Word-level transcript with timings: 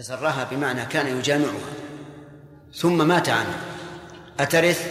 تسرها 0.00 0.48
بمعنى 0.50 0.86
كان 0.86 1.18
يجامعها. 1.18 1.70
ثم 2.74 3.08
مات 3.08 3.28
عنها 3.28 3.60
أترث؟ 4.40 4.86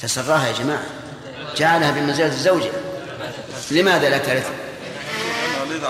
تسراها 0.00 0.46
يا 0.46 0.52
جماعة. 0.52 0.86
جعلها 1.56 1.90
بمنزلة 1.90 2.26
الزوجة. 2.26 2.70
لماذا 3.70 4.10
لا 4.10 4.18
ترث؟ 4.18 4.50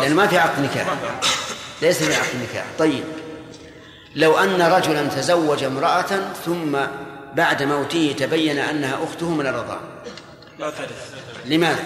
لأنه 0.00 0.14
ما 0.14 0.26
في 0.26 0.38
عقد 0.38 0.62
نكاح. 0.62 0.86
ليس 1.82 2.02
في 2.02 2.14
عقد 2.14 2.48
نكاح. 2.50 2.64
طيب. 2.78 3.04
لو 4.14 4.38
أن 4.38 4.62
رجلا 4.62 5.08
تزوج 5.08 5.64
امرأة 5.64 6.32
ثم 6.44 6.78
بعد 7.34 7.62
موته 7.62 8.14
تبين 8.18 8.58
أنها 8.58 9.04
أخته 9.04 9.30
من 9.30 9.46
الرضاعة 9.46 9.80
لا 10.58 10.70
ترث. 10.70 11.14
لماذا؟ 11.44 11.84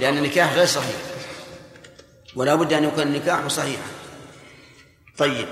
لأن 0.00 0.18
النكاح 0.18 0.52
غير 0.52 0.66
صحيح. 0.66 1.11
ولا 2.36 2.54
بد 2.54 2.72
أن 2.72 2.84
يكون 2.84 3.02
النكاح 3.02 3.46
صحيحا. 3.46 3.82
طيب 5.18 5.48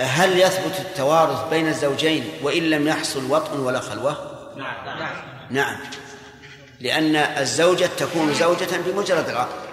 هل 0.00 0.38
يثبت 0.38 0.80
التوارث 0.80 1.48
بين 1.50 1.68
الزوجين 1.68 2.30
وإن 2.42 2.62
لم 2.62 2.88
يحصل 2.88 3.30
وطء 3.30 3.56
ولا 3.56 3.80
خلوة؟ 3.80 4.34
نعم 4.56 4.98
نعم. 4.98 5.16
نعم. 5.50 5.76
لأن 6.80 7.16
الزوجة 7.16 7.88
تكون 7.98 8.34
زوجة 8.34 8.76
بمجرد 8.86 9.28
العقد. 9.28 9.64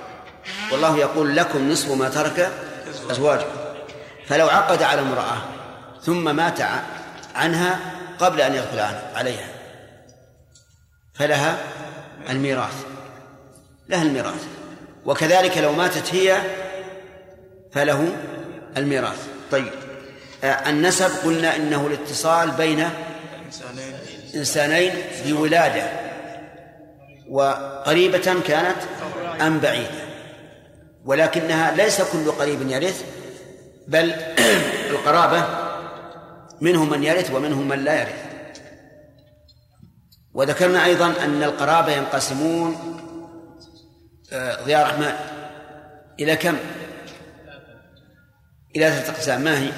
والله 0.71 0.97
يقول 0.97 1.35
لكم 1.35 1.71
نصف 1.71 1.91
ما 1.91 2.09
ترك 2.09 2.51
أزواجكم 3.09 3.59
فلو 4.27 4.47
عقد 4.49 4.83
على 4.83 5.01
امرأة 5.01 5.37
ثم 6.01 6.35
مات 6.35 6.59
عنها 7.35 7.79
قبل 8.19 8.41
أن 8.41 8.55
يدخل 8.55 8.79
عليها 9.15 9.47
فلها 11.13 11.57
الميراث. 12.29 12.85
لها 13.89 14.01
الميراث. 14.01 14.47
وكذلك 15.05 15.57
لو 15.57 15.73
ماتت 15.73 16.15
هي 16.15 16.41
فله 17.71 18.15
الميراث. 18.77 19.27
طيب. 19.51 19.71
آه، 20.43 20.69
النسب 20.69 21.09
قلنا 21.25 21.55
إنه 21.55 21.87
الاتصال 21.87 22.51
بين 22.51 22.89
إنسانين 24.35 24.93
بولادة 25.25 25.83
وقريبة 27.29 28.41
كانت 28.47 28.77
أم 29.41 29.59
بعيدة 29.59 30.11
ولكنها 31.05 31.75
ليس 31.75 32.01
كل 32.01 32.31
قريب 32.31 32.69
يرث 32.69 33.03
بل 33.87 34.13
القرابة 34.91 35.43
منهم 36.61 36.89
من 36.89 37.03
يرث 37.03 37.31
ومنهم 37.31 37.67
من 37.67 37.83
لا 37.83 37.99
يرث. 37.99 38.21
وذكرنا 40.33 40.85
أيضا 40.85 41.13
أن 41.23 41.43
القرابة 41.43 41.91
ينقسمون 41.91 42.97
آه، 44.33 44.63
ضياء 44.63 44.81
الرحمن 44.81 45.13
إلى 46.19 46.35
كم؟ 46.35 46.57
إلى 48.75 48.91
ثلاثة 48.91 49.13
أقسام 49.13 49.41
ما 49.41 49.59
هي؟ 49.59 49.71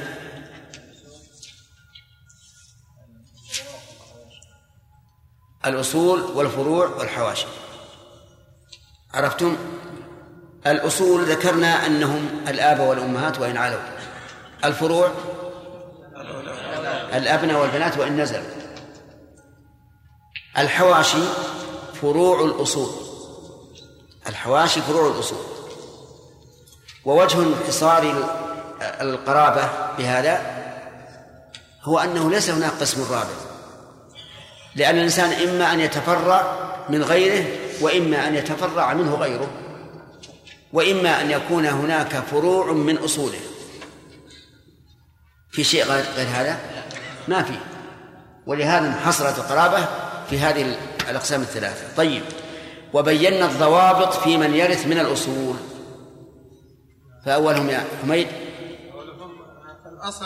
الأصول 5.65 6.21
والفروع 6.21 6.87
والحواشي 6.87 7.45
عرفتم؟ 9.13 9.57
الأصول 10.67 11.23
ذكرنا 11.25 11.85
أنهم 11.85 12.43
الآباء 12.47 12.87
والأمهات 12.87 13.39
وإن 13.39 13.57
علوا 13.57 13.81
الفروع 14.65 15.11
الأبناء 17.13 17.61
والبنات 17.61 17.97
وإن 17.97 18.21
نزلوا 18.21 18.47
الحواشي 20.57 21.23
فروع 22.01 22.45
الأصول 22.45 23.02
الحواشي 24.27 24.81
فروع 24.81 25.11
الأصول. 25.11 25.45
ووجه 27.05 27.39
انحصار 27.39 28.13
القرابة 28.81 29.69
بهذا 29.97 30.41
هو 31.83 31.99
أنه 31.99 32.29
ليس 32.29 32.49
هناك 32.49 32.71
قسم 32.71 33.13
رابع. 33.13 33.27
لأن 34.75 34.95
الإنسان 34.95 35.49
إما 35.49 35.73
أن 35.73 35.79
يتفرع 35.79 36.57
من 36.89 37.03
غيره 37.03 37.45
وإما 37.81 38.27
أن 38.27 38.35
يتفرع 38.35 38.93
منه 38.93 39.15
غيره 39.15 39.47
وإما 40.73 41.21
أن 41.21 41.31
يكون 41.31 41.65
هناك 41.65 42.15
فروع 42.31 42.71
من 42.71 42.97
أصوله. 42.97 43.39
في 45.51 45.63
شيء 45.63 45.83
غير 45.85 46.27
هذا؟ 46.33 46.59
ما 47.27 47.43
في. 47.43 47.53
ولهذا 48.45 48.87
انحصرت 48.87 49.39
القرابة 49.39 49.87
في 50.29 50.39
هذه 50.39 50.75
الأقسام 51.09 51.41
الثلاثة. 51.41 51.95
طيب. 51.97 52.23
وبينا 52.93 53.45
الضوابط 53.45 54.13
في 54.13 54.37
من 54.37 54.53
يرث 54.53 54.87
من 54.87 54.99
الأصول. 54.99 55.55
فأولهم 57.25 57.69
يا 57.69 57.83
حميد. 58.01 58.27
الأصل 59.85 60.25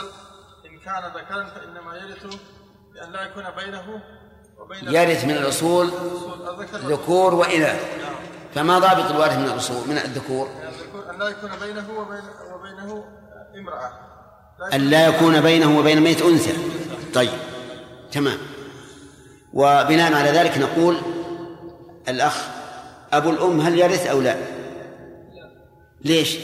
إن 0.65 0.79
كان 0.85 1.03
ذكرا 1.15 1.43
فإنما 1.43 1.95
يرث 1.95 2.35
بأن 2.93 3.11
لا 3.11 3.21
يكون 3.23 3.43
بينه 3.57 4.01
وبين 4.57 4.93
يرث 4.93 5.25
من 5.25 5.31
الأصول 5.31 5.91
ذكور 6.73 7.35
وإناث. 7.35 7.85
فما 8.55 8.79
ضابط 8.79 9.11
الوارث 9.11 9.37
من 9.37 9.45
الأصول 9.45 9.87
من 9.87 9.97
الذكور؟ 9.97 10.49
أن 11.09 11.19
لا 11.19 11.29
يكون 11.29 11.51
بينه 11.61 11.99
وبين 11.99 12.23
وبينه 12.53 13.03
امرأة. 13.59 13.91
أن 14.73 14.81
لا 14.81 15.07
يكون 15.07 15.41
بينه 15.41 15.79
وبين 15.79 16.01
ميت 16.01 16.21
أنثى. 16.21 16.53
طيب 17.13 17.39
تمام. 18.11 18.37
وبناء 19.53 20.13
على 20.13 20.29
ذلك 20.29 20.57
نقول 20.57 20.97
الأخ 22.07 22.56
أبو 23.13 23.29
الأم 23.29 23.61
هل 23.61 23.79
يرث 23.79 24.07
أو 24.07 24.21
لا؟ 24.21 24.35
ليش؟ 26.01 26.37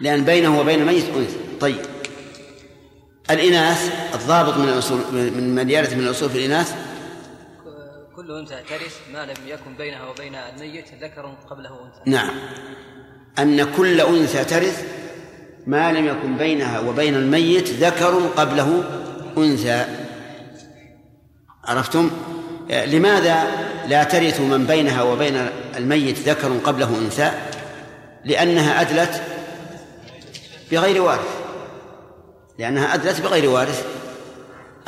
لأن 0.00 0.24
بينه 0.24 0.60
وبين 0.60 0.80
الميت 0.80 1.04
أنثى. 1.04 1.36
طيب. 1.60 1.76
الإناث 3.30 4.14
الضابط 4.14 4.56
من 4.56 4.68
الأصول 4.68 5.00
من 5.12 5.54
من 5.54 5.70
يرث 5.70 5.92
من 5.92 6.04
الأصول 6.04 6.30
في 6.30 6.38
الإناث؟ 6.38 6.74
كل 8.16 8.32
أنثى 8.32 8.62
ترث 8.68 9.00
ما 9.12 9.26
لم 9.26 9.36
يكن 9.46 9.76
بينها 9.78 10.08
وبين 10.08 10.34
الميت 10.34 10.94
ذكر 11.02 11.34
قبله 11.50 11.84
أنثى. 11.84 12.10
نعم. 12.10 12.34
أن 13.38 13.74
كل 13.76 14.00
أنثى 14.00 14.44
ترث 14.44 14.84
ما 15.66 15.92
لم 15.92 16.06
يكن 16.06 16.36
بينها 16.36 16.80
وبين 16.80 17.14
الميت 17.14 17.68
ذكر 17.68 18.26
قبله 18.36 18.84
أنثى. 19.38 20.05
عرفتم؟ 21.66 22.10
لماذا 22.70 23.46
لا 23.86 24.04
ترث 24.04 24.40
من 24.40 24.66
بينها 24.66 25.02
وبين 25.02 25.50
الميت 25.76 26.18
ذكر 26.18 26.58
قبله 26.64 26.88
أنثى؟ 26.88 27.30
لأنها 28.24 28.80
أدلت 28.80 29.22
بغير 30.72 31.02
وارث. 31.02 31.28
لأنها 32.58 32.94
أدلت 32.94 33.20
بغير 33.20 33.50
وارث. 33.50 33.84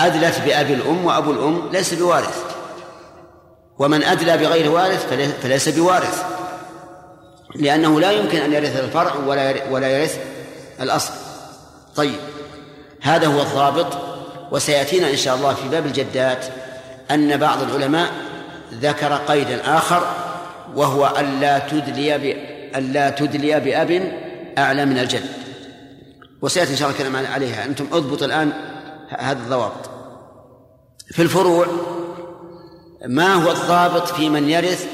أدلت 0.00 0.40
بأبي 0.40 0.74
الأم 0.74 1.04
وأبو 1.04 1.32
الأم 1.32 1.68
ليس 1.72 1.94
بوارث. 1.94 2.44
ومن 3.78 4.02
أدلى 4.02 4.38
بغير 4.38 4.70
وارث 4.70 5.06
فليس 5.42 5.68
بوارث. 5.68 6.24
لأنه 7.54 8.00
لا 8.00 8.10
يمكن 8.10 8.38
أن 8.38 8.52
يرث 8.52 8.80
الفرع 8.80 9.14
ولا 9.14 9.54
ولا 9.70 9.88
يرث 9.88 10.18
الأصل. 10.80 11.12
طيب 11.96 12.18
هذا 13.00 13.26
هو 13.26 13.42
الضابط 13.42 13.98
وسيأتينا 14.52 15.10
إن 15.10 15.16
شاء 15.16 15.36
الله 15.36 15.54
في 15.54 15.68
باب 15.68 15.86
الجدات. 15.86 16.46
أن 17.10 17.36
بعض 17.36 17.62
العلماء 17.62 18.12
ذكر 18.72 19.16
قيدا 19.16 19.76
آخر 19.76 20.14
وهو 20.74 21.14
ألا 21.18 21.58
تدلي. 21.58 22.16
ألا 22.76 23.10
تدلي 23.10 23.60
بأب 23.60 24.12
أعلى 24.58 24.84
من 24.84 24.98
الجد. 24.98 25.26
وسيأتي 26.42 26.70
إن 26.72 26.76
شاء 26.76 26.88
الله 26.88 27.00
الكلام 27.00 27.26
عليها. 27.26 27.64
أنتم 27.64 27.86
أضبط 27.92 28.22
الآن 28.22 28.52
هذا 29.08 29.42
الضوابط. 29.42 29.90
في 31.10 31.22
الفروع 31.22 31.66
ما 33.06 33.34
هو 33.34 33.50
الضابط 33.50 34.06
في 34.08 34.28
من 34.28 34.50
يرث 34.50 34.88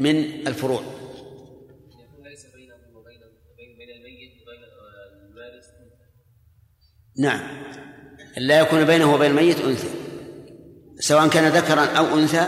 من 0.00 0.16
الفروع؟ 0.46 0.82
نعم. 7.18 7.40
لا 8.36 8.60
يكون 8.60 8.84
بينه 8.84 9.14
وبين 9.14 9.30
الميت 9.30 9.60
أنثى. 9.60 10.03
سواء 10.98 11.28
كان 11.28 11.52
ذكرا 11.52 11.84
أو 11.84 12.18
أنثى. 12.18 12.46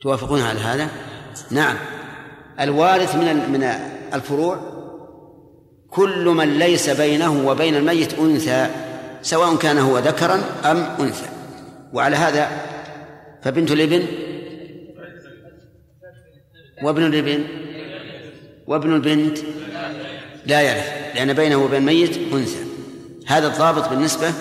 توافقون 0.00 0.40
على 0.40 0.60
هذا؟ 0.60 0.88
نعم. 1.50 1.76
الوارث 2.60 3.14
من 3.14 3.50
من 3.52 3.62
الفروع 4.14 4.76
كل 5.90 6.24
من 6.24 6.58
ليس 6.58 6.90
بينه 6.90 7.48
وبين 7.48 7.76
الميت 7.76 8.18
أنثى 8.18 8.70
سواء 9.22 9.56
كان 9.56 9.78
هو 9.78 9.98
ذكرا 9.98 10.34
أم 10.64 10.76
أنثى. 10.76 11.26
وعلى 11.92 12.16
هذا 12.16 12.48
فبنت 13.42 13.70
الإبن؟ 13.70 14.06
وابن 16.82 17.06
الإبن؟ 17.06 17.44
وابن 18.66 18.94
البنت؟ 18.94 19.38
لا 20.46 20.60
يرث 20.60 21.14
لأن 21.14 21.32
بينه 21.32 21.56
وبين 21.56 21.78
الميت 21.78 22.32
أنثى. 22.32 22.64
هذا 23.26 23.46
الضابط 23.46 23.88
بالنسبة 23.88 24.32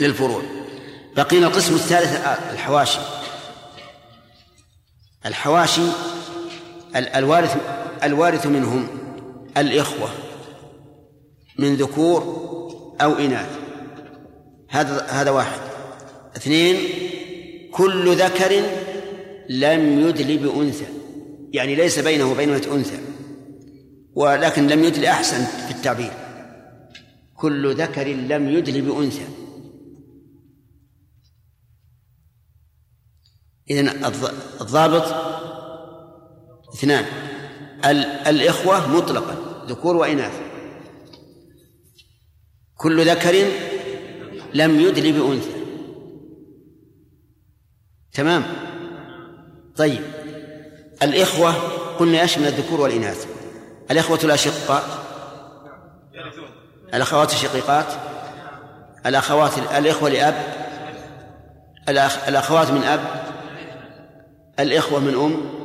للفروع. 0.00 0.42
بقينا 1.16 1.46
القسم 1.46 1.74
الثالث 1.74 2.26
الحواشي. 2.52 2.98
الحواشي 5.26 5.82
الوارث 6.96 7.56
الوارث 8.02 8.46
منهم 8.46 8.88
الإخوة 9.56 10.08
من 11.58 11.74
ذكور 11.74 12.22
أو 13.00 13.12
إناث. 13.12 13.58
هذا 14.68 15.06
هذا 15.08 15.30
واحد. 15.30 15.60
اثنين 16.36 16.76
كل 17.72 18.16
ذكر 18.16 18.62
لم 19.48 20.08
يدل 20.08 20.38
بأنثى. 20.38 20.86
يعني 21.52 21.74
ليس 21.74 21.98
بينه 21.98 22.30
وبين 22.30 22.50
أنثى 22.50 22.98
ولكن 24.14 24.66
لم 24.66 24.84
يدل 24.84 25.04
أحسن 25.04 25.44
في 25.44 25.70
التعبير. 25.70 26.12
كل 27.36 27.74
ذكر 27.74 28.08
لم 28.08 28.48
يدل 28.48 28.80
بأنثى. 28.80 29.24
إذن 33.70 34.04
الضابط 34.60 35.04
اثنان. 36.74 37.04
الإخوة 38.26 38.88
مطلقا 38.96 39.36
ذكور 39.66 39.96
وإناث. 39.96 40.40
كل 42.76 43.10
ذكر 43.10 43.44
لم 44.54 44.80
يدل 44.80 45.12
بأنثى. 45.12 45.60
تمام؟ 48.12 48.44
طيب. 49.76 50.02
الإخوة 51.02 51.52
قلنا 51.98 52.22
يشمل 52.22 52.46
الذكور 52.46 52.80
والإناث؟ 52.80 53.26
الإخوة 53.90 54.18
الأشقاء. 54.24 54.84
الأخوات 56.94 57.32
الشقيقات. 57.32 57.86
الأخوات 59.06 59.58
الإخوة 59.58 60.08
لأب. 60.08 60.34
الأخوات 62.28 62.70
من 62.70 62.82
أب. 62.82 63.29
الإخوة 64.60 65.00
من 65.00 65.14
أم؟ 65.14 65.60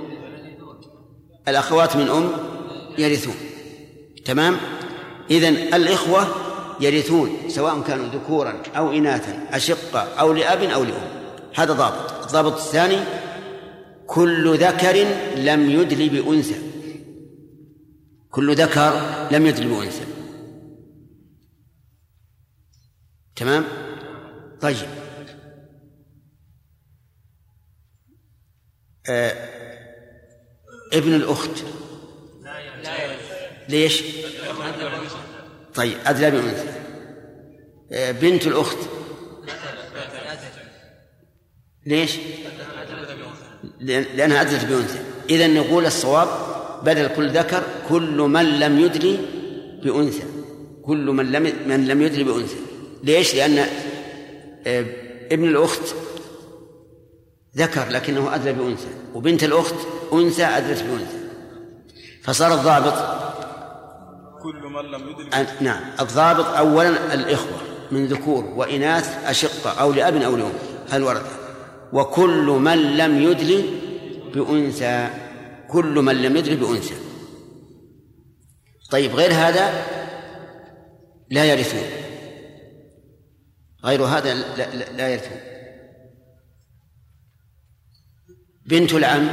الأخوات 1.47 1.95
من 1.95 2.09
أم 2.09 2.31
يرثون. 2.97 3.36
تمام؟ 4.25 4.57
إذن 5.31 5.56
الإخوة 5.56 6.27
يرثون 6.80 7.30
سواء 7.47 7.81
كانوا 7.81 8.06
ذكورا 8.06 8.63
أو 8.77 8.92
إناثا 8.92 9.47
أشقة 9.51 10.00
أو 10.00 10.33
لأب 10.33 10.63
أو 10.63 10.83
لأم. 10.83 11.07
هذا 11.56 11.74
ضابط. 11.74 12.24
الضابط 12.24 12.53
الثاني 12.53 13.00
كل 14.07 14.57
ذكر 14.57 15.06
لم 15.36 15.69
يدل 15.69 16.09
بأنثى. 16.09 16.56
كل 18.31 18.56
ذكر 18.56 19.01
لم 19.31 19.45
يدل 19.45 19.68
بأنثى. 19.68 20.06
تمام؟ 23.36 23.63
طيب. 24.62 25.05
ابن 30.94 31.13
الأخت 31.13 31.63
ليش؟ 33.69 34.04
طيب 35.75 35.98
أدلى 36.06 36.31
بأنثى 36.31 36.68
آه 37.92 38.12
بنت 38.12 38.48
الأخت 38.48 38.78
ليش؟ 41.86 42.12
لأنها 43.80 44.42
أدلت 44.42 44.66
بأنثى 44.66 45.00
إذا 45.30 45.48
نقول 45.48 45.86
الصواب 45.86 46.28
بدل 46.84 47.07
كل 47.16 47.30
ذكر 47.30 47.63
كل 47.90 48.18
من 48.18 48.60
لم 48.60 48.80
يدري 48.80 49.19
بأنثى 49.84 50.24
كل 50.84 51.06
من 51.06 51.31
لم 51.31 51.44
من 51.68 51.88
لم 51.88 52.02
يدري 52.02 52.24
بأنثى 52.24 52.56
ليش؟ 53.04 53.36
لأن 53.36 53.66
آه، 54.68 54.86
ابن 55.31 55.48
الأخت 55.48 55.96
ذكر 57.57 57.90
لكنه 57.90 58.36
أدلى 58.36 58.54
بأنثى 58.54 58.88
وبنت 59.13 59.44
الأخت 59.44 59.75
أنثى 60.13 60.46
أدلت 60.46 60.84
بأنثى. 60.84 61.18
فصار 62.24 62.54
الضابط 62.54 62.94
كل 64.42 64.62
من 64.69 64.92
لم 64.92 65.10
يدرك. 65.10 65.62
نعم 65.62 65.84
الضابط 66.00 66.46
أولا 66.46 67.13
الإخوة 67.13 67.57
من 67.92 68.06
ذكور 68.06 68.44
وإناث 68.44 69.25
أشقة 69.25 69.69
أو 69.69 69.94
لأب 69.94 70.16
أو 70.16 70.36
لأم 70.36 70.52
الورثة 70.94 71.38
وكل 71.94 72.46
من 72.46 72.98
لم 72.98 73.22
يدل 73.22 73.80
بأنثى 74.34 75.10
كل 75.69 75.94
من 76.02 76.22
لم 76.22 76.38
يدل 76.38 76.56
بأنثى. 76.56 76.96
طيب 78.92 79.16
غير 79.16 79.34
هذا 79.34 79.86
لا 81.30 81.46
يرثون. 81.46 81.84
غير 83.84 84.04
هذا 84.04 84.34
لا, 84.34 84.75
لا, 84.75 84.92
لا 84.92 85.10
يرثون. 85.10 85.55
بنت 88.66 88.94
العم. 88.94 89.28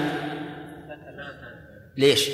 ليش؟ 1.97 2.29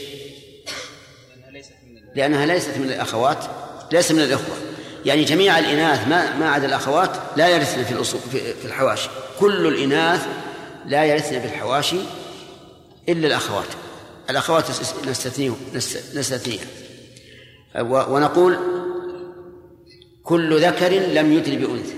لأنها 2.14 2.46
ليست 2.46 2.78
من 2.78 2.84
الأخوات 2.86 3.44
ليست 3.92 4.12
من 4.12 4.22
الإخوة. 4.22 4.56
يعني 5.04 5.24
جميع 5.24 5.58
الإناث 5.58 6.08
ما 6.08 6.36
ما 6.36 6.50
عدا 6.50 6.66
الأخوات 6.66 7.10
لا 7.36 7.48
يرثن 7.48 7.84
في 7.84 7.92
الأصول 7.92 8.20
في 8.30 8.64
الحواشي. 8.64 9.08
كل 9.40 9.66
الإناث 9.66 10.26
لا 10.86 11.04
يرثن 11.04 11.40
في 11.40 11.46
الحواشي 11.46 12.00
إلا 13.08 13.26
الأخوات. 13.26 13.68
الأخوات 14.30 14.64
نستثنيه 15.08 15.52
نستثنيها. 16.14 16.66
ونقول 17.84 18.58
كل 20.22 20.60
ذكر 20.60 20.92
لم 20.92 21.32
يدل 21.32 21.66
بأنثى. 21.66 21.94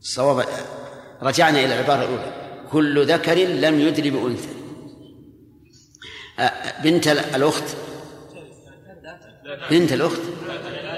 الصواب 0.00 0.44
رجعنا 1.22 1.64
إلى 1.64 1.74
العبارة 1.74 2.04
الأولى. 2.04 2.41
كل 2.72 3.06
ذكر 3.06 3.34
لم 3.34 3.80
يدل 3.80 4.10
بأنثى. 4.10 4.48
بنت 6.84 7.08
الأخت. 7.08 7.64
بنت 9.70 9.92
الأخت؟ 9.92 10.20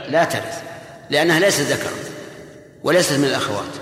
لا 0.09 0.25
ترث 0.25 0.63
لأنها 1.11 1.41
ليست 1.41 1.61
ذكرا 1.61 1.93
وليست 2.85 3.13
من 3.13 3.25
الأخوات. 3.25 3.75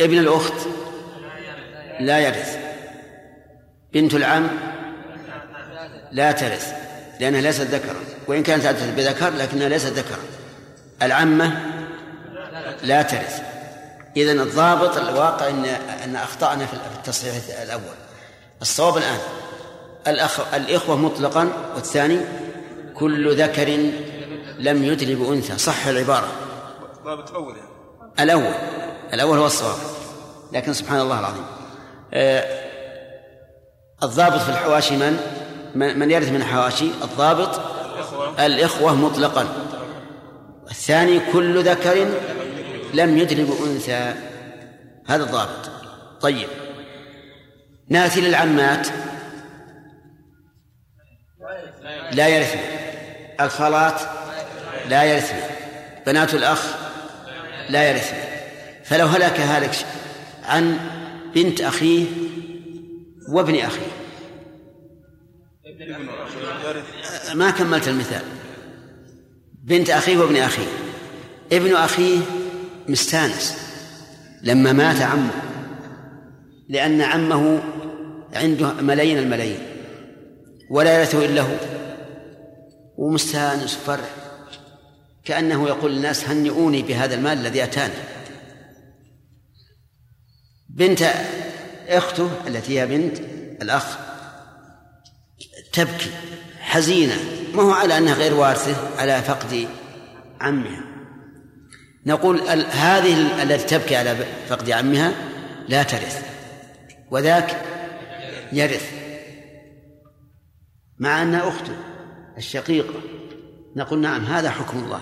ابن 0.00 0.18
الأخت 0.18 0.68
لا 2.00 2.18
يرث. 2.18 2.58
بنت 3.92 4.14
العم 4.14 4.48
لا 6.12 6.32
ترث 6.32 6.72
لأنها 7.20 7.40
ليست 7.40 7.60
ذكرا. 7.60 8.00
وإن 8.26 8.42
كانت 8.42 8.66
بذكر 8.96 9.30
لكنها 9.30 9.68
ليست 9.68 9.92
ذكرا. 9.92 10.18
العمة 11.02 11.60
لا 12.82 13.02
ترث. 13.02 13.49
إذا 14.16 14.32
الضابط 14.32 14.96
الواقع 14.96 15.48
أن 15.48 15.64
أن 16.04 16.16
أخطأنا 16.16 16.66
في 16.66 16.72
التصحيح 16.98 17.34
الأول. 17.62 17.94
الصواب 18.62 18.96
الآن. 18.96 19.18
الأخ 20.06 20.54
الإخوة 20.54 20.96
مطلقا 20.96 21.48
والثاني 21.74 22.20
كل 22.94 23.42
ذكر 23.42 23.68
لم 24.58 24.84
يدل 24.84 25.14
بأنثى. 25.14 25.58
صح 25.58 25.86
العبارة. 25.86 26.28
الضابط 26.98 27.30
الأول 27.30 27.56
يعني. 27.56 27.70
الأول. 28.20 28.54
الأول 29.12 29.38
هو 29.38 29.46
الصواب. 29.46 29.76
لكن 30.52 30.72
سبحان 30.72 31.00
الله 31.00 31.20
العظيم. 31.20 31.44
آه 32.14 32.60
الضابط 34.02 34.40
في 34.40 34.48
الحواشي 34.48 34.96
من؟ 34.96 35.18
من 35.74 36.10
يرث 36.10 36.28
من 36.28 36.36
الحواشي 36.36 36.90
الضابط. 37.02 37.60
الإخوة 38.40 38.94
مطلقا. 38.94 39.46
الثاني 40.70 41.20
كل 41.32 41.64
ذكر 41.64 42.08
لم 42.94 43.18
يدل 43.18 43.44
بأنثى 43.44 44.14
هذا 45.06 45.24
الضابط 45.24 45.70
طيب. 46.20 46.48
ناتي 47.88 48.20
للعمات. 48.20 48.88
لا 52.12 52.28
يرثن 52.28 52.58
الخالات. 53.40 54.00
لا 54.88 55.04
يرثن 55.04 55.40
بنات 56.06 56.34
الأخ. 56.34 56.64
لا 57.68 57.90
يرثن 57.90 58.16
فلو 58.84 59.06
هلك 59.06 59.40
هالك 59.40 59.86
عن 60.44 60.78
بنت 61.34 61.60
أخيه 61.60 62.06
وابن 63.28 63.56
أخيه. 63.56 63.90
ما 67.34 67.50
كملت 67.50 67.88
المثال. 67.88 68.22
بنت 69.64 69.90
أخيه 69.90 70.16
وابن 70.16 70.36
أخيه. 70.36 70.68
ابن 71.52 71.76
أخيه 71.76 72.20
مستانس. 72.90 73.56
لما 74.42 74.72
مات 74.72 75.02
عمه. 75.02 75.32
لأن 76.68 77.00
عمه 77.00 77.62
عنده 78.34 78.72
ملايين 78.72 79.18
الملايين. 79.18 79.58
ولا 80.70 80.98
يرثه 80.98 81.24
إلا 81.24 81.42
هو. 81.42 81.56
ومستانس 82.96 83.74
فرح 83.74 84.10
كأنه 85.24 85.68
يقول 85.68 85.92
للناس 85.92 86.28
هنئوني 86.28 86.82
بهذا 86.82 87.14
المال 87.14 87.38
الذي 87.38 87.64
أتاني. 87.64 87.94
بنت 90.68 91.02
أخته 91.88 92.30
التي 92.46 92.80
هي 92.80 92.86
بنت 92.86 93.18
الأخ 93.62 93.98
تبكي 95.72 96.10
حزينة. 96.60 97.14
ما 97.54 97.62
هو 97.62 97.70
على 97.70 97.98
أنها 97.98 98.14
غير 98.14 98.34
وارثة 98.34 99.00
على 99.00 99.22
فقد 99.22 99.68
عمها. 100.40 100.89
نقول 102.06 102.40
هذه 102.70 103.42
التي 103.42 103.78
تبكي 103.78 103.96
على 103.96 104.16
فقد 104.48 104.70
عمها 104.70 105.12
لا 105.68 105.82
ترث 105.82 106.24
وذاك 107.10 107.62
يرث 108.52 108.90
مع 110.98 111.22
أنها 111.22 111.48
أخته 111.48 111.76
الشقيقة 112.38 112.94
نقول 113.76 114.00
نعم 114.00 114.24
هذا 114.24 114.50
حكم 114.50 114.78
الله 114.78 115.00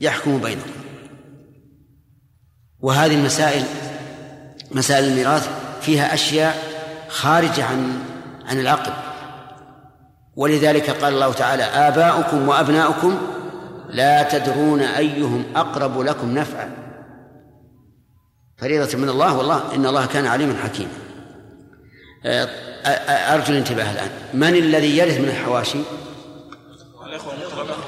يحكم 0.00 0.38
بينكم. 0.38 0.70
وهذه 2.80 3.14
المسائل 3.14 3.64
مسائل 4.70 5.04
الميراث 5.04 5.48
فيها 5.80 6.14
أشياء 6.14 6.62
خارجة 7.08 7.64
عن 7.64 8.04
عن 8.46 8.60
العقل. 8.60 8.92
ولذلك 10.36 10.90
قال 10.90 11.14
الله 11.14 11.32
تعالى 11.32 11.62
آباؤكم 11.62 12.48
وأبناؤكم 12.48 13.18
لا 13.88 14.22
تدرون 14.22 14.80
أيهم 14.80 15.44
أقرب 15.56 16.00
لكم 16.00 16.34
نفعا. 16.34 16.70
فريضة 18.56 18.98
من 18.98 19.08
الله 19.08 19.38
والله 19.38 19.74
إن 19.74 19.86
الله 19.86 20.06
كان 20.06 20.26
عليما 20.26 20.56
حكيما. 20.56 20.90
آه، 22.26 22.48
أرجو 23.34 23.52
الانتباه 23.52 23.92
الآن. 23.92 24.10
من 24.34 24.54
الذي 24.56 24.98
يرث 24.98 25.20
من 25.20 25.28
الحواشي؟ 25.28 25.78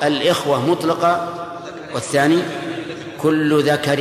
الإخوة 0.02 0.70
مطلقة. 0.70 1.34
والثاني؟ 1.94 2.38
كل 3.18 3.62
ذكر 3.62 4.00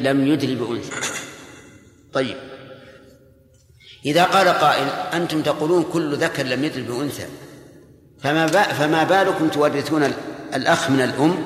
لم 0.00 0.26
يدل 0.26 0.54
بأنثى. 0.54 0.96
طيب. 2.12 2.36
إذا 4.06 4.24
قال 4.24 4.48
قائل 4.48 4.88
أنتم 4.88 5.42
تقولون 5.42 5.82
كل 5.92 6.16
ذكر 6.16 6.42
لم 6.42 6.64
يدل 6.64 6.82
بأنثى 6.82 7.26
فما 8.22 8.46
فما 8.46 9.04
بالكم 9.04 9.48
تورثون 9.48 10.12
الأخ 10.54 10.90
من 10.90 11.00
الأم 11.00 11.36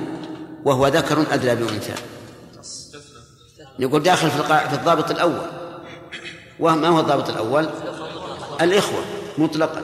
وهو 0.64 0.87
ذكر 0.87 1.25
أدلى 1.34 1.54
بأنثى. 1.54 1.94
نقول 3.78 4.02
داخل 4.02 4.30
في, 4.30 4.42
في 4.42 4.75
الضابط 4.75 5.11
الأول. 5.11 5.46
وما 6.61 6.88
هو 6.88 7.00
الضابط 7.00 7.28
الأول؟ 7.30 7.68
الإخوة 8.61 9.04
مطلقا. 9.38 9.82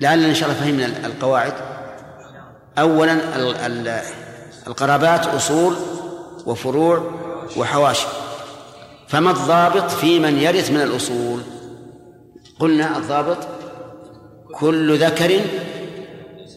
لعلنا 0.00 0.26
إن 0.26 0.34
شاء 0.34 0.48
الله 0.48 0.60
فهمنا 0.60 1.06
القواعد. 1.06 1.54
أولا 2.78 3.18
القرابات 4.66 5.26
أصول 5.26 5.76
وفروع 6.46 7.10
وحواشي. 7.56 8.06
فما 9.08 9.30
الضابط 9.30 9.90
في 9.90 10.20
من 10.20 10.38
يرث 10.38 10.70
من 10.70 10.80
الأصول؟ 10.80 11.40
قلنا 12.60 12.98
الضابط 12.98 13.38
كل 14.52 14.98
ذكر 14.98 15.40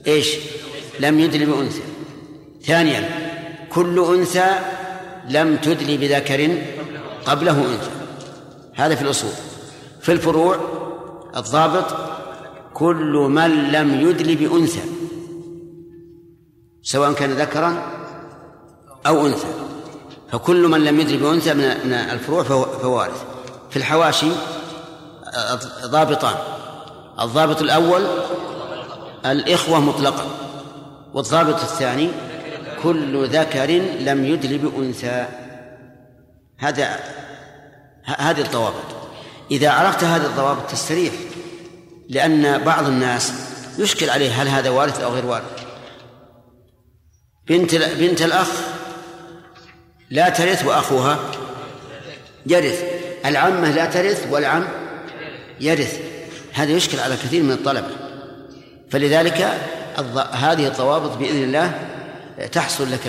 إيش؟ 0.07 0.35
لم 0.99 1.19
يدل 1.19 1.45
بأنثى. 1.45 1.81
ثانيا 2.65 3.09
كل 3.69 4.15
أنثى 4.15 4.59
لم 5.29 5.57
تدل 5.57 5.97
بذكر 5.97 6.57
قبله 7.25 7.51
أنثى. 7.51 7.89
هذا 8.75 8.95
في 8.95 9.01
الأصول. 9.01 9.31
في 10.01 10.11
الفروع 10.11 10.57
الضابط 11.37 11.85
كل 12.73 13.27
من 13.29 13.71
لم 13.71 14.01
يدل 14.09 14.35
بأنثى. 14.35 14.81
سواء 16.83 17.13
كان 17.13 17.33
ذكرا 17.33 17.91
أو 19.07 19.27
أنثى. 19.27 19.47
فكل 20.31 20.67
من 20.67 20.83
لم 20.85 20.99
يدل 20.99 21.17
بأنثى 21.17 21.53
من 21.53 21.93
الفروع 21.93 22.43
فهو 22.43 22.95
وارث 22.97 23.23
في 23.69 23.77
الحواشي 23.77 24.29
ضابطان. 25.85 26.35
الضابط 27.21 27.61
الأول 27.61 28.05
الإخوة 29.25 29.79
مطلقا. 29.79 30.25
والضابط 31.13 31.61
الثاني 31.61 32.09
كل 32.83 33.27
ذكر 33.27 33.71
لم 33.99 34.25
يدل 34.25 34.57
بأنثى 34.57 35.25
هذا 36.57 36.99
هذه 38.03 38.41
الضوابط. 38.41 38.85
إذا 39.51 39.69
عرفت 39.69 40.03
هذه 40.03 40.25
الضوابط 40.25 40.71
تستريح 40.71 41.13
لأن 42.09 42.63
بعض 42.63 42.87
الناس 42.87 43.33
يشكل 43.77 44.09
عليه 44.09 44.41
هل 44.41 44.47
هذا 44.47 44.69
وارث 44.69 44.99
أو 44.99 45.13
غير 45.13 45.25
وارث. 45.25 45.65
بنت 47.47 47.75
بنت 47.75 48.21
الأخ 48.21 48.47
لا 50.09 50.29
ترث 50.29 50.65
وأخوها 50.65 51.19
يرث. 52.45 52.83
العمة 53.25 53.71
لا 53.71 53.85
ترث 53.85 54.27
والعم 54.31 54.67
يرث. 55.59 55.99
هذا 56.53 56.71
يشكل 56.71 56.99
على 56.99 57.15
كثير 57.15 57.43
من 57.43 57.51
الطلبة. 57.51 58.06
فلذلك 58.91 59.57
هذه 60.31 60.67
الضوابط 60.67 61.17
بإذن 61.17 61.43
الله 61.43 61.79
تحصل 62.51 62.91
لك 62.91 63.01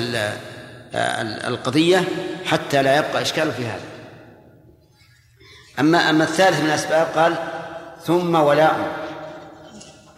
القضية 1.47 2.05
حتى 2.47 2.83
لا 2.83 2.97
يبقى 2.97 3.23
إشكال 3.23 3.53
في 3.53 3.67
هذا. 3.67 3.85
أما 5.81 6.11
أما 6.11 6.25
الثالث 6.25 6.61
من 6.61 6.67
الأسباب 6.67 7.07
قال 7.15 7.35
ثم 8.07 8.35
ولاء. 8.35 8.97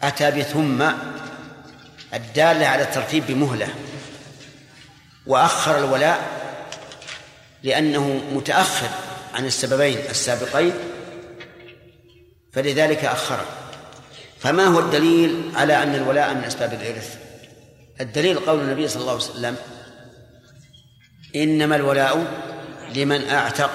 أتى 0.02 0.30
بثم 0.30 0.82
الدالة 2.14 2.66
على 2.66 2.82
الترتيب 2.82 3.26
بمهلة. 3.26 3.68
وأخر 5.26 5.78
الولاء 5.78 6.18
لأنه 7.62 8.20
متأخر 8.32 8.88
عن 9.34 9.46
السببين 9.46 9.98
السابقين 10.10 10.72
فلذلك 12.52 13.04
أخره. 13.04 13.46
فما 14.40 14.66
هو 14.66 14.78
الدليل 14.78 15.50
على 15.54 15.82
أن 15.82 15.94
الولاء 15.94 16.34
من 16.34 16.44
أسباب 16.44 16.72
الإرث؟ 16.72 17.16
الدليل 18.00 18.38
قول 18.38 18.60
النبي 18.60 18.88
صلى 18.88 19.00
الله 19.00 19.12
عليه 19.12 19.22
وسلم 19.22 19.56
إنما 21.36 21.76
الولاء 21.76 22.26
لمن 22.94 23.28
أعتق 23.28 23.70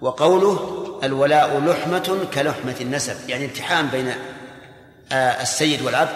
وقوله 0.00 0.82
الولاء 1.02 1.60
لحمة 1.60 2.26
كلحمة 2.34 2.76
النسب 2.80 3.28
يعني 3.28 3.44
التحام 3.44 3.88
بين 3.88 4.12
آه، 5.12 5.42
السيد 5.42 5.82
والعبد 5.82 6.14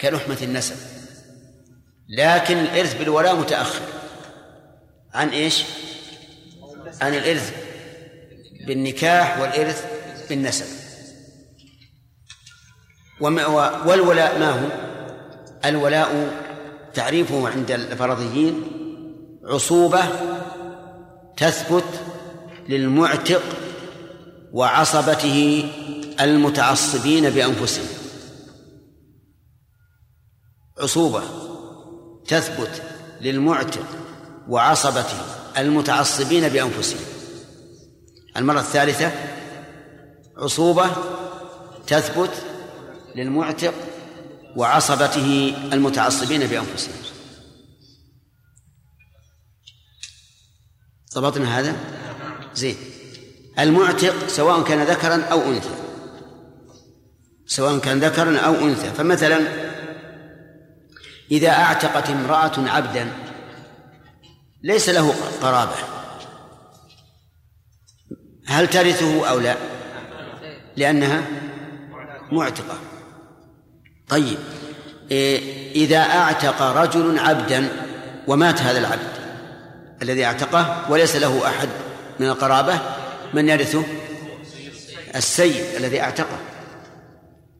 كلحمة 0.00 0.38
النسب. 0.42 0.76
لكن 2.08 2.58
الإرث 2.58 2.98
بالولاء 2.98 3.36
متأخر. 3.36 3.80
عن 5.14 5.28
إيش؟ 5.28 5.62
عن 7.00 7.14
الإرث 7.14 7.52
بالنكاح 8.66 9.38
والإرث 9.38 9.84
بالنسب. 10.28 10.85
والولاء 13.20 14.38
ما 14.38 14.50
هو؟ 14.50 14.68
الولاء 15.64 16.34
تعريفه 16.94 17.48
عند 17.48 17.70
الفرضيين 17.70 18.62
عصوبة 19.44 20.02
تثبت 21.36 22.00
للمعتق 22.68 23.42
وعصبته 24.52 25.68
المتعصبين 26.20 27.30
بأنفسهم. 27.30 27.86
عصوبة 30.80 31.22
تثبت 32.28 32.82
للمعتق 33.20 33.86
وعصبته 34.48 35.18
المتعصبين 35.58 36.48
بأنفسهم. 36.48 37.00
المرة 38.36 38.60
الثالثة 38.60 39.12
عصوبة 40.36 40.86
تثبت 41.86 42.30
للمعتق 43.16 43.74
وعصبته 44.56 45.54
المتعصبين 45.72 46.46
بأنفسهم. 46.46 46.94
ضبطنا 51.14 51.58
هذا؟ 51.58 51.76
زين. 52.54 52.76
المعتق 53.58 54.28
سواء 54.28 54.62
كان 54.62 54.82
ذكرا 54.82 55.24
أو 55.24 55.42
أنثى. 55.42 55.74
سواء 57.46 57.78
كان 57.78 58.00
ذكرا 58.00 58.38
أو 58.38 58.54
أنثى. 58.54 58.90
فمثلا 58.90 59.40
إذا 61.30 61.50
أعتقت 61.50 62.10
امرأة 62.10 62.70
عبدا 62.70 63.12
ليس 64.62 64.88
له 64.88 65.14
قرابة. 65.42 65.76
هل 68.46 68.68
ترثه 68.68 69.28
أو 69.30 69.38
لا؟ 69.38 69.56
لأنها 70.76 71.26
معتقة. 72.32 72.78
طيب. 74.08 74.38
إيه، 75.10 75.72
إذا 75.72 75.98
أعتق 75.98 76.62
رجل 76.62 77.18
عبدا 77.18 77.68
ومات 78.26 78.60
هذا 78.60 78.78
العبد 78.78 79.16
الذي 80.02 80.24
أعتقه 80.24 80.90
وليس 80.90 81.16
له 81.16 81.46
أحد 81.46 81.68
من 82.20 82.26
القرابة 82.26 82.80
من 83.34 83.48
يرثه 83.48 83.84
السيد 85.16 85.64
الذي 85.76 86.00
أعتقه. 86.00 86.38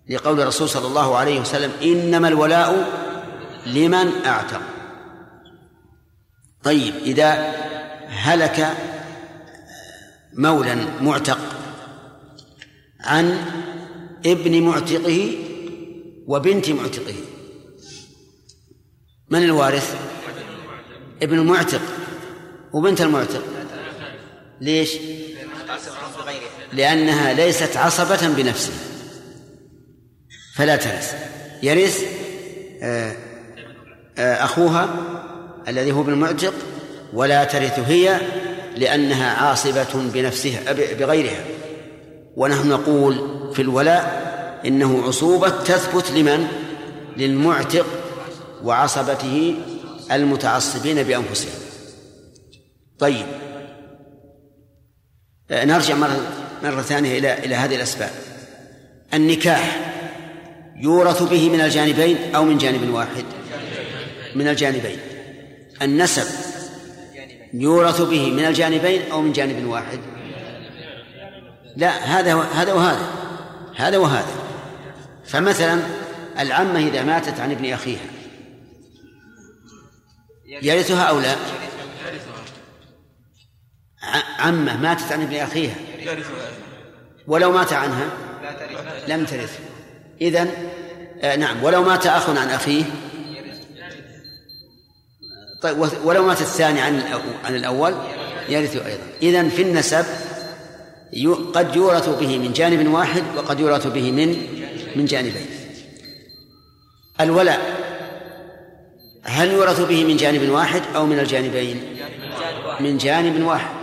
لقول 0.08 0.40
الرسول 0.40 0.68
صلى 0.68 0.86
الله 0.86 1.16
عليه 1.16 1.40
وسلم 1.40 1.72
إنما 1.82 2.28
الولاء 2.28 2.88
لمن 3.66 4.12
أعتق. 4.26 4.60
طيب 6.62 6.94
إذا 7.04 7.54
هلك 8.08 8.76
مولا 10.32 10.76
معتق 11.00 11.38
عن 13.00 13.44
ابن 14.26 14.62
معتقه 14.62 15.45
وبنت 16.26 16.70
معتقه. 16.70 17.14
من 19.30 19.42
الوارث؟ 19.42 19.96
ابن 21.22 21.38
المعتق. 21.38 21.80
وبنت 22.72 23.00
المعتق. 23.00 23.42
ليش؟ 24.60 24.96
لأنها 26.72 27.32
ليست 27.32 27.76
عصبة 27.76 28.28
بنفسها. 28.28 28.74
فلا 30.54 30.76
ترث 30.76 31.14
يرث 31.62 32.04
آه، 32.82 33.16
آه، 34.18 34.44
أخوها 34.44 34.88
الذي 35.68 35.92
هو 35.92 36.02
بالمعتق 36.02 36.54
ولا 37.12 37.44
ترث 37.44 37.78
هي 37.78 38.20
لأنها 38.76 39.32
عاصبة 39.32 40.10
بنفسها 40.14 40.72
بغيرها. 40.72 41.44
ونحن 42.36 42.68
نقول 42.68 43.14
في 43.54 43.62
الولاء 43.62 44.35
إنه 44.64 45.02
عصوبة 45.06 45.48
تثبت 45.48 46.10
لمن؟ 46.10 46.46
للمعتق 47.16 47.86
وعصبته 48.64 49.54
المتعصبين 50.12 51.02
بأنفسهم. 51.02 51.60
طيب. 52.98 53.26
آه، 55.50 55.64
نرجع 55.64 55.94
مرة 55.94 56.20
مرة 56.62 56.82
ثانية 56.82 57.18
إلى 57.18 57.38
إلى 57.44 57.54
هذه 57.54 57.76
الأسباب. 57.76 58.10
النكاح 59.14 59.92
يورث 60.76 61.22
به 61.22 61.50
من 61.50 61.60
الجانبين 61.60 62.34
أو 62.34 62.44
من 62.44 62.58
جانب 62.58 62.94
واحد؟ 62.94 63.24
من 64.34 64.48
الجانبين. 64.48 64.98
النسب 65.82 66.26
يورث 67.54 68.00
به 68.00 68.30
من 68.30 68.44
الجانبين 68.44 69.10
أو 69.12 69.22
من 69.22 69.32
جانب 69.32 69.66
واحد؟ 69.68 69.98
لا 71.76 71.90
هذا 71.90 72.34
هذا 72.34 72.72
وهذا. 72.72 73.06
هذا 73.76 73.98
وهذا. 73.98 74.45
فمثلا 75.26 75.80
العمة 76.38 76.88
إذا 76.88 77.02
ماتت 77.02 77.40
عن 77.40 77.50
ابن 77.50 77.72
أخيها 77.72 78.06
يرثها 80.62 81.02
أو 81.02 81.20
لا؟ 81.20 81.36
عمة 84.38 84.76
ماتت 84.76 85.12
عن 85.12 85.22
ابن 85.22 85.34
أخيها 85.34 85.74
ولو 87.26 87.52
مات 87.52 87.72
عنها؟ 87.72 88.10
لم 89.08 89.24
ترث. 89.24 89.58
إذن 90.20 90.50
آه 91.22 91.36
نعم 91.36 91.64
ولو 91.64 91.82
مات 91.82 92.06
أخ 92.06 92.30
عن 92.30 92.48
أخيه 92.48 92.84
طيب 95.62 95.88
ولو 96.04 96.26
مات 96.26 96.40
الثاني 96.40 96.80
عن 96.80 97.02
عن 97.44 97.56
الأول 97.56 97.94
يرث 98.48 98.76
أيضا. 98.76 99.02
إذن 99.22 99.48
في 99.48 99.62
النسب 99.62 100.04
قد 101.54 101.76
يورث 101.76 102.08
به 102.08 102.38
من 102.38 102.52
جانب 102.52 102.88
واحد 102.88 103.22
وقد 103.36 103.60
يورث 103.60 103.86
به 103.86 104.12
من 104.12 104.36
من 104.96 105.04
جانبين. 105.04 105.46
الولاء 107.20 107.60
هل 109.22 109.50
يورث 109.50 109.80
به 109.80 110.04
من 110.04 110.16
جانب 110.16 110.50
واحد 110.50 110.82
أو 110.96 111.06
من 111.06 111.18
الجانبين؟ 111.18 111.80
من 112.80 112.98
جانب 112.98 113.44
واحد. 113.44 113.74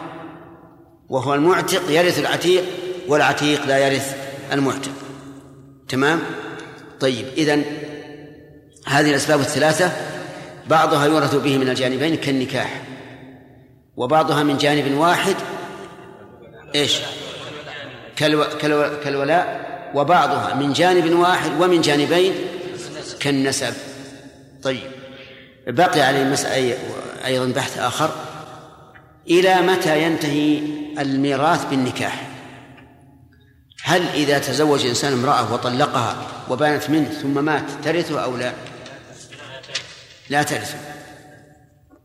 وهو 1.09 1.33
المعتق 1.33 1.91
يرث 1.91 2.19
العتيق 2.19 2.63
والعتيق 3.07 3.65
لا 3.65 3.77
يرث 3.77 4.17
المعتق. 4.51 4.91
تمام؟ 5.89 6.19
طيب 6.99 7.25
إذن 7.37 7.63
هذه 8.87 9.09
الأسباب 9.09 9.39
الثلاثة 9.39 9.91
بعضها 10.69 11.05
يورث 11.05 11.35
به 11.35 11.57
من 11.57 11.69
الجانبين 11.69 12.15
كالنكاح 12.15 12.81
وبعضها 13.97 14.43
من 14.43 14.57
جانب 14.57 14.97
واحد 14.97 15.35
إيش؟ 16.75 16.99
كالو... 18.15 18.43
كالو... 18.61 18.99
كالولاء 19.03 19.72
وبعضها 19.93 20.53
من 20.53 20.73
جانب 20.73 21.19
واحد 21.19 21.51
ومن 21.61 21.81
جانبين 21.81 22.33
كالنسب. 23.19 23.73
طيب. 24.63 24.91
بقي 25.67 26.01
على 26.01 26.21
المسألة 26.21 26.77
أيضا 27.25 27.45
بحث 27.45 27.79
آخر. 27.79 28.11
إلى 29.29 29.61
متى 29.61 30.03
ينتهي 30.03 30.59
الميراث 30.99 31.65
بالنكاح؟ 31.65 32.29
هل 33.83 34.07
إذا 34.07 34.39
تزوج 34.39 34.85
إنسان 34.85 35.13
امرأة 35.13 35.53
وطلقها 35.53 36.15
وبانت 36.49 36.89
منه 36.89 37.09
ثم 37.09 37.45
مات 37.45 37.63
ترثه 37.83 38.23
أو 38.23 38.37
لا؟ 38.37 38.53
لا 40.29 40.43
ترثه. 40.43 40.77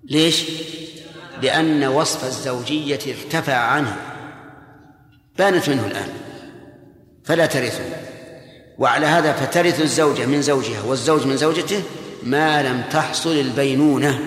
ليش؟ 0.05 0.45
لأن 1.43 1.85
وصف 1.85 2.25
الزوجية 2.25 2.99
ارتفع 3.07 3.57
عنه. 3.57 3.97
بانت 5.39 5.69
منه 5.69 5.87
الآن. 5.87 6.28
فلا 7.29 7.47
ترثه. 7.47 7.85
وعلى 8.79 9.07
هذا 9.07 9.33
فترث 9.33 9.81
الزوجة 9.81 10.27
من 10.27 10.43
زوجها 10.43 10.83
والزوج 10.83 11.27
من 11.27 11.37
زوجته 11.37 11.83
ما 12.23 12.63
لم 12.63 12.83
تحصل 12.91 13.33
البينونة. 13.33 14.21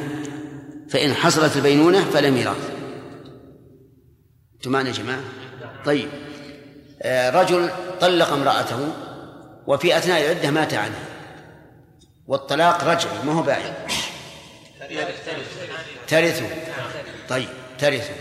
فإن 0.89 1.13
حصلت 1.13 1.55
البينونة 1.55 2.05
فلا 2.05 2.29
ميراث 2.29 2.71
أنتم 4.55 4.75
يا 4.75 4.91
جماعة؟ 4.91 5.19
طيب. 5.85 6.09
آه، 7.01 7.29
رجل 7.29 7.69
طلق 8.01 8.29
امرأته 8.29 8.93
وفي 9.67 9.97
أثناء 9.97 10.21
العدة 10.21 10.51
مات 10.51 10.73
عنها 10.73 11.05
والطلاق 12.27 12.83
رجعي 12.83 13.23
ما 13.25 13.33
هو 13.33 13.41
باين 13.41 13.73
ترثه. 16.07 16.45
طيب 17.29 17.47
ترثه. 17.79 18.13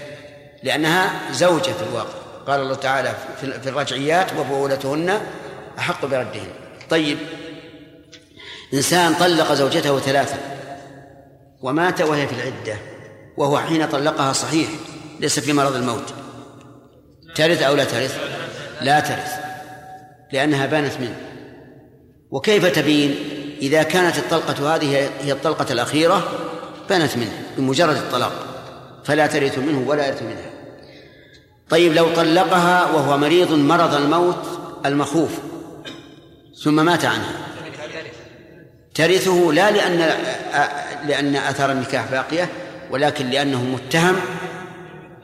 لأنها 0.62 1.32
زوجة 1.32 1.72
في 1.72 1.82
الواقع. 1.90 2.29
قال 2.50 2.60
الله 2.60 2.74
تعالى 2.74 3.14
في 3.40 3.68
الرجعيات 3.68 4.26
وبولتهن 4.38 5.20
أحق 5.78 6.06
بردهن. 6.06 6.48
طيب. 6.90 7.18
إنسان 8.74 9.14
طلق 9.14 9.52
زوجته 9.52 9.98
ثلاثة 9.98 10.36
ومات 11.62 12.00
وهي 12.02 12.26
في 12.26 12.32
العدة 12.32 12.78
وهو 13.36 13.58
حين 13.58 13.86
طلقها 13.86 14.32
صحيح 14.32 14.68
ليس 15.20 15.40
في 15.40 15.52
مرض 15.52 15.76
الموت. 15.76 16.14
ترث 17.34 17.62
أو 17.62 17.74
لا 17.74 17.84
ترث؟ 17.84 18.18
لا 18.80 19.00
ترث 19.00 19.32
لأنها 20.32 20.66
بانت 20.66 21.00
منه. 21.00 21.16
وكيف 22.30 22.66
تبين؟ 22.66 23.14
إذا 23.62 23.82
كانت 23.82 24.18
الطلقة 24.18 24.74
هذه 24.74 25.10
هي 25.20 25.32
الطلقة 25.32 25.72
الأخيرة 25.72 26.28
بانت 26.88 27.16
منه 27.16 27.42
بمجرد 27.56 27.96
الطلاق. 27.96 28.32
فلا 29.04 29.26
ترث 29.26 29.58
منه 29.58 29.88
ولا 29.88 30.06
يرث 30.06 30.22
منها. 30.22 30.49
طيب 31.70 31.92
لو 31.92 32.08
طلقها 32.14 32.92
وهو 32.92 33.18
مريض 33.18 33.52
مرض 33.52 33.94
الموت 33.94 34.60
المخوف 34.86 35.30
ثم 36.62 36.84
مات 36.84 37.04
عنها 37.04 37.32
ترثه 38.94 39.52
لا 39.52 39.70
لأن 39.70 39.98
لأن 41.06 41.36
أثر 41.36 41.72
النكاح 41.72 42.10
باقية 42.10 42.48
ولكن 42.90 43.30
لأنه 43.30 43.64
متهم 43.64 44.16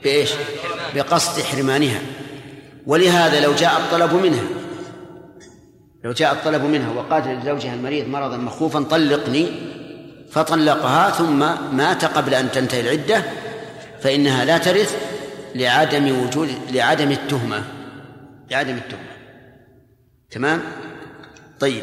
بإيش؟ 0.02 0.30
بقصد 0.94 1.42
حرمانها 1.42 2.00
ولهذا 2.86 3.40
لو 3.40 3.54
جاء 3.54 3.76
الطلب 3.78 4.14
منها 4.14 4.44
لو 6.04 6.12
جاء 6.12 6.32
الطلب 6.32 6.62
منها 6.62 6.92
وقالت 6.92 7.26
لزوجها 7.26 7.74
المريض 7.74 8.08
مرضا 8.08 8.36
مخوفا 8.36 8.82
طلقني 8.82 9.46
فطلقها 10.30 11.10
ثم 11.10 11.38
مات 11.76 12.04
قبل 12.04 12.34
أن 12.34 12.50
تنتهي 12.50 12.80
العدة 12.80 13.22
فإنها 14.00 14.44
لا 14.44 14.58
ترث 14.58 15.15
لعدم 15.56 16.22
وجود 16.22 16.48
لعدم 16.70 17.12
التهمة 17.12 17.64
لعدم 18.50 18.76
التهمة. 18.76 19.16
تمام؟ 20.30 20.62
طيب. 21.60 21.82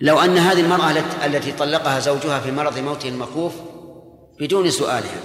لو 0.00 0.18
أن 0.18 0.38
هذه 0.38 0.60
المرأة 0.60 0.90
التي 1.26 1.52
طلقها 1.52 2.00
زوجها 2.00 2.40
في 2.40 2.50
مرض 2.50 2.78
موته 2.78 3.08
المخوف 3.08 3.54
بدون 4.40 4.70
سؤالها 4.70 5.20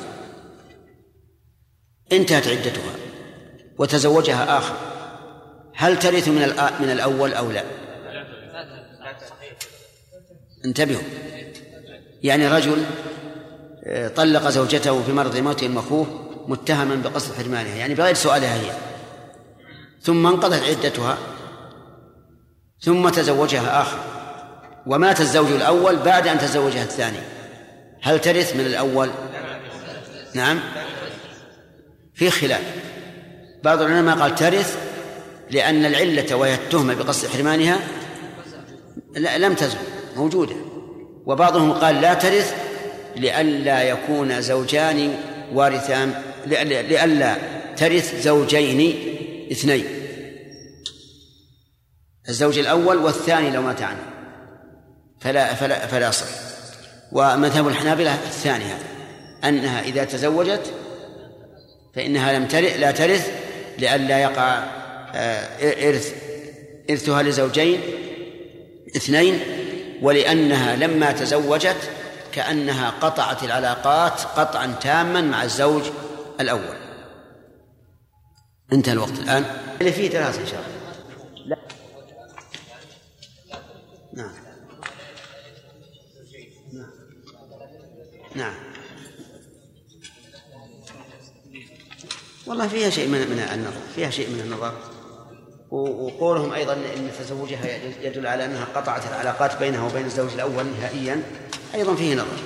انتهت 2.12 2.48
عدتها 2.48 2.96
وتزوجها 3.78 4.58
آخر 4.58 4.76
هل 5.76 6.00
ترث 6.00 6.28
من 6.28 6.41
من 6.80 6.89
الأول 6.91 7.34
أو 7.34 7.52
لا؟ 7.52 7.63
انتبهوا. 10.65 11.02
يعني 12.24 12.48
رجل 12.48 12.86
آه، 13.84 14.08
طلق 14.08 14.50
زوجته 14.50 15.04
في 15.04 15.12
مرض 15.12 15.38
موته 15.38 15.65
المخوف 15.65 16.08
متهما 16.52 16.96
بقصد 16.96 17.36
حرمانها 17.36 17.76
يعني 17.76 17.94
بغير 17.94 18.14
سؤالها 18.14 18.56
هي. 18.56 18.72
ثم 20.02 20.28
انقضت 20.28 20.64
عدتها 20.64 21.18
ثم 22.80 23.10
تزوجها 23.10 23.82
آخر. 23.82 23.98
ومات 24.86 25.22
الزوج 25.22 25.52
الأول 25.52 25.96
بعد 25.96 26.28
أن 26.28 26.40
تزوجها 26.40 26.84
الثاني. 26.84 27.20
هل 28.02 28.22
ترث 28.22 28.56
من 28.56 28.66
الأول؟ 28.66 29.10
نعم. 30.34 30.60
في 32.14 32.30
خلاف. 32.30 32.62
بعض 33.64 33.82
العلماء 33.82 34.18
قال 34.18 34.36
ترث 34.36 34.78
لأن 35.52 35.86
العلة 35.86 36.36
وهي 36.36 36.54
التهمة 36.54 36.94
بقصد 36.94 37.28
حرمانها 37.28 37.80
لم 39.16 39.54
تزل 39.54 39.78
موجودة. 40.16 40.56
وبعضهم 41.26 41.72
قال 41.72 42.02
لا 42.02 42.14
ترث 42.14 42.56
لئلا 43.16 43.84
يكون 43.84 44.42
زوجان 44.42 45.16
وارثان. 45.54 46.31
لئلا 46.46 47.38
ترث 47.78 48.24
زوجين 48.24 48.96
اثنين. 49.52 49.86
الزوج 52.30 52.60
الأول 52.60 52.98
والثاني 52.98 53.52
لو 53.52 53.62
مات 53.62 53.82
عنه. 53.82 54.04
فلا 55.20 55.54
فلا 55.54 55.88
فلا 55.88 56.12
صح. 56.12 56.28
ومذهب 57.12 57.68
الحنابلة 57.68 58.14
الثاني 58.14 58.64
هذا. 58.64 58.92
أنها 59.44 59.82
إذا 59.82 60.04
تزوجت 60.04 60.74
فإنها 61.96 62.40
لم 62.40 62.48
ترث 62.48 62.80
لا 62.80 62.92
ترث 62.92 63.32
لئلا 63.78 64.20
يقع 64.20 64.64
آه، 65.16 65.90
إرث 65.90 66.14
إرثها 66.90 67.24
لزوجين 67.24 67.82
اثنين 68.96 69.40
ولأنها 70.02 70.76
لما 70.76 71.12
تزوجت 71.12 71.78
كأنها 72.32 72.94
قطعت 73.02 73.44
العلاقات 73.44 74.22
قطعا 74.22 74.76
تاما 74.82 75.22
مع 75.22 75.44
الزوج 75.44 75.84
الأول. 76.42 76.78
انتهى 78.74 78.94
الوقت 78.94 79.20
الآن. 79.20 79.46
اللي 79.82 79.92
فيه 79.92 80.10
دراسة 80.10 80.42
إن 80.42 80.48
شاء 80.48 80.64
الله. 80.66 80.82
لا. 81.46 81.58
نعم. 84.14 84.34
نعم. 86.74 86.90
نعم 88.36 88.54
والله 92.46 92.68
فيها 92.68 92.90
شيء 92.90 93.08
من 93.08 93.20
من 93.20 93.40
النظر. 93.54 93.82
فيها 93.96 94.10
شيء 94.10 94.30
من 94.30 94.40
النظر. 94.40 94.74
وقولهم 95.72 96.54
أيضا 96.54 96.74
إن 96.74 97.12
تزوجها 97.20 97.76
يدل 98.02 98.28
على 98.28 98.46
أنها 98.46 98.66
قطعت 98.66 99.08
العلاقات 99.08 99.60
بينها 99.60 99.88
وبين 99.88 100.06
الزوج 100.06 100.34
الأول 100.34 100.66
نهائيا. 100.66 101.24
أيضا 101.76 101.96
فيه 101.96 102.16
نظر. 102.16 102.38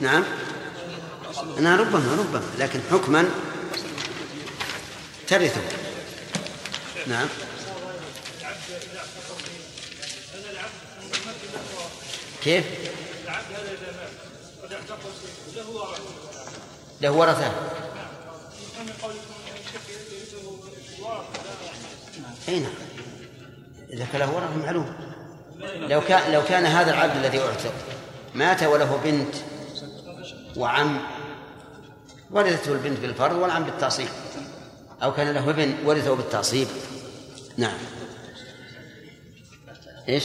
نعم. 0.00 0.24
أنا 1.58 1.76
ربما 1.76 2.14
ربما 2.18 2.42
لكن 2.58 2.80
حكما 2.90 3.30
ترثه. 5.28 5.60
نعم. 7.06 7.28
كيف؟ 12.42 12.64
له 17.00 17.10
ورثة. 17.10 17.52
أي 22.48 22.60
نعم. 22.60 22.72
إذا 23.92 24.06
كان 24.12 24.20
له 24.20 24.34
ورثة 24.34 24.56
معلوم. 24.56 24.94
لو 25.76 26.00
كان 26.00 26.32
لو 26.32 26.44
كان 26.44 26.66
هذا 26.66 26.90
العبد 26.90 27.16
الذي 27.16 27.40
أعتق 27.40 27.74
مات 28.34 28.62
وله 28.62 29.00
بنت 29.04 29.34
وعم. 30.58 31.00
ورثته 32.30 32.72
البنت 32.72 32.98
بالفرض 33.00 33.36
والعم 33.36 33.64
بالتعصيب. 33.64 34.08
أو 35.02 35.12
كان 35.12 35.34
له 35.34 35.50
ابن 35.50 35.74
ورثه 35.84 36.14
بالتعصيب. 36.14 36.68
نعم. 37.56 37.78
إيش؟ 40.08 40.24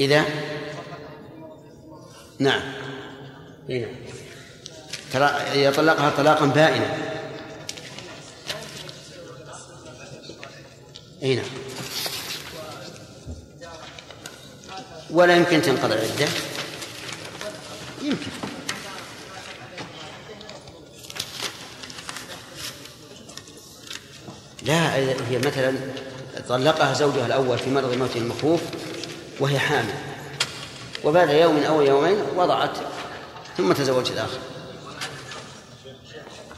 إذا؟ 0.00 0.24
نعم. 2.38 2.62
هنا 3.68 3.86
ترى 5.12 5.64
يطلقها 5.64 6.10
طلاقا 6.10 6.46
بائنا. 6.46 7.10
اي 11.22 11.36
نعم 11.36 11.44
ولا 15.12 15.36
يمكن 15.36 15.62
تنقضي 15.62 15.94
العده 15.94 16.28
يمكن. 18.02 18.30
لا 24.62 24.94
هي 25.30 25.38
مثلا 25.38 25.74
طلقها 26.48 26.94
زوجها 26.94 27.26
الأول 27.26 27.58
في 27.58 27.70
مرض 27.70 27.94
موت 27.94 28.16
المخوف 28.16 28.60
وهي 29.40 29.58
حامل. 29.58 29.94
وبعد 31.04 31.30
يوم 31.30 31.62
أو 31.62 31.82
يومين 31.82 32.16
وضعت 32.36 32.76
ثم 33.56 33.72
تزوجت 33.72 34.10
الآخر. 34.10 34.38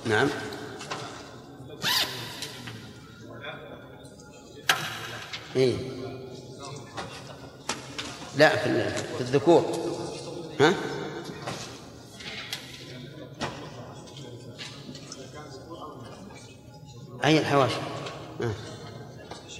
نعم. 0.04 0.28
إيه؟ 5.56 6.01
لا 8.36 8.56
في 8.56 9.20
الذكور. 9.20 9.64
ها؟ 10.60 10.74
أي 17.24 17.38
الحواشي 17.38 17.74
آه. 18.42 18.50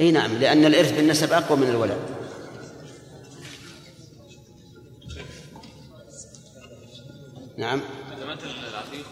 أي 0.00 0.10
نعم 0.10 0.32
لأن 0.32 0.64
الإرث 0.64 0.92
بالنسب 0.92 1.32
أقوى 1.32 1.58
من 1.58 1.68
الولد. 1.68 1.98
نعم. 7.56 7.80
إذا 8.16 8.26
مات 8.26 8.38
العتيق 8.42 9.06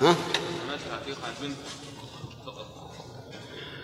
ها؟ 0.00 0.10
إذا 0.10 0.66
مات 0.68 0.80
العتيق 0.90 1.18
عن 1.24 1.32
بنت 1.42 1.56
فقط. 2.46 2.66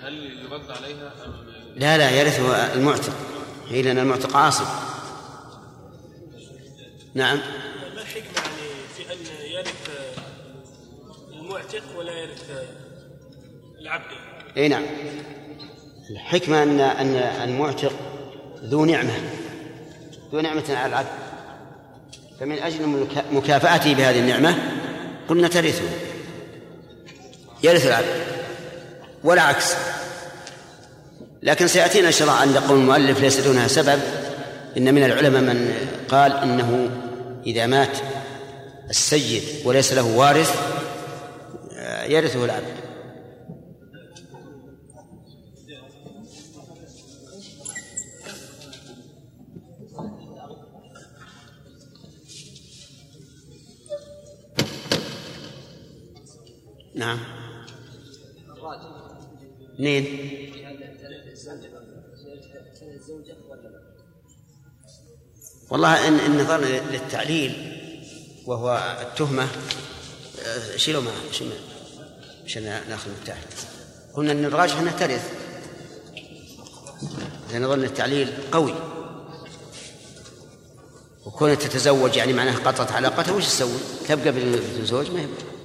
هل 0.02 0.14
يرد 0.44 0.70
عليها 0.70 1.12
أم 1.24 1.34
لا 1.76 1.98
لا 1.98 2.10
يرثه 2.10 2.74
المعتق. 2.74 3.14
هي 3.68 3.82
لأن 3.82 3.98
المعتق 3.98 4.36
عاصب 4.36 4.89
نعم. 7.14 7.36
ما 7.94 8.02
الحكمة 8.02 8.36
يعني 8.36 8.86
في 8.96 9.12
أن 9.12 9.50
يرث 9.50 9.90
المعتق 11.32 11.82
ولا 11.98 12.12
يرث 12.12 12.50
العبد؟ 13.80 14.04
إي 14.56 14.68
نعم. 14.68 14.82
الحكمة 16.10 16.62
أن 16.62 16.80
أن 16.80 17.16
المعتق 17.16 17.92
ذو 18.64 18.84
نعمة. 18.84 19.12
ذو 20.32 20.40
نعمة 20.40 20.64
على 20.68 20.86
العبد. 20.86 21.08
فمن 22.40 22.58
أجل 22.58 23.06
مكافأته 23.32 23.94
بهذه 23.94 24.20
النعمة 24.20 24.58
قلنا 25.28 25.48
ترثه. 25.48 25.88
يرث 27.62 27.86
العبد. 27.86 28.24
ولا 29.24 29.42
عكس. 29.42 29.74
لكن 31.42 31.66
سيأتينا 31.66 32.06
إن 32.06 32.12
شاء 32.12 32.28
الله 32.28 32.40
عند 32.40 32.56
قول 32.56 32.78
المؤلف 32.78 33.20
ليس 33.20 33.40
دونها 33.40 33.68
سبب. 33.68 34.00
إن 34.76 34.94
من 34.94 35.04
العلماء 35.04 35.42
من 35.42 35.90
قال 36.10 36.32
إنه 36.32 36.90
إذا 37.46 37.66
مات 37.66 37.98
السيد 38.90 39.42
وليس 39.66 39.92
له 39.92 40.16
وارث 40.16 40.80
يرثه 42.08 42.44
العبد 42.44 42.90
نعم. 56.94 57.18
اثنين 59.74 60.59
والله 65.70 66.08
ان 66.08 66.18
إن 66.18 66.40
نظرنا 66.40 66.66
للتعليل 66.90 67.76
وهو 68.46 68.96
التهمة 69.00 69.48
آه، 70.46 70.76
شيلوا 70.76 71.02
ما 71.02 71.10
عشان 72.46 72.80
ناخذ 72.88 73.10
تحت 73.26 73.46
قلنا 74.14 74.32
إن 74.32 74.44
الراجح 74.44 74.78
إنها 74.78 74.92
ترث. 74.92 75.30
إذا 77.50 77.58
نظرنا 77.58 77.86
التعليل 77.86 78.32
قوي. 78.52 78.74
وكونها 81.26 81.54
تتزوج 81.54 82.16
يعني 82.16 82.32
معناها 82.32 82.56
قطعت 82.56 82.92
علاقتها 82.92 83.32
وش 83.32 83.44
تسوي؟ 83.44 83.78
تبقى 84.08 84.32
بدون 84.32 84.84
زوج 84.84 85.10
ما 85.10 85.20
يبقى. 85.20 85.59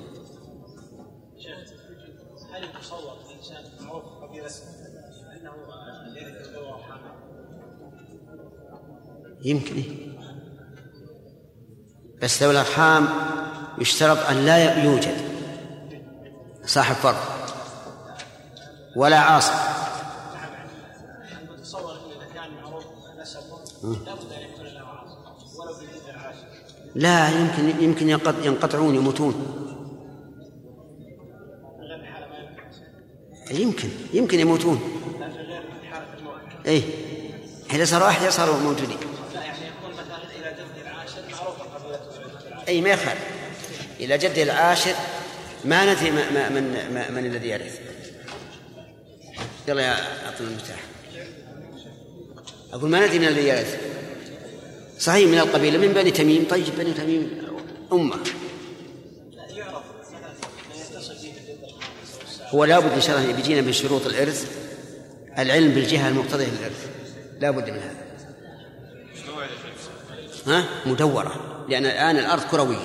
يمكن. 9.45 9.83
بس 12.21 12.43
ذوي 12.43 12.51
الأرحام 12.51 13.07
يشترط 13.77 14.17
أن 14.17 14.45
لا 14.45 14.83
يوجد 14.83 15.17
صاحب 16.65 16.95
فرض 16.95 17.15
ولا 18.95 19.19
عاصر 19.19 19.53
لا 26.95 27.29
يمكن 27.29 27.83
يمكن 27.83 28.09
ينقطعون 28.43 28.95
يموتون. 28.95 29.33
يمكن 33.51 33.89
يمكن 34.13 34.39
يموتون. 34.39 34.79
اي 36.67 36.83
إذا 37.73 37.85
صاروا 37.85 38.07
احياء 38.07 38.31
صاروا 38.31 38.57
موجودين 38.57 38.97
أي 42.67 42.81
ما 42.81 42.89
يخالف. 42.89 43.25
إلى 43.99 44.17
جده 44.17 44.43
العاشر 44.43 44.95
ما 45.65 45.93
ندري 45.93 46.11
ما 46.11 46.49
من 46.49 46.93
ما 46.93 47.09
من 47.09 47.25
الذي 47.25 47.49
يرث 47.49 47.79
يلا 49.67 49.81
يا 49.81 49.93
أعطنا 50.25 50.47
المفتاح. 50.47 50.79
أقول 52.73 52.89
ما 52.89 53.05
ندري 53.05 53.19
من 53.19 53.27
الذي 53.27 53.47
يرث 53.47 53.81
صحيح 54.99 55.29
من 55.29 55.39
القبيلة 55.39 55.77
من 55.77 55.93
بني 55.93 56.11
تميم. 56.11 56.45
طيب 56.49 56.75
بني 56.77 56.93
تميم 56.93 57.47
أمة. 57.93 58.17
هو 62.49 62.65
لابد 62.65 62.91
إن 62.91 63.01
شاء 63.01 63.19
الله 63.19 63.33
بيجينا 63.33 63.61
من 63.61 63.73
شروط 63.73 64.05
الإرث. 64.05 64.51
العلم 65.37 65.71
بالجهة 65.71 66.07
المقتضية 66.07 66.45
للإرث. 66.45 66.89
لابد 67.39 67.69
من 67.69 67.79
هذا. 67.79 68.05
ها؟ 70.47 70.65
مدورة. 70.85 71.54
لأن 71.69 71.85
الآن 71.85 72.17
الأرض 72.17 72.43
كروية 72.43 72.77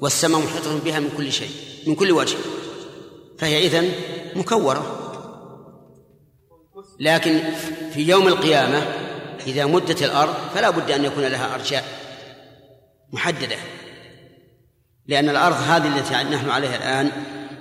والسماء 0.00 0.40
محيطة 0.40 0.78
بها 0.78 1.00
من 1.00 1.10
كل 1.16 1.32
شيء 1.32 1.50
من 1.86 1.94
كل 1.94 2.12
وجه. 2.12 2.36
فهي 3.38 3.66
إذن 3.66 3.92
مكورة. 4.36 4.96
لكن 7.00 7.40
في 7.94 8.00
يوم 8.00 8.28
القيامة 8.28 8.82
إذا 9.46 9.66
مدت 9.66 10.02
الأرض 10.02 10.34
فلا 10.54 10.70
بد 10.70 10.90
أن 10.90 11.04
يكون 11.04 11.24
لها 11.24 11.54
أرجاء 11.54 11.84
محددة. 13.12 13.56
لأن 15.06 15.28
الأرض 15.28 15.56
هذه 15.56 15.98
التي 15.98 16.14
نحن 16.14 16.50
عليها 16.50 16.76
الآن 16.76 17.10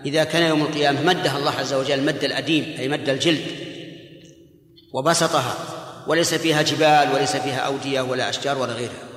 إذا 0.06 0.24
كان 0.24 0.44
يوم 0.44 0.62
القيامة 0.62 1.02
مدها 1.02 1.38
الله 1.38 1.52
عز 1.52 1.74
وجل 1.74 2.06
مد 2.06 2.24
الأديم 2.24 2.76
أي 2.80 2.88
مد 2.88 3.10
الجلد 3.10 3.46
وبسطها 4.94 5.56
وليس 6.08 6.34
فيها 6.34 6.62
جبال 6.62 7.14
وليس 7.14 7.36
فيها 7.36 7.60
أودية 7.60 8.02
ولا 8.02 8.30
أشجار 8.30 8.58
ولا 8.58 8.74
غيرها. 8.74 9.09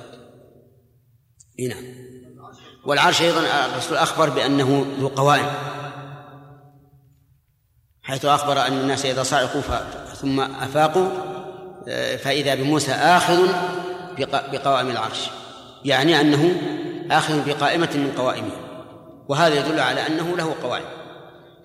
نعم. 1.59 1.83
والعرش 2.85 3.21
أيضا 3.21 3.41
الرسول 3.65 3.97
أخبر 3.97 4.29
بأنه 4.29 4.85
ذو 4.99 5.07
قوائم 5.07 5.51
حيث 8.03 8.25
أخبر 8.25 8.67
أن 8.67 8.73
الناس 8.73 9.05
إذا 9.05 9.23
صعقوا 9.23 9.61
ثم 10.15 10.39
أفاقوا 10.39 11.09
فإذا 12.17 12.55
بموسى 12.55 12.91
آخذ 12.91 13.49
بقوائم 14.27 14.89
العرش. 14.89 15.29
يعني 15.85 16.21
أنه 16.21 16.61
آخذ 17.11 17.45
بقائمة 17.45 17.89
من 17.95 18.13
قوائمه. 18.17 18.51
وهذا 19.27 19.55
يدل 19.55 19.79
على 19.79 20.07
أنه 20.07 20.37
له 20.37 20.55
قوائم. 20.63 20.85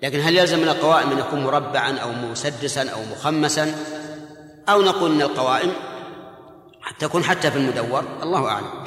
لكن 0.03 0.21
هل 0.21 0.37
يلزم 0.37 0.59
من 0.59 0.69
القوائم 0.69 1.11
أن 1.11 1.19
يكون 1.19 1.45
مربعا 1.45 1.99
أو 1.99 2.13
مسدسا 2.13 2.89
أو 2.89 2.99
مخمسا؟ 3.13 3.75
أو 4.69 4.83
نقول 4.83 5.13
أن 5.13 5.23
القوائم 5.23 5.73
تكون 6.99 7.25
حتى 7.25 7.51
في 7.51 7.59
المدور 7.59 8.05
الله 8.23 8.49
أعلم. 8.49 8.85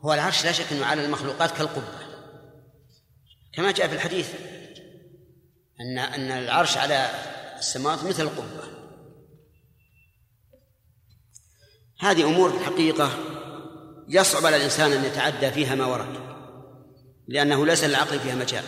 هو 0.00 0.14
العرش 0.14 0.44
لا 0.44 0.52
شك 0.52 0.72
أنه 0.72 0.86
على 0.86 1.04
المخلوقات 1.04 1.50
كالقبة. 1.50 2.08
كما 3.54 3.72
جاء 3.72 3.88
في 3.88 3.94
الحديث 3.94 4.34
أن 5.80 5.98
أن 5.98 6.30
العرش 6.30 6.76
على 6.76 7.10
السماوات 7.58 8.04
مثل 8.04 8.22
القبة. 8.22 8.62
هذه 12.00 12.24
أمور 12.24 12.56
الحقيقة 12.56 13.10
يصعب 14.08 14.46
على 14.46 14.56
الإنسان 14.56 14.92
أن 14.92 15.04
يتعدى 15.04 15.50
فيها 15.50 15.74
ما 15.74 15.86
ورد 15.86 16.28
لأنه 17.28 17.66
ليس 17.66 17.84
للعقل 17.84 18.20
فيها 18.20 18.34
مجال. 18.34 18.64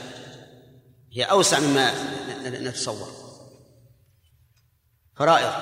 هي 1.13 1.25
أوسع 1.25 1.61
مما 1.61 1.93
نتصور. 2.45 3.09
فرائض. 5.17 5.53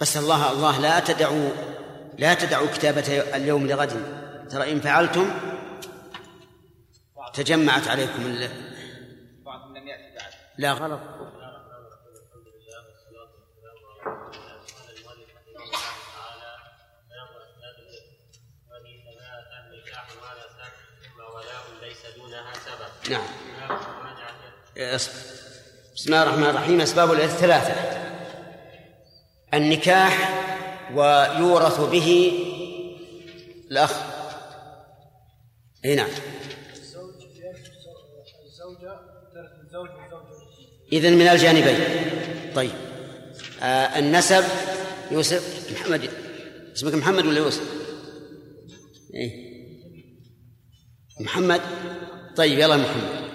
بس 0.00 0.16
الله 0.16 0.52
الله 0.52 0.80
لا 0.80 1.00
تدعوا 1.00 1.50
لا 2.18 2.34
تدعوا 2.34 2.66
كتابة 2.66 3.36
اليوم 3.36 3.66
لغد. 3.66 4.25
ترى 4.50 4.72
إن 4.72 4.80
فعلتم 4.80 5.30
تجمعت 7.34 7.88
عليكم 7.88 8.46
لا 10.58 10.72
غلط. 10.72 11.00
نعم. 23.10 23.22
بسم 25.94 26.06
الله 26.06 26.22
الرحمن 26.22 26.42
الرحيم. 26.42 26.80
أسباب 26.80 27.12
الإرث 27.12 27.40
ثلاثة 27.40 27.74
النكاح 29.54 30.14
ويورث 30.94 31.80
به 31.80 32.32
الأخ. 33.70 34.15
أي 35.86 35.94
نعم. 35.94 36.08
إذن 40.92 41.12
من 41.12 41.28
الجانبين. 41.28 41.78
طيب. 42.54 42.70
آه 43.62 43.98
النسب 43.98 44.44
يوسف 45.10 45.72
محمد. 45.72 46.10
اسمك 46.76 46.94
محمد 46.94 47.26
ولا 47.26 47.38
يوسف؟ 47.38 47.62
إيه؟ 49.14 49.30
محمد. 51.20 51.60
طيب 52.36 52.58
يلا 52.58 52.76
محمد. 52.76 53.30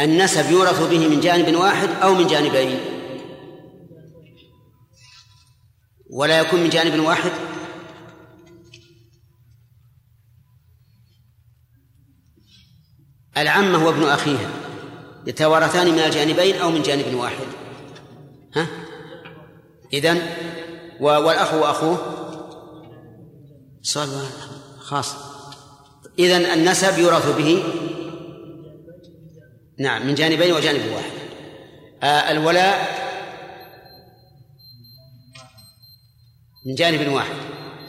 النسب 0.00 0.50
يورث 0.50 0.82
به 0.90 1.08
من 1.08 1.20
جانب 1.20 1.56
واحد 1.56 1.88
أو 1.88 2.14
من 2.14 2.26
جانبين. 2.26 2.80
ولا 6.10 6.40
يكون 6.40 6.60
من 6.60 6.68
جانب 6.68 7.04
واحد؟ 7.04 7.30
العمة 13.38 13.86
وابن 13.86 14.02
أخيها 14.02 14.50
يتوارثان 15.26 15.90
من 15.90 15.98
الجانبين 15.98 16.56
أو 16.56 16.70
من 16.70 16.82
جانب 16.82 17.14
واحد. 17.14 17.46
ها؟ 18.54 18.66
إذن 19.92 20.22
والأخ 21.00 21.54
وأخوه 21.54 21.98
صار 23.82 24.08
خاص. 24.78 25.14
إذن 26.18 26.44
النسب 26.44 26.98
يورث 26.98 27.36
به. 27.36 27.64
نعم 29.78 30.06
من 30.06 30.14
جانبين 30.14 30.52
وجانب 30.52 30.92
واحد. 30.92 31.12
آه 32.02 32.30
الولاء 32.30 33.06
من 36.66 36.74
جانب 36.74 37.12
واحد. 37.12 37.36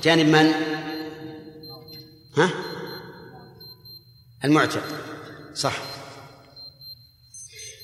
جانب 0.04 0.28
من؟ 0.28 0.52
ها؟ 2.38 2.50
المعتق. 4.46 4.84
صح. 5.58 5.74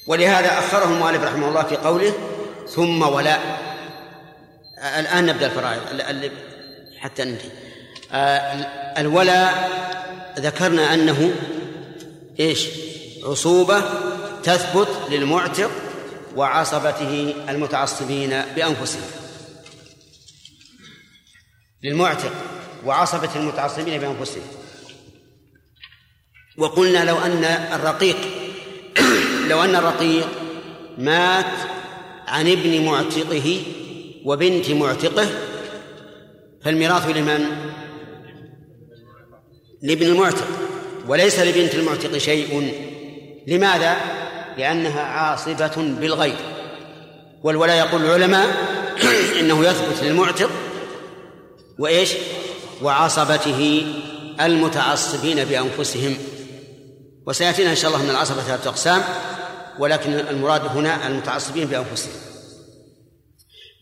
ولهذا 0.08 0.60
أخره 0.60 0.86
المؤلف 0.86 1.24
رحمه 1.24 1.48
الله 1.48 1.64
في 1.64 1.76
قوله 1.76 2.14
ثم 2.70 3.02
ولاء 3.02 3.64
الآن 5.00 5.26
نبدأ 5.26 5.46
الفرائض. 5.46 6.32
حتى 7.00 7.24
ننتهي. 7.24 7.50
الولاء 8.98 9.70
ذكرنا 10.40 10.94
أنه 10.94 11.34
إيش؟ 12.40 12.68
عصوبة 13.24 13.84
تثبت 14.44 14.90
للمعتق 15.10 15.72
وعصبته 16.36 17.36
المتعصبين 17.50 18.42
بأنفسهم. 18.56 19.12
للمعتق 21.84 22.32
وعصبة 22.86 23.30
المتعصبين 23.36 24.00
بأنفسهم. 24.00 24.44
وقلنا 26.58 27.06
لو 27.06 27.18
أن 27.18 27.44
الرقيق 27.74 28.18
لو 29.50 29.64
أن 29.64 29.76
الرقيق 29.76 30.28
مات 30.98 31.54
عن 32.28 32.52
ابن 32.52 32.86
معتقه 32.86 33.62
وبنت 34.26 34.70
معتقه 34.72 35.28
فالميراث 36.66 37.08
لمن؟ 37.10 37.46
لابن 39.82 40.06
المعتق 40.06 40.48
وليس 41.08 41.40
لبنت 41.40 41.76
المعتق 41.76 42.18
شيء 42.18 42.74
لماذا؟ 43.48 43.98
لأنها 44.58 45.02
عاصبة 45.02 45.76
بالغير 45.78 46.36
والولا 47.44 47.78
يقول 47.80 48.06
العلماء 48.06 48.48
إنه 49.40 49.66
يثبت 49.66 50.04
للمعتق 50.04 50.50
وإيش؟ 51.80 52.14
وعصبته 52.82 53.86
المتعصبين 54.42 55.46
بأنفسهم 55.46 56.18
وسيأتينا 57.28 57.70
إن 57.70 57.76
شاء 57.76 57.92
الله 57.92 58.04
من 58.04 58.10
العصبة 58.10 58.42
ثلاثة 58.42 58.70
أقسام 58.70 59.04
ولكن 59.80 60.14
المراد 60.14 60.66
هنا 60.66 61.08
المتعصبين 61.08 61.68
بأنفسهم. 61.68 62.14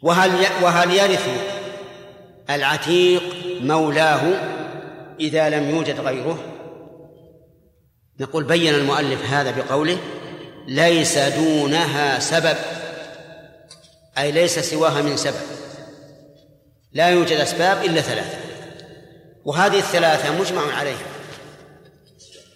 وهل 0.02 0.32
وهل 0.64 0.92
يرث 0.92 1.30
العتيق 2.50 3.24
مولاه 3.62 4.22
إذا 5.20 5.50
لم 5.50 5.70
يوجد 5.70 6.00
غيره؟ 6.00 6.40
نقول 8.20 8.44
بين 8.44 8.76
المؤلف 8.76 9.26
هذا 9.26 9.52
بقوله 9.52 9.98
ليس 10.68 11.18
دونها 11.18 12.20
سبب 12.20 12.58
أي 14.18 14.32
ليس 14.32 14.60
سواها 14.60 15.02
من 15.02 15.18
سبب. 15.18 15.42
لا 16.94 17.10
يوجد 17.10 17.38
أسباب 17.38 17.86
إلا 17.86 18.02
ثلاثة. 18.02 18.38
وهذه 19.46 19.78
الثلاثة 19.78 20.40
مجمع 20.40 20.74
عليها. 20.74 21.06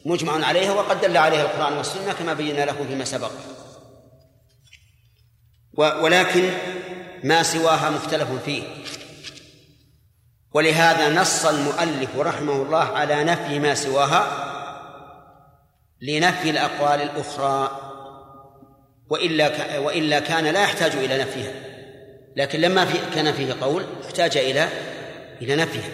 مجمع 0.06 0.46
عليها 0.46 0.74
وقد 0.74 1.02
دل 1.02 1.18
عليها 1.18 1.42
القرآن 1.42 1.78
والسنة 1.78 2.14
كما 2.14 2.34
بينا 2.34 2.66
لكم 2.66 2.88
فيما 2.88 3.06
سبق. 3.06 3.32
ولكن 5.78 6.50
ما 7.24 7.44
سواها 7.44 7.90
مختلف 7.90 8.32
فيه. 8.46 8.64
ولهذا 10.54 11.22
نص 11.22 11.46
المؤلف 11.46 12.18
رحمه 12.18 12.54
الله 12.54 12.84
على 12.84 13.24
نفي 13.24 13.60
ما 13.60 13.76
سواها 13.76 14.52
لنفي 16.02 16.50
الأقوال 16.50 17.02
الأخرى 17.02 17.82
وإلا 19.10 19.80
وإلا 19.80 20.20
كان 20.20 20.44
لا 20.44 20.64
يحتاج 20.64 20.92
إلى 20.92 21.18
نفيها. 21.18 21.54
لكن 22.36 22.62
لما 22.62 22.86
في 22.86 22.98
كان 23.16 23.34
فيه 23.34 23.56
قول 23.62 23.86
احتاج 24.06 24.38
إلى 24.38 24.70
إلى 25.42 25.56
نفيها. 25.56 25.90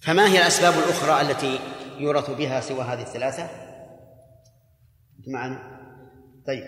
فما 0.00 0.28
هي 0.28 0.38
الأسباب 0.38 0.74
الأخرى 0.78 1.20
التي 1.20 1.58
يورث 1.98 2.30
بها 2.30 2.60
سوى 2.60 2.84
هذه 2.84 3.02
الثلاثة؟ 3.02 3.48
معنا؟ 5.28 5.76
طيب 6.46 6.64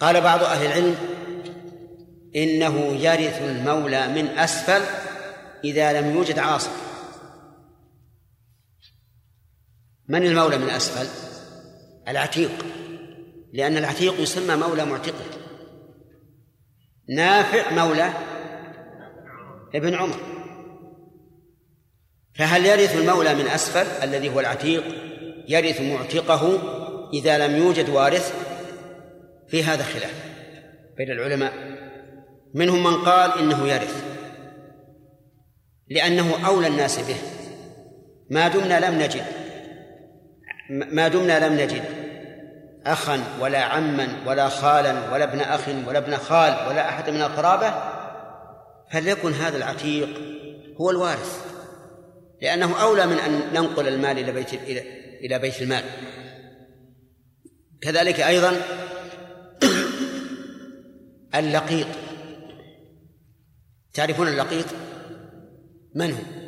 قال 0.00 0.20
بعض 0.20 0.42
أهل 0.42 0.66
العلم 0.66 0.96
إنه 2.36 2.76
يرث 2.78 3.42
المولى 3.42 4.08
من 4.08 4.26
أسفل 4.26 4.82
إذا 5.64 6.00
لم 6.00 6.16
يوجد 6.16 6.38
عاصر 6.38 6.70
من 10.08 10.26
المولى 10.26 10.58
من 10.58 10.70
أسفل؟ 10.70 11.30
العتيق 12.08 12.66
لأن 13.52 13.76
العتيق 13.76 14.20
يسمى 14.20 14.56
مولى 14.56 14.84
معتقه 14.84 15.24
نافع 17.08 17.84
مولى 17.84 18.12
ابن 19.74 19.94
عمر 19.94 20.39
فهل 22.40 22.66
يرث 22.66 22.96
المولى 22.96 23.34
من 23.34 23.46
أسفل 23.46 24.04
الذي 24.04 24.34
هو 24.34 24.40
العتيق؟ 24.40 24.84
يرث 25.48 25.80
معتقه 25.80 26.58
إذا 27.12 27.46
لم 27.46 27.56
يوجد 27.56 27.88
وارث؟ 27.88 28.34
في 29.48 29.64
هذا 29.64 29.82
خلاف 29.82 30.14
بين 30.96 31.10
العلماء. 31.10 31.52
منهم 32.54 32.84
من 32.84 33.04
قال 33.04 33.38
إنه 33.38 33.68
يرث 33.68 34.04
لأنه 35.88 36.46
أولى 36.46 36.66
الناس 36.66 36.98
به. 36.98 37.16
ما 38.30 38.48
دمنا 38.48 38.90
لم 38.90 39.02
نجد 39.02 39.24
ما 40.70 41.08
دمنا 41.08 41.46
لم 41.46 41.60
نجد 41.60 41.82
أخا 42.86 43.24
ولا 43.40 43.58
عما 43.58 44.08
ولا 44.26 44.48
خالا 44.48 45.12
ولا 45.12 45.24
ابن 45.24 45.40
أخ 45.40 45.68
ولا 45.88 45.98
ابن 45.98 46.16
خال 46.16 46.68
ولا 46.68 46.88
أحد 46.88 47.10
من 47.10 47.22
القرابة 47.22 47.74
فليكن 48.92 49.32
هذا 49.32 49.56
العتيق 49.56 50.08
هو 50.80 50.90
الوارث. 50.90 51.49
لأنه 52.40 52.82
أولى 52.82 53.06
من 53.06 53.18
أن 53.18 53.52
ننقل 53.52 53.88
المال 53.88 54.18
إلى 54.18 54.32
بيت 54.32 54.54
إلى 55.20 55.38
بيت 55.38 55.62
المال. 55.62 55.84
كذلك 57.80 58.20
أيضا 58.20 58.52
اللقيط. 61.34 61.86
تعرفون 63.92 64.28
اللقيط؟ 64.28 64.66
من 65.94 66.12
هو؟ 66.12 66.40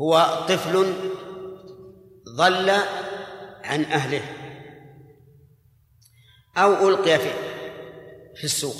هو 0.00 0.46
طفل 0.48 0.92
ضل 2.36 2.70
عن 3.64 3.84
أهله 3.84 4.22
أو 6.56 6.88
ألقي 6.88 7.18
في 7.18 7.30
في 8.34 8.44
السوق. 8.44 8.76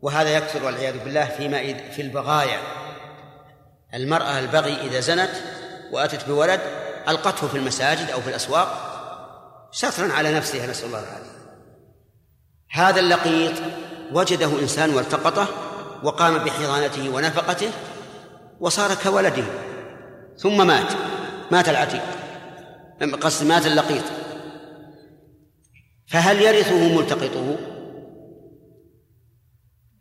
وهذا 0.00 0.36
يكثر 0.36 0.64
والعياذ 0.64 1.04
بالله 1.04 1.24
فيما 1.24 1.90
في 1.90 2.02
البغايا. 2.02 2.81
المرأة 3.94 4.38
البغي 4.38 4.80
إذا 4.80 5.00
زنت 5.00 5.30
وأتت 5.90 6.28
بولد 6.28 6.60
ألقته 7.08 7.48
في 7.48 7.56
المساجد 7.56 8.10
أو 8.10 8.20
في 8.20 8.30
الأسواق 8.30 8.92
سترا 9.72 10.12
على 10.12 10.34
نفسها 10.34 10.66
نسأل 10.66 10.86
الله 10.86 10.98
العافية. 10.98 11.32
هذا 12.70 13.00
اللقيط 13.00 13.52
وجده 14.12 14.60
إنسان 14.60 14.94
والتقطه 14.94 15.48
وقام 16.02 16.38
بحضانته 16.38 17.08
ونفقته 17.08 17.70
وصار 18.60 18.94
كولده 18.94 19.44
ثم 20.38 20.66
مات. 20.66 20.92
مات 21.50 21.68
العتيق. 21.68 22.02
قصد 23.20 23.46
مات 23.46 23.66
اللقيط. 23.66 24.04
فهل 26.06 26.42
يرثه 26.42 26.96
ملتقطه؟ 26.98 27.58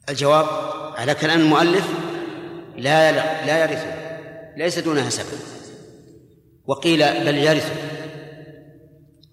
الجواب 0.09 0.45
على 0.97 1.15
كلام 1.15 1.39
المؤلف 1.39 1.87
لا 2.77 3.11
لا, 3.11 3.45
لا 3.45 3.63
يرثه 3.63 3.93
ليس 4.57 4.79
دونها 4.79 5.09
سبب. 5.09 5.39
وقيل 6.65 6.99
بل 6.99 7.37
يرثه 7.37 7.75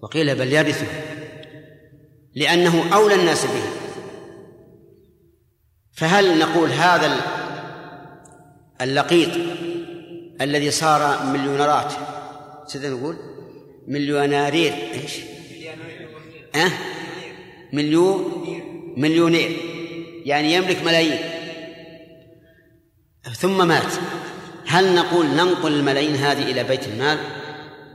وقيل 0.02 0.34
بل 0.34 0.52
يرثه 0.52 0.86
لأنه 2.34 2.94
أولى 2.94 3.14
الناس 3.14 3.44
به. 3.44 3.62
فهل 5.92 6.38
نقول 6.38 6.70
هذا 6.70 7.16
اللقيط 8.80 9.30
الذي 10.40 10.70
صار 10.70 11.26
مليونيرات 11.26 11.92
سيدنا 12.66 12.90
نقول 12.90 13.16
مليونيرير 13.86 14.72
إيش؟ 14.94 15.20
أه؟ 16.54 16.70
مليون 17.72 18.44
مليونير. 18.96 19.56
يعني 20.24 20.54
يملك 20.54 20.82
ملايين. 20.82 21.37
ثم 23.32 23.68
مات. 23.68 23.92
هل 24.66 24.94
نقول 24.94 25.26
ننقل 25.26 25.74
الملايين 25.74 26.16
هذه 26.16 26.42
إلى 26.42 26.64
بيت 26.64 26.88
المال؟ 26.88 27.18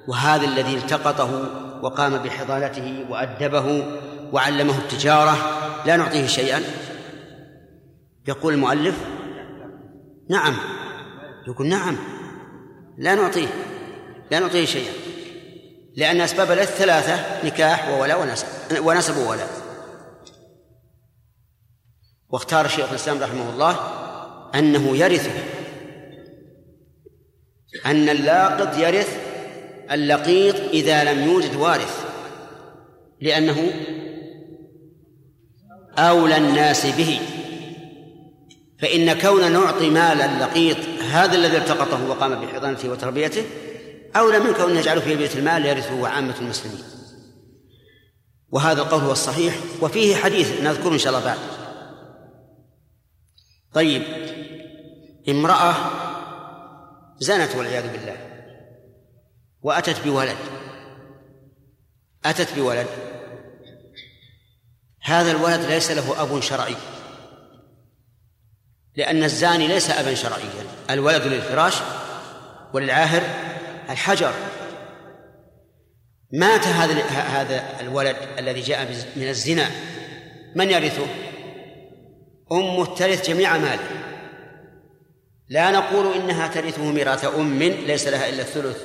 وهذا 0.08 0.46
الذي 0.46 0.76
التقطه 0.76 1.50
وقام 1.84 2.17
بحضانته 2.17 3.06
وأدبه 3.10 3.86
وعلمه 4.32 4.78
التجارة 4.78 5.38
لا 5.86 5.98
نعطيه 5.98 6.28
شيئا؟ 6.28 6.63
يقول 8.28 8.54
المؤلف 8.54 8.96
نعم. 10.30 10.58
يقول 11.48 11.67
نعم. 11.67 11.98
لا 12.98 13.15
نعطيه. 13.15 13.48
لا 14.32 14.39
نعطيه 14.39 14.65
شيئا. 14.65 14.93
لأن 15.96 16.22
أسباب 16.22 16.52
الإرث 16.52 16.78
ثلاثة 16.78 17.46
نكاح 17.48 17.89
وولاء 17.89 18.22
ونسب. 18.22 18.48
ونسب 18.86 19.17
وولاء. 19.17 19.50
واختار 22.30 22.67
شيخ 22.67 22.89
الإسلام 22.89 23.24
رحمه 23.24 23.50
الله 23.50 24.03
أنه 24.56 24.98
يرثه 24.98 25.44
أن 27.86 28.10
اللاقط 28.10 28.78
يرث 28.78 29.18
اللقيط 29.92 30.56
إذا 30.56 31.04
لم 31.04 31.24
يوجد 31.24 31.56
وارث. 31.56 32.06
لأنه 33.22 33.74
أولى 35.98 36.38
الناس 36.38 36.86
به. 36.86 37.20
فإن 38.80 39.13
كون 39.13 39.52
نعطي 39.52 39.89
مال 39.89 40.22
اللقيط 40.22 40.78
هذا 41.12 41.36
الذي 41.36 41.58
التقطه 41.58 42.10
وقام 42.10 42.46
بحضانته 42.46 42.89
وتربيته 42.89 43.46
أولى 44.16 44.39
من 44.39 44.54
كون 44.54 44.74
نجعله 44.74 45.02
في 45.02 45.16
بيت 45.16 45.36
المال 45.36 45.66
يرثه 45.66 46.08
عامة 46.08 46.36
المسلمين. 46.42 46.84
وهذا 48.52 48.82
القول 48.82 49.02
هو 49.02 49.12
الصحيح 49.12 49.56
وفيه 49.82 50.16
حديث 50.16 50.62
نذكره 50.62 50.94
إن 50.94 50.98
شاء 50.98 51.13
الله 51.13 51.26
بعد. 51.26 51.38
طيب 53.74 54.04
امرأة 55.29 55.75
زنت 57.19 57.55
والعياذ 57.55 57.91
بالله 57.91 58.17
وأتت 59.62 60.03
بولد. 60.03 60.38
أتت 62.25 62.53
بولد. 62.55 62.88
هذا 65.01 65.31
الولد 65.31 65.62
ليس 65.62 65.91
له 65.91 66.21
أب 66.21 66.39
شرعي 66.39 66.75
لأن 68.95 69.23
الزاني 69.23 69.67
ليس 69.67 69.89
أبا 69.89 70.13
شرعيا. 70.13 70.65
الولد 70.89 71.21
للفراش 71.21 71.73
وللعاهر 72.74 73.21
الحجر. 73.89 74.34
مات 76.34 76.67
هذا 76.67 77.03
هذا 77.03 77.80
الولد 77.80 78.15
الذي 78.38 78.61
جاء 78.61 78.86
من 79.15 79.28
الزنا. 79.28 79.69
من 80.55 80.71
يرثه؟ 80.71 81.07
أمه 82.51 82.95
ترث 82.95 83.30
جميع 83.30 83.57
ماله. 83.57 84.03
لا 85.50 85.72
نقول 85.72 86.14
إنها 86.14 86.48
ترثه 86.48 86.91
ميراث 86.91 87.36
أم 87.36 87.60
ليس 87.64 88.08
لها 88.08 88.30
إلا 88.30 88.41
الثلث 88.41 88.84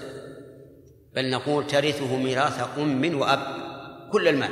بل 1.15 1.31
نقول 1.31 1.67
ترثه 1.67 2.17
ميراث 2.17 2.79
أم 2.79 3.21
وأب 3.21 3.41
كل 4.13 4.29
المال. 4.29 4.51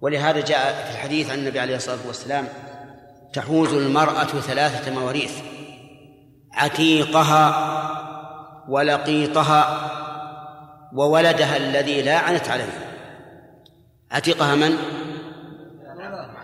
ولهذا 0.00 0.40
جاء 0.40 0.84
في 0.84 0.90
الحديث 0.90 1.30
عن 1.30 1.38
النبي 1.38 1.60
عليه 1.60 1.76
الصلاة 1.76 2.06
والسلام 2.06 2.48
تحوز 3.32 3.74
المرأة 3.74 4.24
ثلاثة 4.24 4.90
مواريث 4.94 5.32
عتيقها 6.52 7.78
ولقيطها 8.68 9.90
وولدها 10.94 11.56
الذي 11.56 12.02
لا 12.02 12.18
عنت 12.18 12.48
عليه. 12.48 12.88
عتيقها 14.10 14.54
من؟ 14.54 14.78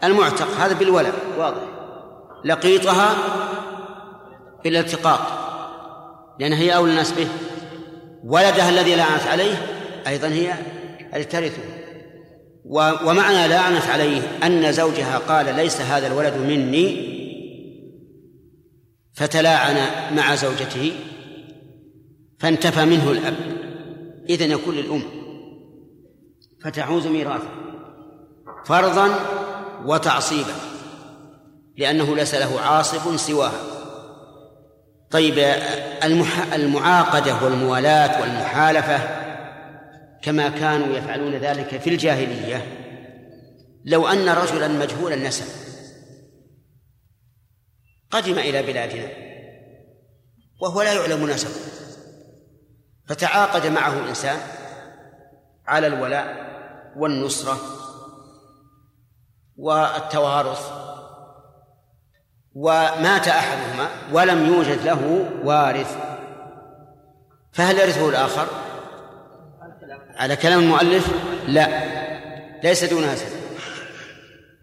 المعتق 0.04 0.48
هذا 0.48 0.74
بالولد 0.74 1.14
واضح. 1.38 1.73
لقيطها 2.44 3.16
بالالتقاط 4.64 5.20
لأنها 6.40 6.58
هي 6.58 6.76
أولى 6.76 6.90
الناس 6.90 7.12
به. 7.12 7.28
ولدها 8.24 8.70
الذي 8.70 8.94
لا 8.96 9.02
عنت 9.02 9.22
عليه 9.22 9.54
أيضا 10.06 10.28
هي 10.28 10.54
ترثه 11.24 11.62
ومعنى 13.04 13.48
لعنت 13.48 13.86
عليه 13.86 14.22
أن 14.42 14.72
زوجها 14.72 15.18
قال 15.18 15.56
ليس 15.56 15.80
هذا 15.80 16.06
الولد 16.06 16.36
مني. 16.36 17.14
فتلاعن 19.14 19.76
مع 20.16 20.34
زوجته 20.34 20.92
فانتفى 22.38 22.84
منه 22.84 23.10
الأب. 23.10 23.34
إذن 24.30 24.50
يكون 24.50 24.74
للأم. 24.74 25.02
فتعوز 26.64 27.06
ميراثه 27.06 27.48
فرضا 28.66 29.08
وتعصيبا. 29.84 30.73
لأنه 31.76 32.16
ليس 32.16 32.34
له 32.34 32.60
عاصب 32.60 33.16
سواها 33.16 33.60
طيب 35.10 35.38
المح... 36.04 36.52
المعاقدة 36.52 37.44
والموالاة 37.44 38.20
والمحالفة 38.20 39.24
كما 40.22 40.48
كانوا 40.48 40.96
يفعلون 40.96 41.34
ذلك 41.34 41.80
في 41.80 41.90
الجاهلية 41.90 42.66
لو 43.84 44.08
أن 44.08 44.28
رجلا 44.28 44.68
مجهول 44.68 45.12
النسب 45.12 45.46
قدم 48.10 48.38
إلى 48.38 48.62
بلادنا 48.62 49.08
وهو 50.60 50.82
لا 50.82 50.92
يعلم 50.92 51.30
نسبه. 51.30 51.50
فتعاقد 53.06 53.66
معه 53.66 54.08
إنسان 54.08 54.38
على 55.66 55.86
الولاء 55.86 56.44
والنصرة 56.96 57.58
والتوارث 59.56 60.83
ومات 62.54 63.28
أحدهما 63.28 63.88
ولم 64.12 64.46
يوجد 64.46 64.84
له 64.84 65.26
وارث. 65.44 65.96
فهل 67.52 67.78
يرثه 67.78 68.08
الآخر؟ 68.08 68.46
على 70.16 70.36
كلام 70.36 70.58
المؤلف 70.58 71.08
لا 71.48 71.68
ليس 72.64 72.84
دون 72.84 73.04
هذا. 73.04 73.24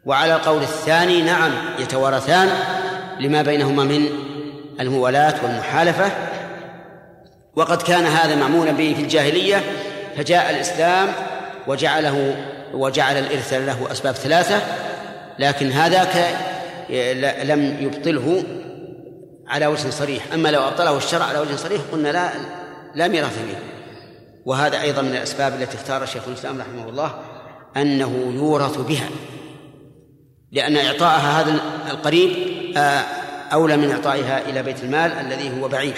وعلى 0.05 0.35
القول 0.35 0.61
الثاني 0.61 1.21
نعم 1.21 1.51
يتوارثان 1.79 2.49
لما 3.19 3.41
بينهما 3.41 3.83
من 3.83 4.09
الموالاة 4.79 5.33
والمحالفة. 5.43 6.11
وقد 7.55 7.81
كان 7.81 8.05
هذا 8.05 8.35
معمولا 8.35 8.71
به 8.71 8.93
في 8.97 9.01
الجاهلية 9.01 9.61
فجاء 10.17 10.49
الإسلام 10.49 11.07
وجعله 11.67 12.35
وجعل 12.73 13.17
الإرث 13.17 13.53
له 13.53 13.91
أسباب 13.91 14.15
ثلاثة 14.15 14.61
لكن 15.39 15.71
هذاك 15.71 16.35
لم 17.43 17.77
يبطله 17.79 18.43
على 19.47 19.67
وجه 19.67 19.89
صريح. 19.89 20.33
أما 20.33 20.49
لو 20.49 20.67
أبطله 20.67 20.97
الشرع 20.97 21.25
على 21.25 21.39
وجه 21.39 21.55
صريح 21.55 21.81
قلنا 21.91 22.09
لا 22.09 22.31
لا 22.95 23.07
ميراث 23.07 23.33
فيه. 23.33 23.59
وهذا 24.45 24.81
أيضا 24.81 25.01
من 25.01 25.11
الأسباب 25.11 25.61
التي 25.61 25.77
اختار 25.77 26.05
شيخ 26.05 26.27
الإسلام 26.27 26.61
رحمه 26.61 26.89
الله 26.89 27.21
أنه 27.77 28.33
يورث 28.35 28.77
بها 28.77 29.09
لأن 30.51 30.77
إعطاءها 30.77 31.41
هذا 31.41 31.61
القريب 31.91 32.31
أولى 33.53 33.77
من 33.77 33.91
إعطائها 33.91 34.49
إلى 34.49 34.63
بيت 34.63 34.83
المال 34.83 35.11
الذي 35.11 35.61
هو 35.61 35.67
بعيد. 35.67 35.93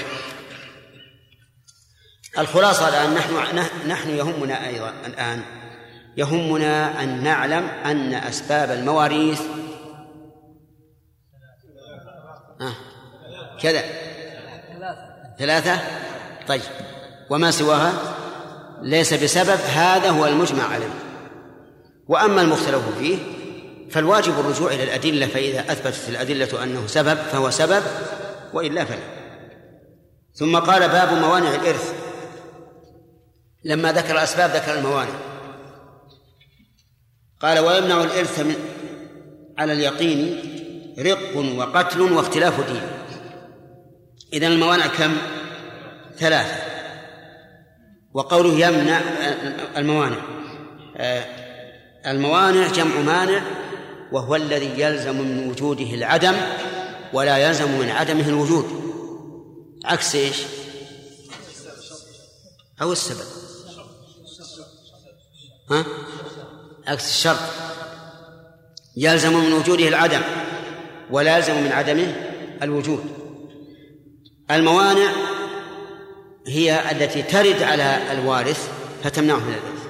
الخلاصة 2.38 2.90
الآن 2.90 3.14
نحن 3.14 3.58
نحن 3.88 4.10
يهمنا 4.10 4.68
أيضا 4.68 4.94
الآن 5.06 5.42
يهمنا 6.18 7.04
أن 7.04 7.24
نعلم 7.24 7.68
أن 7.86 8.14
أسباب 8.14 8.72
المواريث 8.72 9.42
آه 12.62 12.76
كذا. 13.62 13.84
ثلاثة. 15.40 15.80
طيب. 16.48 16.62
وما 17.30 17.52
سواها؟ 17.52 17.94
ليس 18.82 19.14
بسبب. 19.14 19.60
هذا 19.76 20.10
هو 20.10 20.26
المجمع 20.26 20.64
عليه. 20.64 20.94
وأما 22.08 22.42
المختلف 22.42 22.98
فيه 23.00 23.18
فالواجب 23.92 24.40
الرجوع 24.40 24.72
إلى 24.72 24.84
الأدلة 24.84 25.28
فإذا 25.28 25.60
أثبتت 25.60 26.10
الأدلة 26.10 26.64
أنه 26.64 26.88
سبب 26.88 27.18
فهو 27.18 27.50
سبب 27.50 27.84
وإلا 28.54 28.86
فلا. 28.86 29.24
ثم 30.34 30.60
قال 30.60 30.90
باب 30.90 31.14
موانع 31.14 31.56
الإرث. 31.56 31.94
لما 33.64 33.92
ذكر 33.92 34.12
الأسباب 34.12 34.50
ذكر 34.50 34.74
الموانع. 34.74 35.14
قال 37.42 37.60
ويمنع 37.60 38.04
الإرث 38.04 38.40
من 38.40 38.56
على 39.58 39.74
اليقين 39.74 40.54
رق 41.00 41.56
وقتل 41.58 42.02
واختلاف 42.02 42.72
دين. 42.72 42.82
إذن 44.34 44.44
الموانع 44.44 44.88
كم؟ 44.88 45.18
ثلاثة. 46.18 46.56
وقوله 48.14 48.68
يمنع 48.68 49.02
الموانع. 49.78 50.22
الموانع 52.06 52.68
جمع 52.68 53.00
مانع 53.00 53.42
وهو 54.12 54.36
الذي 54.36 54.82
يلزم 54.82 55.22
من 55.22 55.50
وجوده 55.50 55.94
العدم 55.94 56.36
ولا 57.14 57.38
يلزم 57.38 57.72
من 57.72 57.90
عدمه 57.90 58.30
الوجود. 58.30 58.66
عكس 59.86 60.16
إيش؟ 60.16 60.38
أو 62.82 62.92
السبب. 62.92 63.28
ها؟ 65.72 65.86
عكس 66.88 67.10
الشرط. 67.10 67.40
يلزم 68.98 69.34
من 69.34 69.54
وجوده 69.54 69.88
العدم. 69.88 70.22
ولا 71.14 71.38
يلزم 71.38 71.64
من 71.64 71.72
عدمه 71.72 72.16
الوجود. 72.62 73.04
الموانع 74.52 75.12
هي 76.48 76.92
التي 76.92 77.22
ترد 77.22 77.64
على 77.64 78.00
الوارث 78.12 78.70
فتمنعه 79.04 79.40
من 79.40 79.54
الإرث 79.54 79.84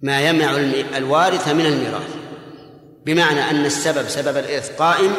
ما 0.00 0.28
يمنع 0.28 0.56
الوارث 0.96 1.48
من 1.48 1.66
الميراث 1.66 2.14
بمعنى 3.06 3.50
أن 3.50 3.64
السبب 3.64 4.08
سبب 4.08 4.36
الإرث 4.36 4.76
قائم 4.76 5.12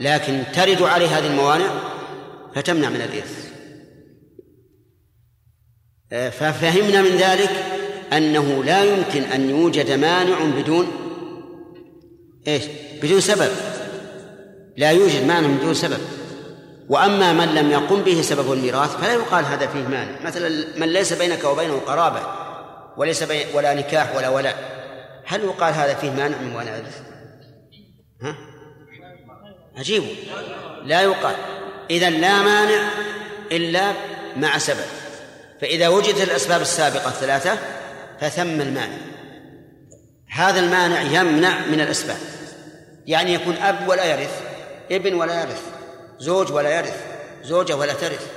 لكن 0.00 0.42
ترد 0.54 0.82
عليه 0.82 1.18
هذه 1.18 1.26
الموانع 1.26 1.66
فتمنع 2.54 2.88
من 2.88 3.00
الإرث 3.00 3.52
ففهمنا 6.10 7.02
من 7.02 7.16
ذلك 7.16 7.50
أنه 8.12 8.64
لا 8.64 8.84
يمكن 8.84 9.22
أن 9.22 9.50
يوجد 9.50 9.90
مانع 9.90 10.44
بدون 10.44 11.01
إيش؟ 12.48 12.62
بدون 13.02 13.20
سبب. 13.20 13.50
لا 14.76 14.90
يوجد 14.90 15.26
مانع 15.26 15.48
بدون 15.48 15.74
سبب. 15.74 16.00
وأما 16.88 17.32
من 17.32 17.54
لم 17.54 17.70
يقم 17.70 18.02
به 18.02 18.22
سبب 18.22 18.52
الميراث 18.52 18.96
فلا 18.96 19.12
يقال 19.12 19.44
هذا 19.44 19.66
فيه 19.66 19.82
مانع. 19.82 20.20
مثلا 20.24 20.64
من 20.76 20.88
ليس 20.88 21.12
بينك 21.12 21.44
وبينه 21.44 21.80
قرابة 21.86 22.20
وليس 22.96 23.22
بين 23.22 23.46
ولا 23.54 23.74
نكاح 23.74 24.16
ولا 24.16 24.28
ولاء 24.28 24.72
هل 25.26 25.44
يقال 25.44 25.74
هذا 25.74 25.94
فيه 25.94 26.10
مانع 26.10 26.38
من 26.38 26.60
الإرث؟ 26.62 27.00
ها؟ 28.22 28.36
عجيب. 29.76 30.02
لا 30.84 31.02
يقال. 31.02 31.34
إذا 31.90 32.10
لا 32.10 32.42
مانع 32.42 32.90
إلا 33.52 33.92
مع 34.36 34.58
سبب. 34.58 34.86
فإذا 35.60 35.88
وجدت 35.88 36.22
الأسباب 36.22 36.60
السابقة 36.60 37.08
الثلاثة 37.08 37.58
فثم 38.20 38.60
المانع. 38.60 39.11
هذا 40.32 40.60
المانع 40.60 41.02
يمنع 41.02 41.66
من 41.66 41.80
الأسباب. 41.80 42.16
يعني 43.06 43.34
يكون 43.34 43.56
أب 43.56 43.88
ولا 43.88 44.04
يرث 44.04 44.42
ابن 44.90 45.14
ولا 45.14 45.42
يرث 45.42 45.62
زوج 46.18 46.52
ولا 46.52 46.78
يرث 46.78 47.06
زوجة 47.42 47.76
ولا 47.76 47.92
ترث. 47.92 48.32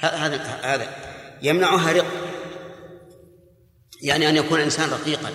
هذا 0.00 0.36
هذا 0.62 0.86
يمنعها 1.42 1.92
رق. 1.92 2.06
يعني 4.02 4.28
أن 4.28 4.36
يكون 4.36 4.58
الإنسان 4.58 4.90
رقيقا. 4.90 5.30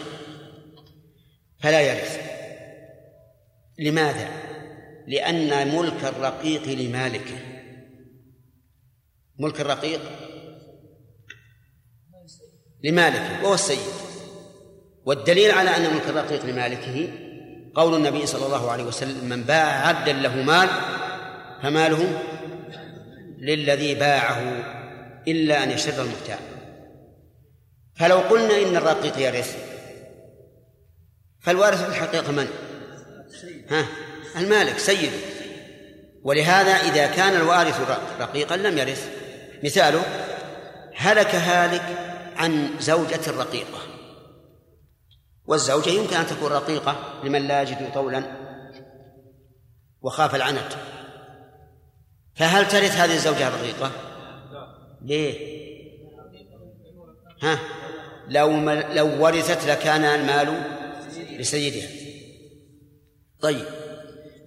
فلا 1.59 1.81
يرث. 1.81 2.19
لماذا؟ 3.79 4.29
لأن 5.07 5.75
ملك 5.75 6.03
الرقيق 6.03 6.63
لمالكه 6.63 7.37
ملك 9.39 9.61
الرقيق 9.61 10.01
لمالكه 12.83 13.43
وهو 13.43 13.53
السيد. 13.53 14.04
والدليل 15.05 15.51
على 15.51 15.77
أن 15.77 15.93
ملك 15.93 16.09
الرقيق 16.09 16.45
لمالكه 16.45 17.07
قول 17.75 17.95
النبي 17.95 18.25
صلى 18.25 18.45
الله 18.45 18.71
عليه 18.71 18.83
وسلم 18.83 19.25
من 19.29 19.43
باع 19.43 19.87
عبدا 19.87 20.13
له 20.13 20.35
مال 20.35 20.69
فماله 21.63 22.21
للذي 23.39 23.95
باعه 23.95 24.41
إلا 25.27 25.63
أن 25.63 25.71
يشر 25.71 26.01
المبتاع 26.01 26.39
فلو 27.95 28.17
قلنا 28.17 28.61
إن 28.61 28.75
الرقيق 28.75 29.19
يرث 29.19 29.57
فالوارث 31.39 31.83
في 31.83 31.89
الحقيقة 31.89 32.31
من؟ 32.31 32.47
ها؟ 33.69 33.85
المالك 34.37 34.79
سيد. 34.79 35.11
ولهذا 36.23 36.71
إذا 36.71 37.07
كان 37.07 37.35
الوارث 37.35 37.89
رقيقا 38.19 38.57
لم 38.57 38.77
يرث. 38.77 39.09
مثاله 39.63 40.03
هلك 40.95 41.35
هالك 41.35 41.83
عن 42.37 42.69
زوجة 42.79 43.21
رقيقة 43.27 43.94
والزوجة 45.47 45.89
يمكن 45.89 46.15
أن 46.15 46.27
تكون 46.27 46.51
رقيقة 46.51 46.95
لمن 47.23 47.47
لا 47.47 47.61
يجد 47.61 47.93
طولا 47.93 48.23
وخاف 50.01 50.35
العنت 50.35 50.73
فهل 52.35 52.67
ترث 52.67 52.97
هذه 52.97 53.15
الزوجة 53.15 53.47
الرقيقة؟ 53.47 53.91
ليه؟ 55.01 55.55
ها؟ 57.41 57.59
لو 58.27 58.71
لو 58.71 59.23
ورثت 59.23 59.67
لكان 59.67 60.03
المال 60.03 60.63
لسيدها 61.39 61.87
طيب 63.41 63.65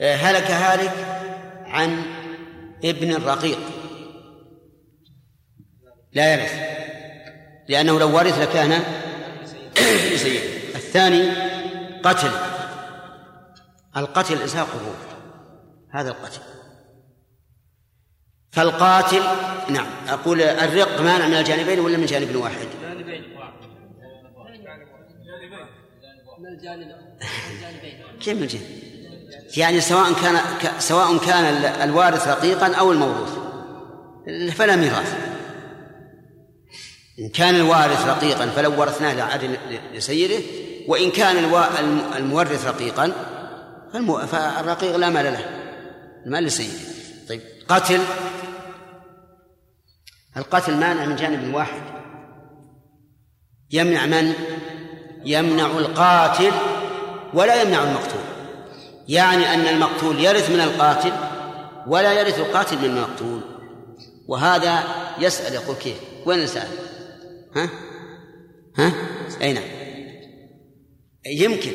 آه، 0.01 0.14
هلك 0.14 0.51
هالك 0.51 0.92
عن 1.66 2.03
ابن 2.84 3.11
الرقيق 3.11 3.59
لا 6.12 6.32
يرث 6.32 6.53
لأنه 7.68 7.99
لو 7.99 8.16
ورث 8.16 8.38
لكان 8.38 8.70
لسيده 10.14 10.58
الثاني 10.89 11.30
قتل. 12.03 12.30
القتل 13.97 14.43
إزهاقه 14.43 14.95
هذا 15.91 16.11
القتل. 16.11 16.41
فالقاتل 18.51 19.22
نعم 19.68 19.86
أقول 20.09 20.41
الرق 20.41 21.01
مانع 21.01 21.28
من 21.28 21.34
الجانبين 21.34 21.80
ولا 21.80 21.97
من 21.97 22.07
جانب 22.07 22.36
واحد؟ 22.36 22.66
كيف 28.20 28.36
من 28.36 28.43
الجانب؟ 28.43 28.66
يعني 29.57 29.80
سواء 29.80 30.12
كان 30.12 30.36
سواء 30.78 31.18
كان 31.18 31.45
الوارث 31.89 32.28
رقيقا 32.28 32.74
أو 32.74 32.93
الموروث. 32.93 33.39
فلا 34.57 34.76
ميراث. 34.76 35.28
إن 37.18 37.28
كان 37.28 37.55
الوارث 37.55 38.07
رقيقا 38.07 38.47
فلو 38.47 38.80
ورثناه 38.80 39.14
لعدل 39.14 39.57
لسيده 39.95 40.68
وإن 40.89 41.11
كان 41.11 41.36
المورث 42.16 42.66
رقيقا 42.66 43.12
فالرقيق 44.26 44.97
لا 44.97 45.11
مال 45.11 45.24
له 45.24 45.45
المال 46.26 46.45
لسيده. 46.45 46.78
طيب 47.28 47.41
قتل 47.68 48.01
القتل 50.36 50.76
مانع 50.76 51.05
من 51.05 51.16
جانب 51.16 51.55
واحد. 51.55 51.82
يمنع 53.70 54.07
من؟ 54.07 54.32
يمنع 55.24 55.66
القاتل 55.66 56.53
ولا 57.34 57.62
يمنع 57.62 57.82
المقتول. 57.82 58.20
يعني 59.09 59.55
أن 59.55 59.61
المقتول 59.61 60.20
يرث 60.20 60.51
من 60.51 60.61
القاتل 60.61 61.12
ولا 61.86 62.12
يرث 62.12 62.39
القاتل 62.39 62.78
من 62.78 62.84
المقتول. 62.84 63.41
وهذا 64.28 64.84
يسأل 65.18 65.55
يقول 65.55 65.76
كيف؟ 65.76 65.97
وين 66.26 66.39
السائل 66.39 66.78
ها؟ 67.57 67.68
ها؟ 68.76 68.93
أي 69.43 69.53
نعم. 69.53 69.78
يمكن 71.31 71.72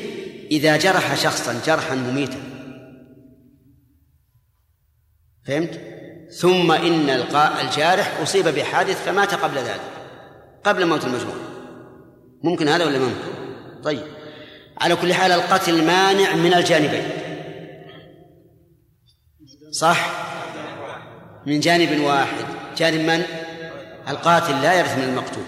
إذا 0.52 0.78
جرح 0.78 1.16
شخصا 1.16 1.62
جرحا 1.66 1.96
مميتا. 1.96 2.38
فهمت؟ 5.48 5.82
ثم 6.40 6.72
إن 6.72 7.10
الجارح 7.62 8.20
أصيب 8.22 8.48
بحادث 8.48 9.06
فمات 9.06 9.34
قبل 9.34 9.58
ذلك 9.58 9.82
قبل 10.64 10.86
موت 10.86 11.06
المجروح 11.06 11.36
ممكن 12.44 12.68
هذا 12.68 12.86
ولا 12.86 13.00
ممكن؟ 13.00 13.82
طيب. 13.84 14.04
على 14.78 14.96
كل 14.96 15.14
حال 15.14 15.32
القتل 15.32 15.86
مانع 15.86 16.36
من 16.36 16.54
الجانبين. 16.54 17.10
صح؟ 19.72 20.10
من 21.46 21.60
جانب 21.60 22.02
واحد. 22.02 22.46
جانب 22.78 23.02
من؟ 23.02 23.24
القاتل 24.10 24.62
لا 24.62 24.80
يرث 24.80 24.98
من 24.98 25.04
المقتول 25.04 25.44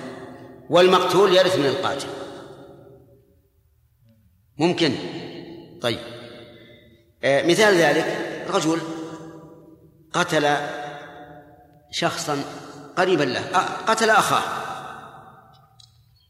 والمقتول 0.70 1.36
يرث 1.36 1.60
من 1.60 1.66
القاتل. 1.66 2.08
ممكن. 4.58 4.96
طيب. 5.82 6.00
آه 7.24 7.48
مثال 7.48 7.76
ذلك 7.76 8.06
رجل 8.50 8.82
قتل 10.14 10.56
شخصا 11.92 12.44
قريبا 12.98 13.24
له 13.24 13.40
آه 13.40 13.68
قتل 13.88 14.10
أخاه. 14.10 14.44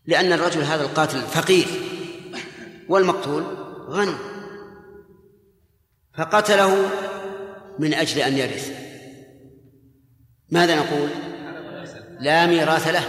لأن 0.05 0.33
الرجل 0.33 0.61
هذا 0.61 0.83
القاتل 0.83 1.21
فقير 1.21 1.67
والمقتول 2.89 3.43
غني. 3.89 4.15
فقتله 6.17 6.89
من 7.79 7.93
أجل 7.93 8.21
أن 8.21 8.37
يرث. 8.37 8.71
ماذا 10.49 10.75
نقول؟ 10.75 11.09
لا 12.19 12.45
ميراث 12.45 12.87
له. 12.87 13.03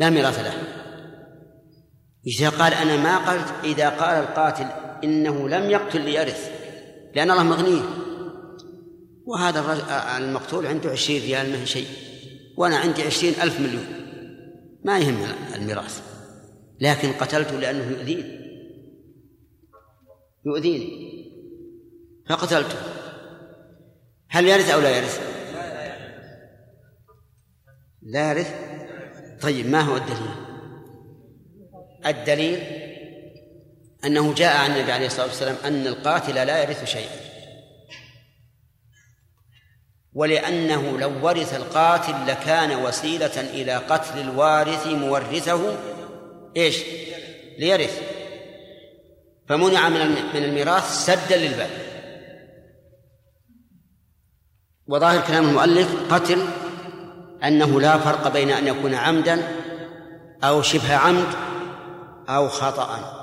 لا 0.00 0.10
ميراث 0.10 0.38
له. 0.38 0.77
إذا 2.26 2.48
قال 2.48 2.74
أنا 2.74 2.96
ما 2.96 3.30
قلت 3.30 3.64
إذا 3.64 3.88
قال 3.88 4.24
القاتل 4.24 4.66
إنه 5.04 5.48
لم 5.48 5.70
يقتل 5.70 6.00
ليرث 6.00 6.50
لأن 7.14 7.30
الله 7.30 7.42
مغنيه. 7.42 7.82
وهذا 9.26 9.60
الرجل 9.60 9.90
المقتول 9.90 10.66
عنده 10.66 10.90
عشرين 10.90 11.22
ريال 11.22 11.50
ما 11.50 11.60
هي 11.60 11.66
شيء. 11.66 11.86
وأنا 12.56 12.76
عندي 12.76 13.02
عشرين 13.02 13.34
ألف 13.42 13.60
مليون. 13.60 13.86
ما 14.84 14.98
يهم 14.98 15.26
الميراث. 15.54 16.02
لكن 16.80 17.12
قتلته 17.12 17.58
لأنه 17.58 17.90
يؤذيني. 17.90 18.38
يؤذيني. 20.46 21.08
فقتلته. 22.28 22.78
هل 24.28 24.46
يرث 24.46 24.70
أو 24.70 24.80
لا 24.80 24.96
يرث؟ 24.96 25.20
لا 28.02 28.30
يرث. 28.30 28.54
طيب 29.42 29.66
ما 29.66 29.80
هو 29.80 29.96
الدليل؟ 29.96 30.47
الدليل 32.06 32.62
أنه 34.04 34.34
جاء 34.34 34.56
عن 34.56 34.70
النبي 34.70 34.92
عليه 34.92 35.06
الصلاة 35.06 35.26
والسلام 35.26 35.56
أن 35.64 35.86
القاتل 35.86 36.34
لا 36.34 36.62
يرث 36.62 36.84
شيئا. 36.84 37.28
ولأنه 40.12 40.98
لو 40.98 41.26
ورث 41.26 41.54
القاتل 41.54 42.26
لكان 42.26 42.84
وسيلة 42.84 43.40
إلى 43.40 43.76
قتل 43.76 44.20
الوارث 44.20 44.86
مورثه 44.86 45.76
إيش؟ 46.56 46.76
ليرث. 47.58 48.02
فمنع 49.48 49.88
من 49.88 50.10
من 50.34 50.44
الميراث 50.44 51.04
سدا 51.04 51.36
للباب. 51.36 51.70
وظاهر 54.86 55.26
كلام 55.26 55.48
المؤلف 55.48 56.12
قتل 56.12 56.46
أنه 57.44 57.80
لا 57.80 57.98
فرق 57.98 58.28
بين 58.28 58.50
أن 58.50 58.66
يكون 58.66 58.94
عمدا 58.94 59.48
أو 60.44 60.62
شبه 60.62 60.94
عمد 60.94 61.47
أو 62.28 62.48
خطأ. 62.48 63.14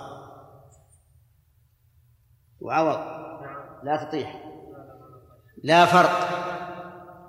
وعوض. 2.62 3.00
لا 3.84 4.06
تطيح. 4.06 4.42
لا 5.64 5.86
فرق 5.86 6.30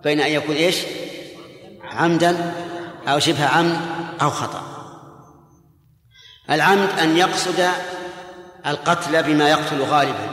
بين 0.04 0.20
أن 0.20 0.30
يكون 0.30 0.56
إيش؟ 0.56 0.86
عمدا 1.82 2.52
أو 3.08 3.18
شبه 3.18 3.46
عمد 3.46 3.80
أو 4.22 4.30
خطأ. 4.30 4.62
العمد 6.50 6.98
أن 6.98 7.16
يقصد 7.16 7.68
القتل 8.66 9.22
بما 9.22 9.48
يقتل 9.48 9.82
غالبا 9.82 10.30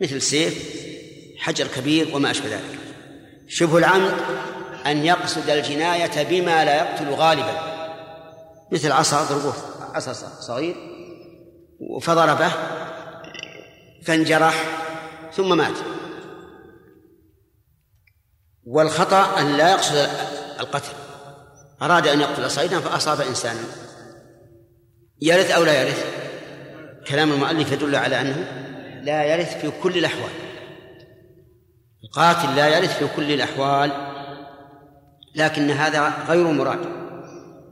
مثل 0.00 0.22
سيف 0.22 0.76
حجر 1.38 1.66
كبير 1.66 2.16
وما 2.16 2.30
أشبه 2.30 2.48
ذلك. 2.48 2.78
شبه 3.48 3.78
العمد 3.78 4.14
أن 4.86 5.04
يقصد 5.04 5.50
الجناية 5.50 6.22
بما 6.22 6.64
لا 6.64 6.76
يقتل 6.76 7.10
غالبا 7.10 7.60
مثل 8.72 8.92
عصا 8.92 9.24
ضربوه. 9.24 9.75
عصا 9.96 10.12
صغير 10.40 10.76
فضربه 12.00 12.50
فانجرح 14.04 14.64
ثم 15.34 15.56
مات. 15.56 15.78
والخطأ 18.64 19.40
أن 19.40 19.56
لا 19.56 19.70
يقصد 19.70 20.08
القتل. 20.60 20.92
أراد 21.82 22.06
أن 22.06 22.20
يقتل 22.20 22.50
صيدا 22.50 22.80
فأصاب 22.80 23.20
إنسانا. 23.20 23.60
يرث 25.22 25.50
أو 25.50 25.64
لا 25.64 25.82
يرث؟ 25.82 26.06
كلام 27.08 27.32
المؤلف 27.32 27.72
يدل 27.72 27.96
على 27.96 28.20
أنه 28.20 28.36
لا 29.02 29.24
يرث 29.24 29.60
في 29.60 29.70
كل 29.82 29.98
الأحوال. 29.98 30.30
القاتل 32.04 32.56
لا 32.56 32.78
يرث 32.78 32.98
في 32.98 33.16
كل 33.16 33.32
الأحوال 33.32 33.90
لكن 35.34 35.70
هذا 35.70 36.12
غير 36.28 36.46
مراد. 36.46 36.80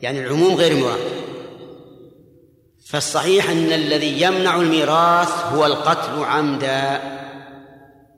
يعني 0.01 0.21
العموم 0.21 0.55
غير 0.55 0.77
مراد. 0.77 1.24
فالصحيح 2.95 3.51
أن 3.51 3.73
الذي 3.73 4.23
يمنع 4.23 4.57
الميراث 4.57 5.45
هو 5.45 5.67
القتل 5.67 6.25
عمدا. 6.25 7.01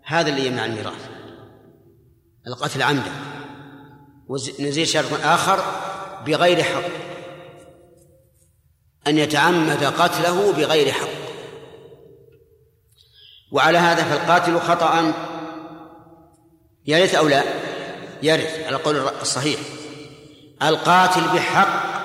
هذا 0.05 0.29
اللي 0.29 0.47
يمنع 0.47 0.65
الميراث. 0.65 1.09
القتل 2.47 2.83
عمدا. 2.83 3.13
ونزيد 4.29 4.87
شرط 4.87 5.13
آخر 5.25 5.65
بغير 6.27 6.63
حق. 6.63 6.83
أن 9.07 9.19
يتعمد 9.19 9.85
قتله 9.85 10.53
بغير 10.53 10.93
حق. 10.93 11.09
وعلى 13.53 13.79
هذا 13.79 14.05
فالقاتل 14.05 14.61
خطأ. 14.61 15.13
يرث 16.87 17.15
أو 17.15 17.29
لا؟ 17.29 17.43
يرث. 18.23 18.67
على 18.67 18.77
القول 18.77 18.97
الصحيح. 19.21 19.61
القاتل 20.63 21.21
بحق 21.21 21.96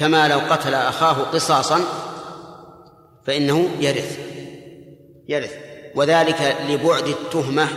كما 0.00 0.28
لو 0.28 0.38
قتل 0.38 0.74
أخاه 0.74 1.12
قصاصا 1.12 1.80
فإنه 3.26 3.70
يرث 3.80 4.18
يرث. 5.28 5.54
وذلك 5.94 6.56
لبعد 6.68 7.06
التهمة. 7.06 7.68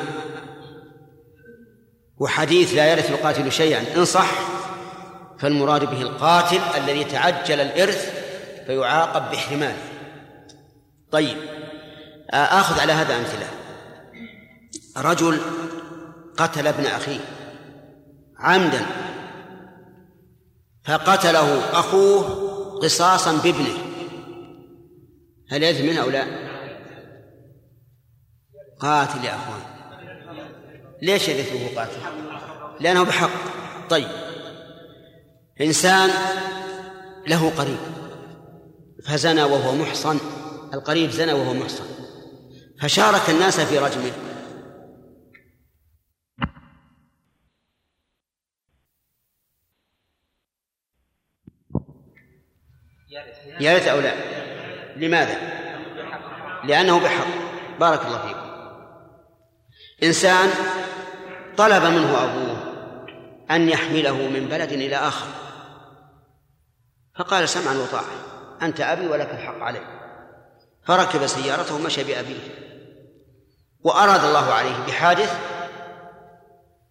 وحديث 2.18 2.74
لا 2.74 2.92
يرث 2.92 3.10
القاتل 3.10 3.52
شيئا. 3.52 3.98
إن 3.98 4.06
صح 4.06 4.32
فالمراد 5.40 5.86
به 5.86 6.02
القاتل 6.02 6.60
الذي 6.78 7.04
تعجل 7.04 7.60
الإرث 7.60 8.14
فيعاقب 8.66 9.32
بحرمانه 9.32 9.84
طيب 11.12 11.38
آخذ 12.34 12.80
على 12.80 12.94
هذا 12.94 13.16
أمثلة. 13.16 13.48
رجل 14.98 15.40
قتل 16.38 16.68
ابن 16.68 16.86
أخيه 16.86 17.20
عمدا. 18.40 18.86
فقتله 20.86 21.80
أخوه 21.80 22.24
قصاصا 22.80 23.32
بابنه. 23.32 23.78
هل 25.50 25.64
يجوز 25.64 25.82
منه 25.82 26.02
أو 26.02 26.10
لا؟ 26.10 26.26
قاتل 28.80 29.26
يا 29.26 29.36
أخوان. 29.36 29.62
ليش 31.02 31.30
يرثه 31.30 31.76
قاتل؟ 31.76 32.00
لأنه 32.80 33.04
بحق. 33.04 33.30
طيب. 33.90 34.08
إنسان 35.62 36.10
له 37.28 37.50
قريب 37.50 37.80
فزنى 39.06 39.44
وهو 39.44 39.76
محصن. 39.76 40.18
القريب 40.74 41.10
زنى 41.10 41.34
وهو 41.34 41.54
محصن. 41.54 41.84
فشارك 42.82 43.30
الناس 43.30 43.60
في 43.60 43.78
رجمه. 43.78 44.12
يرث 53.60 53.88
أو 53.88 54.00
لا؟ 54.00 54.14
لماذا؟ 54.96 55.38
لأنه 56.64 57.00
بحق. 57.00 57.28
بارك 57.80 58.06
الله 58.06 58.28
فيكم. 58.28 58.54
إنسان 60.04 60.50
طلب 61.58 61.84
منه 61.84 62.24
أبوه 62.24 62.58
أن 63.52 63.70
يحمله 63.70 64.16
من 64.16 64.48
بلد 64.48 64.72
إلى 64.72 64.96
آخر. 64.96 65.28
فقال 67.16 67.50
سمعا 67.50 67.76
وطاعة 67.76 68.04
أنت 68.62 68.82
أبي 68.82 69.08
ولك 69.08 69.30
الحق 69.32 69.60
علي 69.60 69.82
فركب 70.84 71.28
سيارته 71.28 71.76
ومشى 71.76 72.04
بأبيه. 72.04 72.40
وأراد 73.84 74.24
الله 74.24 74.54
عليه 74.54 74.86
بحادث 74.88 75.40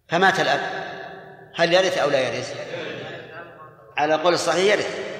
فمات 0.09 0.39
الأب. 0.39 0.59
هل 1.55 1.73
يرث 1.73 1.97
أو 1.97 2.09
لا 2.09 2.19
يرث؟ 2.19 2.55
على 3.97 4.15
القول 4.15 4.33
الصحيح 4.33 4.73
يرث. 4.73 5.12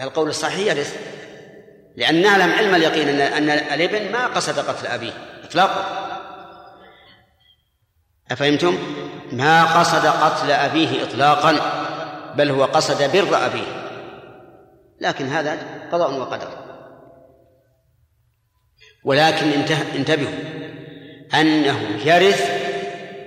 على 0.00 0.08
القول 0.08 0.28
الصحيح 0.28 0.76
يرث 0.76 0.96
لأن 1.96 2.22
نعلم 2.22 2.52
علم 2.52 2.74
اليقين 2.74 3.08
أن 3.08 3.20
أن 3.20 3.50
الإبن 3.50 4.12
ما 4.12 4.26
قصد 4.26 4.58
قتل 4.58 4.86
أبيه 4.86 5.12
إطلاقا. 5.44 6.08
أفهمتم؟ 8.30 8.78
ما 9.32 9.80
قصد 9.80 10.06
قتل 10.06 10.50
أبيه 10.50 11.02
إطلاقا 11.02 11.58
بل 12.34 12.50
هو 12.50 12.64
قصد 12.64 13.12
بر 13.12 13.46
أبيه. 13.46 13.88
لكن 15.00 15.26
هذا 15.26 15.58
قضاء 15.92 16.14
وقدر. 16.14 16.48
ولكن 19.04 19.46
انتبهوا 19.94 20.32
أنه 21.34 21.78
يرث 22.04 22.50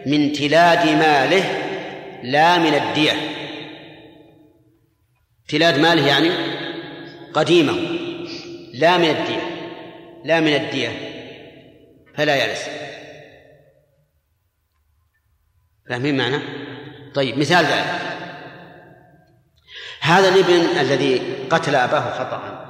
من 0.05 0.33
تلاد 0.33 0.87
ماله 0.87 1.43
لا 2.23 2.57
من 2.57 2.73
الدية. 2.73 3.13
تلاد 5.47 5.79
ماله 5.79 6.07
يعني؟ 6.07 6.50
قديمة. 7.33 7.73
لا 8.73 8.97
من 8.97 9.09
الدية. 9.09 9.41
لا 10.25 10.39
من 10.39 10.55
الدية. 10.55 10.89
فلا 12.15 12.35
يرث 12.35 12.69
فاهمين 15.89 16.17
معنى؟ 16.17 16.39
طيب 17.15 17.37
مثال 17.37 17.65
ذلك. 17.65 18.01
هذا 20.01 20.29
الابن 20.29 20.79
الذي 20.79 21.19
قتل 21.49 21.75
أباه 21.75 22.11
خطأ. 22.19 22.61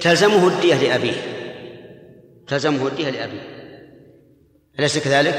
تلزمه 0.00 0.48
الدية 0.48 0.74
لأبيه. 0.74 1.22
تلزمه 2.46 2.86
الدية 2.86 3.10
لأبيه. 3.10 3.58
أليس 4.78 4.98
كذلك؟ 4.98 5.34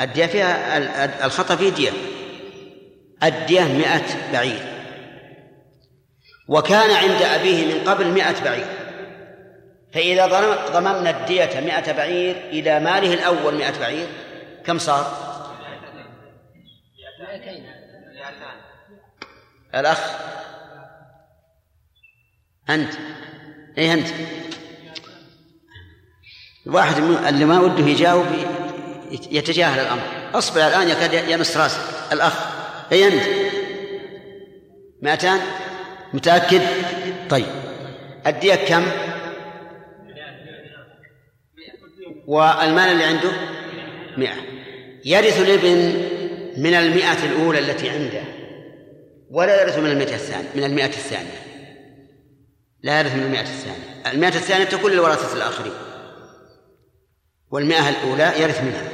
الدية 0.00 0.26
فيها 0.26 1.26
الخطأ 1.26 1.56
فيه 1.56 1.68
دية. 1.68 1.90
الدية 3.22 3.64
مئة 3.64 4.32
بعير. 4.32 4.73
وكان 6.48 6.90
عند 6.90 7.22
أبيه 7.22 7.74
من 7.74 7.88
قبل 7.88 8.06
مئة 8.06 8.44
بعير. 8.44 8.66
فإذا 9.92 10.26
ضممنا 10.72 11.10
الدية 11.10 11.60
مئة 11.60 11.92
بعير 11.92 12.36
إلى 12.36 12.80
ماله 12.80 13.14
الأول 13.14 13.54
مئة 13.54 13.80
بعير 13.80 14.06
كم 14.66 14.78
صار؟ 14.78 15.34
الأخ. 19.74 20.00
أنت. 22.70 22.94
أي 23.78 23.92
أنت؟ 23.92 24.08
واحد 26.66 26.96
اللي 26.98 27.44
ما 27.44 27.60
وده 27.60 27.86
يجاوب 27.86 28.26
يتجاهل 29.10 29.80
الأمر. 29.80 30.02
أصبر 30.34 30.60
الآن 30.60 30.88
يكاد 30.88 31.28
يمس 31.28 31.56
رأسك. 31.56 31.80
الأخ. 32.12 32.34
أي 32.92 33.06
أنت؟ 33.06 33.22
مئتان؟ 35.02 35.40
متأكد؟ 36.14 36.62
طيب. 37.30 37.46
الدية 38.26 38.54
كم؟ 38.54 38.84
والمال 42.26 42.88
اللي 42.88 43.04
عنده؟ 43.04 43.30
مئة. 44.16 44.34
يرث 45.04 45.40
الابن 45.40 46.04
من 46.56 46.74
المئة 46.74 47.24
الأولى 47.24 47.58
التي 47.58 47.90
عنده 47.90 48.22
ولا 49.30 49.62
يرث 49.62 49.78
من 49.78 49.90
المئة 49.90 50.14
الثانية 50.14 50.48
من 50.54 50.64
المئة 50.64 50.86
الثانية. 50.86 51.40
لا 52.82 52.98
يرث 52.98 53.14
من 53.14 53.22
المئة 53.22 53.40
الثانية. 53.40 54.12
المئة 54.12 54.36
الثانية 54.36 54.64
تكون 54.64 54.92
للورثة 54.92 55.36
الآخرين 55.36 55.72
والمئة 57.50 57.88
الأولى 57.88 58.32
يرث 58.40 58.60
منها. 58.60 58.88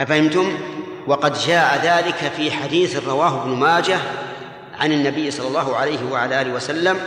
أفهمتم؟ 0.00 0.58
وقد 1.06 1.38
جاء 1.46 1.84
ذلك 1.84 2.32
في 2.36 2.50
حديث 2.50 3.06
رواه 3.08 3.42
ابن 3.42 3.50
ماجه 3.50 3.98
عن 4.78 4.92
النبي 4.92 5.30
صلى 5.30 5.48
الله 5.48 5.76
عليه 5.76 6.04
وعلى 6.10 6.40
آله 6.40 6.52
وسلم 6.52 7.00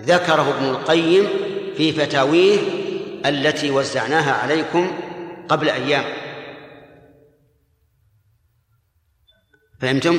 ذكره 0.00 0.54
ابن 0.58 0.68
القيم 0.68 1.28
في 1.76 1.92
فتاويه 1.92 2.58
التي 3.26 3.70
وزعناها 3.70 4.32
عليكم 4.32 4.92
قبل 5.48 5.68
أيام 5.68 6.04
فهمتم؟ 9.80 10.18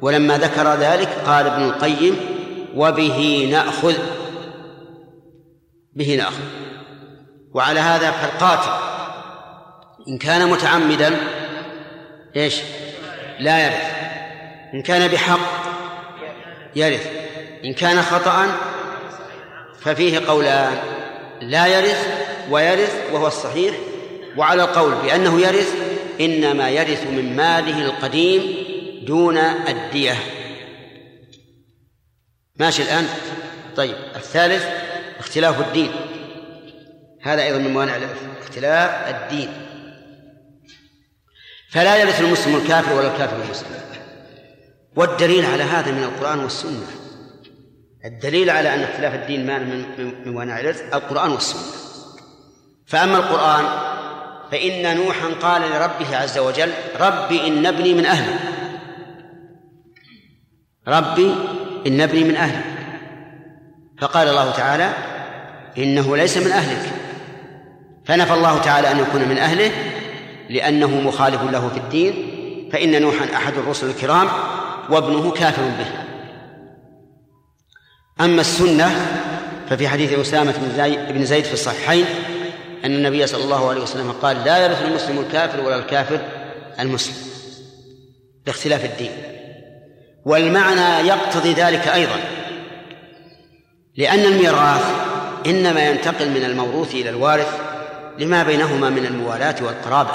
ولما 0.00 0.38
ذكر 0.38 0.74
ذلك 0.74 1.08
قال 1.08 1.46
ابن 1.46 1.62
القيم 1.62 2.16
وبه 2.74 3.48
نأخذ 3.50 3.94
به 5.94 6.14
نأخذ 6.14 6.42
وعلى 7.54 7.80
هذا 7.80 8.10
فالقاتل 8.10 8.70
إن 10.08 10.18
كان 10.18 10.50
متعمدا 10.50 11.16
إيش؟ 12.36 12.60
لا 13.40 13.66
يرث 13.66 13.96
إن 14.74 14.82
كان 14.82 15.08
بحق 15.08 15.75
يرث. 16.76 17.06
إن 17.64 17.74
كان 17.74 18.02
خطأ 18.02 18.46
ففيه 19.80 20.18
قولان 20.18 20.78
لا 21.40 21.66
يرث 21.66 22.08
ويرث 22.50 23.10
وهو 23.12 23.26
الصحيح 23.26 23.74
وعلى 24.36 24.62
القول 24.62 24.94
بأنه 24.94 25.40
يرث 25.40 25.74
إنما 26.20 26.70
يرث 26.70 27.06
من 27.06 27.36
ماله 27.36 27.84
القديم 27.84 28.56
دون 29.06 29.38
الدية. 29.38 30.16
ماشي 32.56 32.82
الآن؟ 32.82 33.08
طيب 33.76 33.96
الثالث 34.16 34.64
اختلاف 35.18 35.60
الدين. 35.60 35.90
هذا 37.22 37.42
أيضا 37.42 37.58
من 37.58 37.72
موانع 37.72 37.98
اختلاف 38.42 38.90
الدين. 39.14 39.52
فلا 41.70 41.96
يرث 41.96 42.20
المسلم 42.20 42.56
الكافر 42.56 42.92
ولا 42.92 43.14
الكافر 43.14 43.36
المسلم. 43.44 43.85
والدليل 44.96 45.46
على 45.46 45.62
هذا 45.62 45.92
من 45.92 46.02
القرآن 46.02 46.38
والسنة. 46.38 46.86
الدليل 48.04 48.50
على 48.50 48.74
أن 48.74 48.82
اختلاف 48.82 49.14
الدين 49.14 49.46
ما 49.46 49.58
من 49.58 49.84
موانع 50.26 50.60
الإرث 50.60 50.94
القرآن 50.94 51.30
والسنة. 51.30 51.62
فأما 52.86 53.16
القرآن 53.16 53.64
فإن 54.50 54.96
نوحا 54.96 55.28
قال 55.42 55.62
لربه 55.62 56.16
عز 56.16 56.38
وجل 56.38 56.70
ربي 57.00 57.46
إن 57.46 57.66
ابني 57.66 57.94
من 57.94 58.06
أهلي. 58.06 58.34
ربي 60.88 61.34
إن 61.86 62.00
ابني 62.00 62.24
من 62.24 62.36
أهلي. 62.36 62.64
فقال 63.98 64.28
الله 64.28 64.50
تعالى 64.50 64.92
إنه 65.78 66.16
ليس 66.16 66.36
من 66.36 66.52
أهلك. 66.52 66.92
فنفى 68.04 68.34
الله 68.34 68.58
تعالى 68.58 68.90
أن 68.90 68.98
يكون 68.98 69.28
من 69.28 69.38
أهله 69.38 69.70
لأنه 70.50 71.00
مخالف 71.00 71.42
له 71.42 71.68
في 71.68 71.76
الدين. 71.76 72.32
فإن 72.72 73.02
نوحا 73.02 73.24
أحد 73.36 73.52
الرسل 73.58 73.90
الكرام 73.90 74.28
وابنه 74.90 75.30
كافر 75.30 75.62
به. 75.62 75.86
أما 78.24 78.40
السنة 78.40 78.90
ففي 79.70 79.88
حديث 79.88 80.12
أسامة 80.12 80.54
بن 81.08 81.24
زيد 81.24 81.44
في 81.44 81.52
الصحيحين 81.52 82.04
أن 82.84 82.94
النبي 82.94 83.26
صلى 83.26 83.44
الله 83.44 83.68
عليه 83.68 83.80
وسلم 83.82 84.12
قال 84.12 84.44
لا 84.44 84.58
يرث 84.58 84.82
المسلم 84.82 85.18
الكافر 85.18 85.60
ولا 85.60 85.76
الكافر 85.76 86.20
المسلم. 86.80 87.16
لاختلاف 88.46 88.84
الدين. 88.84 89.10
والمعنى 90.24 91.08
يقتضي 91.08 91.52
ذلك 91.52 91.88
أيضا. 91.88 92.20
لأن 93.96 94.20
الميراث 94.20 94.84
إنما 95.46 95.90
ينتقل 95.90 96.30
من 96.30 96.44
الموروث 96.44 96.94
إلى 96.94 97.10
الوارث 97.10 97.60
لما 98.18 98.42
بينهما 98.42 98.90
من 98.90 99.06
الموالاة 99.06 99.56
والقرابة. 99.64 100.12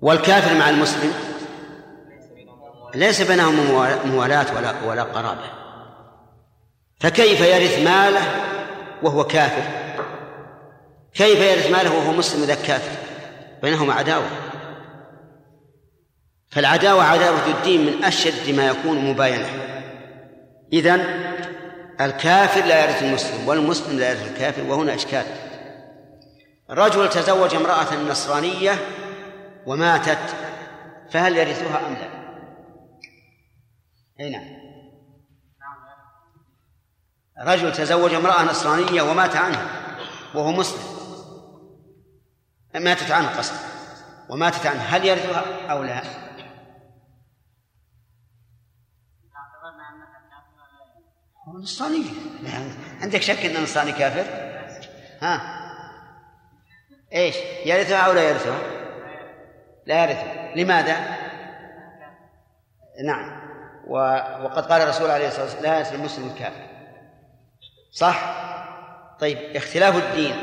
والكافر 0.00 0.58
مع 0.58 0.70
المسلم 0.70 1.12
ليس 2.94 3.22
بينهم 3.22 3.54
موالاة 4.04 4.56
ولا 4.56 4.74
ولا 4.86 5.02
قرابة. 5.02 5.50
فكيف 7.00 7.40
يرث 7.40 7.78
ماله 7.78 8.20
وهو 9.02 9.24
كافر؟ 9.24 9.62
كيف 11.14 11.40
يرث 11.40 11.70
ماله 11.70 11.96
وهو 11.96 12.12
مسلم 12.12 12.42
إذا 12.42 12.54
كافر؟ 12.54 12.96
بينهما 13.62 13.94
عداوة. 13.94 14.26
فالعداوة 16.50 17.04
عداوة 17.04 17.46
الدين 17.46 17.86
من 17.86 18.04
أشد 18.04 18.54
ما 18.54 18.66
يكون 18.66 19.10
مباينة. 19.10 19.48
إذن 20.72 21.00
الكافر 22.00 22.64
لا 22.64 22.84
يرث 22.84 23.02
المسلم 23.02 23.48
والمسلم 23.48 23.98
لا 23.98 24.10
يرث 24.10 24.32
الكافر 24.32 24.62
وهنا 24.62 24.94
إشكال. 24.94 25.24
رجل 26.70 27.10
تزوج 27.10 27.54
امرأة 27.54 27.96
نصرانية 28.10 28.72
وماتت 29.66 30.18
فهل 31.10 31.36
يرثها 31.36 31.86
أم 31.86 31.92
لا؟ 31.94 32.11
أي 34.22 34.30
نعم 34.30 34.62
رجل 37.38 37.72
تزوج 37.72 38.14
امرأة 38.14 38.42
نصرانية 38.42 39.02
ومات 39.02 39.36
عنها 39.36 39.96
وهو 40.34 40.52
مسلم 40.52 40.82
ماتت 42.74 43.10
عنه 43.10 43.28
قصد 43.28 43.54
وماتت 44.28 44.66
عنه 44.66 44.80
هل 44.80 45.04
يرثها 45.04 45.70
أو 45.70 45.82
لا؟ 45.82 46.02
هو 51.48 51.58
نصراني 51.58 52.04
عندك 53.00 53.22
شك 53.22 53.44
ان 53.44 53.56
النصراني 53.56 53.92
كافر؟ 53.92 54.24
ها 55.22 55.62
إيش؟ 57.12 57.36
يرثها 57.66 57.98
أو 57.98 58.12
لا 58.12 58.28
يرثها؟ 58.28 58.58
لا 59.86 60.04
يرثها 60.04 60.56
لماذا؟ 60.56 61.18
نعم 63.04 63.41
وقد 63.86 64.66
قال 64.66 64.82
الرسول 64.82 65.10
عليه 65.10 65.28
الصلاة 65.28 65.44
والسلام 65.44 65.64
لا 65.64 65.78
يرث 65.78 65.94
المسلم 65.94 66.28
الكافر. 66.28 66.66
صح؟ 67.90 68.42
طيب 69.20 69.38
اختلاف 69.56 69.96
الدين. 69.96 70.36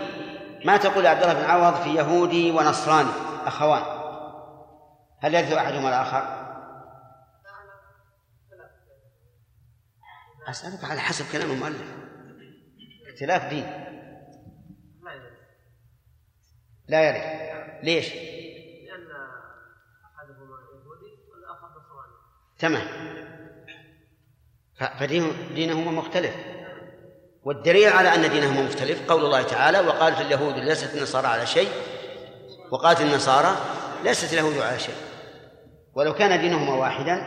ما 0.65 0.77
تقول 0.77 1.07
عبد 1.07 1.21
الله 1.23 1.33
بن 1.33 1.43
عوض 1.43 1.75
في 1.75 1.89
يهودي 1.89 2.51
ونصراني 2.51 3.09
أخوان؟ 3.45 3.83
هل 5.19 5.35
يرث 5.35 5.53
احدهما 5.53 5.89
الآخر؟ 5.89 6.39
أسألك 10.49 10.83
على 10.83 10.99
حسب 10.99 11.25
كلام 11.31 11.51
المؤلف. 11.51 11.95
اختلاف 13.07 13.49
دين. 13.49 13.85
لا 16.87 17.01
يرد 17.01 17.83
ليش؟ 17.83 18.13
لأن 18.13 19.11
أحدهما 20.05 20.57
يهودي 20.73 21.13
والآخر 21.31 21.67
نصراني. 21.67 22.13
تمام. 22.59 23.28
فدينهما 24.79 25.91
مختلف. 25.91 26.35
والدليل 27.43 27.89
على 27.89 28.15
أن 28.15 28.29
دينهما 28.29 28.61
مختلف 28.61 29.11
قول 29.11 29.25
الله 29.25 29.41
تعالى 29.41 29.79
وقالت 29.79 30.21
اليهود 30.21 30.55
ليست 30.55 30.95
النصارى 30.95 31.27
على 31.27 31.45
شيء. 31.45 31.69
وقالت 32.71 33.01
النصارى 33.01 33.55
ليست 34.03 34.33
اليهود 34.33 34.57
على 34.57 34.79
شيء. 34.79 34.95
ولو 35.95 36.13
كان 36.13 36.41
دينهما 36.41 36.73
واحدا 36.73 37.21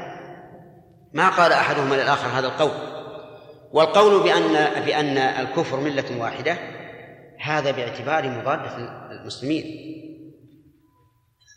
ما 1.13 1.29
قال 1.29 1.53
أحدهما 1.53 1.95
للآخر 1.95 2.29
هذا 2.29 2.47
القول. 2.47 2.93
والقول 3.73 4.23
بأن 4.23 4.85
بأن 4.85 5.19
الكفر 5.19 5.81
ملة 5.81 6.21
واحدة 6.21 6.59
هذا 7.41 7.71
باعتبار 7.71 8.29
مضادة 8.29 8.77
المسلمين. 9.11 9.65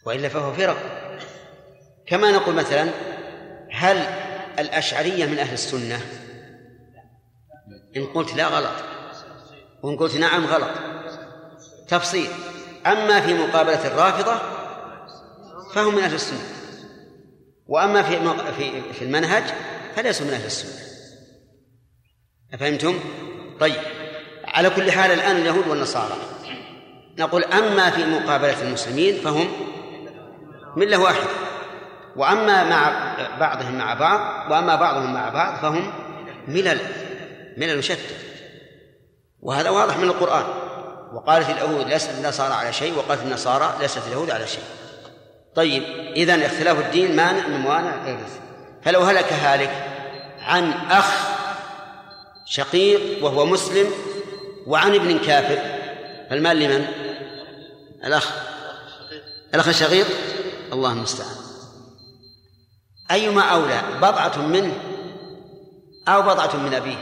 وإلا 0.05 0.29
فهو 0.29 0.53
فرق. 0.53 0.77
كما 2.07 2.31
نقول 2.31 2.55
مثلا 2.55 2.89
هل 3.71 4.24
الأشعرية 4.59 5.25
من 5.25 5.39
أهل 5.39 5.53
السنة. 5.53 6.01
إن 7.97 8.05
قلت 8.05 8.35
لا 8.35 8.47
غلط. 8.47 8.83
وإن 9.83 9.97
قلت 9.97 10.15
نعم 10.15 10.45
غلط. 10.45 10.69
تفصيل. 11.87 12.29
أما 12.85 13.21
في 13.21 13.33
مقابلة 13.33 13.87
الرافضة 13.87 14.39
فهم 15.73 15.95
من 15.95 16.03
أهل 16.03 16.13
السنة. 16.13 16.43
وأما 17.67 18.03
في 18.03 18.19
في 18.57 18.93
في 18.93 19.01
المنهج 19.01 19.43
فليسوا 19.95 20.25
من 20.25 20.33
أهل 20.33 20.45
السنة. 20.45 20.85
أفهمتم؟ 22.53 22.99
طيب. 23.59 23.81
على 24.45 24.69
كل 24.69 24.91
حال 24.91 25.11
الآن 25.11 25.35
اليهود 25.35 25.67
والنصارى. 25.67 26.15
نقول 27.19 27.43
أما 27.43 27.89
في 27.89 28.05
مقابلة 28.05 28.61
المسلمين 28.61 29.21
فهم 29.21 29.47
ملة 30.75 30.97
واحدة 30.97 31.44
وأما 32.15 32.63
مع 32.63 32.91
بعضهم 33.39 33.77
مع 33.77 33.93
بعض 33.93 34.51
وأما 34.51 34.75
بعضهم 34.75 35.13
مع 35.13 35.29
بعض 35.29 35.61
فهم 35.61 35.93
ملل 36.47 36.79
ملل 37.57 37.83
شتى. 37.83 38.15
وهذا 39.41 39.69
واضح 39.69 39.97
من 39.97 40.03
القرآن. 40.03 40.45
وقالت 41.13 41.49
اليهود 41.49 41.87
ليست 41.87 42.09
النصارى 42.09 42.53
على 42.53 42.73
شيء. 42.73 42.97
وقالت 42.97 43.21
النصارى 43.21 43.73
ليست 43.79 44.01
اليهود 44.07 44.31
على 44.31 44.47
شيء. 44.47 44.63
طيب 45.55 45.83
إذا 46.15 46.45
اختلاف 46.45 46.79
الدين 46.79 47.15
مانع 47.15 47.47
من 47.47 47.59
موانع 47.59 48.17
فلو 48.83 49.01
هلك 49.01 49.33
هالك 49.33 49.71
عن 50.41 50.71
أخ 50.91 51.35
شقيق 52.45 53.23
وهو 53.23 53.45
مسلم 53.45 53.91
وعن 54.67 54.95
ابن 54.95 55.19
كافر 55.19 55.59
فالمال 56.29 56.59
لمن؟ 56.59 56.85
الأخ. 58.05 58.31
الأخ 59.53 59.67
الشقيق؟ 59.67 60.07
الله 60.73 60.91
المستعان. 60.91 61.44
أيما 63.11 63.41
أولى 63.41 63.81
بضعة 63.97 64.47
منه 64.47 64.73
أو 66.07 66.21
بضعة 66.21 66.55
من 66.55 66.73
أبيه. 66.73 66.97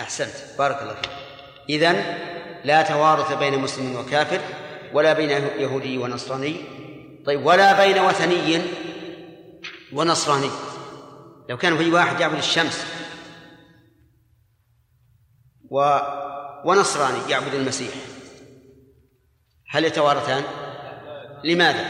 أحسنت 0.00 0.58
بارك 0.58 0.82
الله 0.82 0.94
فيك. 0.94 1.10
إذن 1.68 2.18
لا 2.64 2.82
توارث 2.82 3.32
بين 3.32 3.58
مسلم 3.58 3.96
وكافر 3.96 4.40
ولا 4.92 5.12
بين 5.12 5.30
يهودي 5.30 5.98
ونصراني. 5.98 6.56
طيب 7.26 7.46
ولا 7.46 7.86
بين 7.86 7.98
وثني 7.98 8.62
ونصراني. 9.92 10.50
لو 11.48 11.56
كان 11.56 11.78
في 11.78 11.90
واحد 11.90 12.20
يعبد 12.20 12.38
الشمس 12.38 12.86
و 15.70 15.98
ونصراني 16.64 17.30
يعبد 17.30 17.54
المسيح 17.54 17.94
هل 19.68 19.84
يتوارثان؟ 19.84 20.61
لماذا؟ 21.44 21.86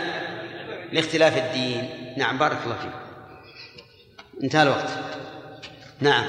لاختلاف 0.92 1.36
الدين. 1.36 2.14
نعم 2.16 2.38
بارك 2.38 2.58
الله 2.64 2.76
فيك. 2.76 2.92
انتهى 4.42 4.62
الوقت. 4.62 4.90
نعم. 6.00 6.24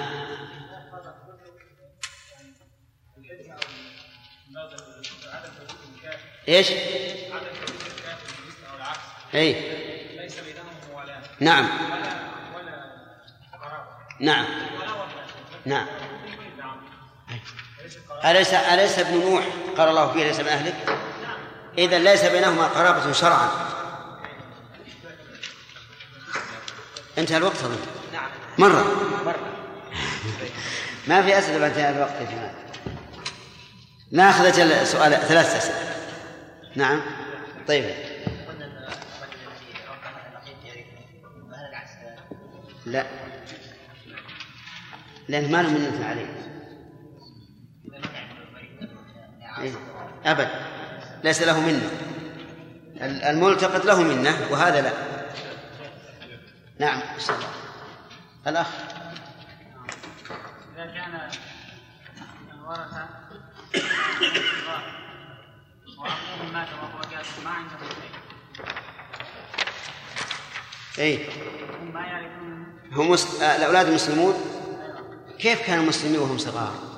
إيش؟ 6.47 6.71
إي. 9.35 9.55
نعم. 11.39 11.69
نعم. 14.19 14.45
نعم. 15.65 15.87
أليس 18.25 18.53
أليس 18.53 18.99
ابن 18.99 19.19
نوح 19.19 19.45
قال 19.77 19.89
الله 19.89 20.13
فيه 20.13 20.23
ليس 20.23 20.39
من 20.39 20.47
أهلك؟ 20.47 21.02
إذا 21.77 21.99
ليس 21.99 22.25
بينهما 22.25 22.67
قرابة 22.67 23.11
شرعا. 23.11 23.49
انتهى 27.17 27.37
الوقت 27.37 27.55
أظن 27.55 27.77
نعم 28.13 28.29
مرة. 28.57 28.83
مرة. 29.25 29.53
ما 31.07 31.21
في 31.21 31.37
أسئلة 31.37 31.57
بعد 31.57 31.69
انتهاء 31.69 31.95
الوقت 31.95 32.21
يا 32.21 32.31
جماعة؟ 32.31 32.53
ناخذ 34.11 34.51
سؤال 34.83 35.11
ثلاث 35.11 35.55
أسئلة. 35.55 35.95
نعم. 36.75 37.01
طيب. 37.67 37.85
لا. 42.85 43.05
لأن 45.27 45.51
ما 45.51 45.61
له 45.61 45.69
منة 45.69 46.05
عليه. 46.05 46.43
إيه؟ 49.59 49.73
أبد. 50.25 50.72
ليس 51.23 51.41
له 51.41 51.59
منة. 51.59 51.89
الملتقط 53.01 53.85
له 53.85 54.01
منة 54.01 54.47
وهذا 54.51 54.81
لا. 54.81 54.93
نعم 56.79 57.01
الأخ. 58.47 58.67
إذا 60.75 60.85
كان 60.85 61.29
الورثة 62.53 63.07
وأخوهم 65.97 66.53
مات 66.53 66.67
وهو 66.67 67.01
كافر 67.11 67.43
ما 67.43 67.49
عندهم 67.49 67.79
شيء. 67.79 68.09
اي 70.99 71.27
هم 71.81 71.93
ما 71.93 72.01
يعرفون. 72.01 72.81
هم. 72.91 73.13
آه، 73.41 73.55
الأولاد 73.55 73.87
المسلمون 73.87 74.33
كيف 75.39 75.67
كانوا 75.67 75.85
مسلمين 75.85 76.19
وهم 76.19 76.37
صغار؟ 76.37 76.92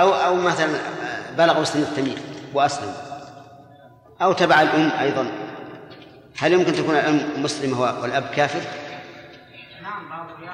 أو 0.00 0.14
أو 0.14 0.34
مثلا 0.34 0.76
آه، 0.76 1.30
بلغوا 1.36 1.64
سن 1.64 1.82
التمييز 1.82 2.18
واسلموا 2.54 2.94
أو 4.22 4.32
تبع 4.32 4.62
الأم 4.62 4.90
أيضا 5.00 5.30
هل 6.38 6.52
يمكن 6.52 6.72
تكون 6.72 6.94
الأم 6.94 7.42
مسلمة 7.42 7.80
والأب 7.80 8.22
كافر؟ 8.22 8.60
نعم 9.82 10.08
بعضهم 10.08 10.44
لأن 10.44 10.52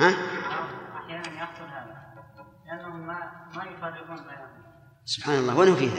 ها؟ 0.00 0.10
بعض 0.50 0.64
أحيانا 1.04 1.42
يحصل 1.42 1.62
هذا 1.64 1.96
لأنهم 2.66 3.06
ما 3.06 3.14
ما 3.56 3.64
يفرقون 3.64 4.16
بينهم 4.16 4.48
سبحان 5.04 5.38
الله 5.38 5.56
وين 5.58 5.68
هو؟ 5.68 5.76
لأن 5.76 5.90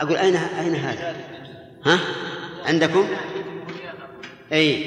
أقول 0.00 0.16
اين 0.16 0.36
أين 0.36 0.74
هذا؟ 0.74 1.16
ها؟ 1.86 1.98
عندكم؟ 2.66 3.08
اي 4.52 4.80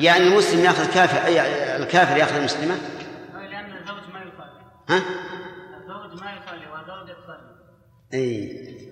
يعني 0.00 0.28
المسلم 0.28 0.64
يأخذ 0.64 0.94
كافر 0.94 1.26
أي 1.26 1.40
الكافر 1.76 2.16
يأخذ 2.16 2.36
المسلمة؟ 2.36 2.74
لأن 3.34 3.76
الزوج 3.76 4.02
ما 4.12 4.20
يصلي 4.20 4.50
ها؟ 4.88 5.02
الزوج 5.80 6.22
ما 6.22 6.32
يصلي 6.32 6.66
والزوجه 6.66 7.12
تصلي 7.12 7.54
إي. 8.14 8.84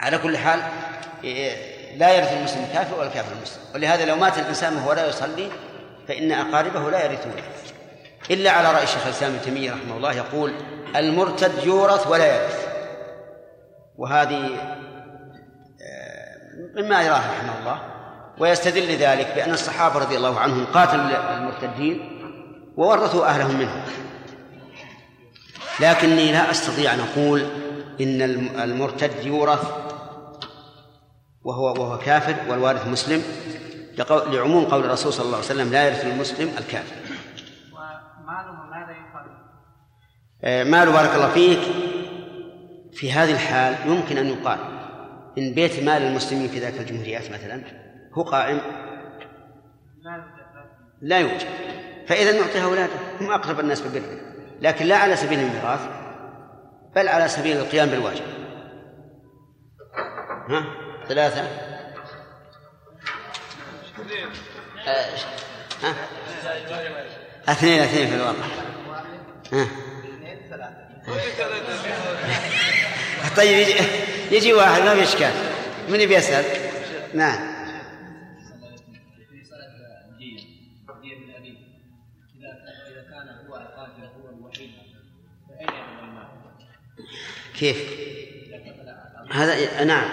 على 0.00 0.18
كل 0.18 0.36
حال 0.36 0.60
لا 1.96 2.10
يرث 2.16 2.32
المسلم 2.32 2.64
الكافر 2.64 2.98
ولا 2.98 3.08
الكافر 3.08 3.36
المسلم 3.36 3.62
ولهذا 3.74 4.04
لو 4.04 4.16
مات 4.16 4.38
الإنسان 4.38 4.76
وهو 4.76 4.92
لا 4.92 5.06
يصلي 5.06 5.48
فإن 6.08 6.32
أقاربه 6.32 6.90
لا 6.90 7.04
يرثونه. 7.04 7.42
إلا 8.30 8.50
على 8.50 8.72
رأي 8.72 8.86
شيخ 8.86 9.06
الإسلام 9.06 9.32
ابن 9.32 9.42
تيمية 9.42 9.72
رحمه 9.72 9.96
الله 9.96 10.12
يقول 10.12 10.54
المرتد 10.96 11.64
يورث 11.64 12.06
ولا 12.06 12.26
يرث. 12.26 12.68
وهذه 13.96 14.46
آه، 15.82 16.36
مما 16.76 17.02
يراه 17.02 17.18
رحمه 17.18 17.58
الله. 17.60 17.80
ويستدل 18.38 18.96
ذلك 18.96 19.32
بأن 19.34 19.52
الصحابة 19.52 19.98
رضي 19.98 20.16
الله 20.16 20.40
عنهم 20.40 20.66
قاتلوا 20.66 21.36
المرتدين. 21.38 22.11
وورثوا 22.76 23.26
أهلهم 23.26 23.58
منهم 23.58 23.82
لكني 25.80 26.32
لا 26.32 26.50
أستطيع 26.50 26.94
أن 26.94 27.00
أقول 27.00 27.40
إن 28.00 28.22
الم- 28.22 28.60
المرتد 28.60 29.24
يورث 29.26 29.72
وهو 31.44 31.64
وهو 31.64 31.98
كافر 31.98 32.50
والوارث 32.50 32.86
مسلم 32.86 33.22
لعموم 34.08 34.64
قول 34.64 34.84
الرسول 34.84 35.12
صلى 35.12 35.24
الله 35.24 35.36
عليه 35.36 35.46
وسلم 35.46 35.72
لا 35.72 35.86
يرث 35.88 36.04
المسلم 36.04 36.48
الكافر. 36.58 36.96
وماله 37.72 38.52
ماذا 38.70 38.90
يفعل؟ 38.90 39.26
آه، 40.44 40.64
مال 40.64 40.92
بارك 40.92 41.14
الله 41.14 41.28
فيك. 41.30 41.58
في 42.92 43.12
هذه 43.12 43.32
الحال 43.32 43.90
يمكن 43.90 44.18
أن 44.18 44.26
يقال 44.26 44.58
إن 45.38 45.54
بيت 45.54 45.82
مال 45.82 46.02
المسلمين 46.02 46.48
في 46.48 46.58
ذاك 46.58 46.80
الجمهوريات 46.80 47.30
مثلا 47.30 47.62
هو 48.14 48.22
قائم. 48.22 48.60
لا 51.02 51.18
يوجد. 51.18 51.46
فإذا 52.12 52.32
نعطيها 52.32 52.64
أولاده 52.64 52.92
هم 53.20 53.30
أقرب 53.30 53.60
الناس 53.60 53.80
ببره 53.80 54.20
لكن 54.60 54.86
لا 54.86 54.96
على 54.96 55.16
سبيل 55.16 55.38
الميراث 55.38 55.80
بل 56.94 57.08
على 57.08 57.28
سبيل 57.28 57.56
القيام 57.56 57.88
بالواجب. 57.88 58.24
ها؟ 60.48 60.64
ثلاثة. 61.08 61.40
ها؟ 65.82 65.94
اثنين 67.48 67.80
اثنين 67.80 68.08
في 68.08 68.14
الواقع. 68.14 68.44
ها؟ 69.52 69.66
طيب 73.36 73.58
يجي, 73.58 73.74
يجي 74.30 74.52
واحد 74.52 74.82
ما 74.82 74.94
في 74.94 75.02
إشكال. 75.02 75.32
من 75.88 76.00
يبي 76.00 76.14
يسأل؟ 76.14 76.44
نعم. 77.14 77.51
كيف؟ 87.58 88.02
هذا 89.32 89.84
نعم. 89.84 90.08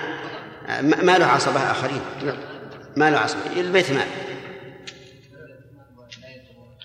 ما 0.81 1.17
له 1.17 1.25
عصبة 1.25 1.71
آخرين. 1.71 2.01
ما 2.97 3.11
له 3.11 3.17
عصبة 3.17 3.41
البيت 3.57 3.91
مال 3.91 4.07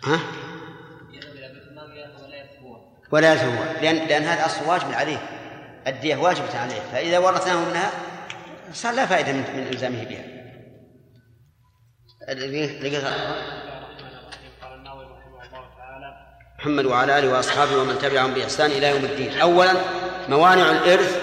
ها؟ 0.05 0.21
ولا 3.13 3.45
هو 3.45 3.65
لأن 3.83 3.97
لأن 3.97 4.23
هذا 4.23 4.47
أصل 4.47 4.67
واجب 4.67 4.93
عليه. 4.93 5.19
الدية 5.87 6.17
واجبة 6.17 6.59
عليه. 6.59 6.81
فإذا 6.93 7.19
ورثناه 7.19 7.69
منها 7.69 7.91
صار 8.73 8.95
لا 8.95 9.07
فائدة 9.07 9.33
من, 9.33 9.45
من 9.57 9.67
إلزامه 9.73 10.05
بها. 10.05 10.25
محمد 16.59 16.85
وعلى 16.85 17.19
آله 17.19 17.33
وأصحابه 17.33 17.77
ومن 17.77 17.99
تبعهم 17.99 18.35
بإحسان 18.35 18.71
إلى 18.71 18.91
يوم 18.91 19.05
الدين. 19.05 19.39
أولا 19.39 19.73
موانع 20.29 20.71
الإرث 20.71 21.23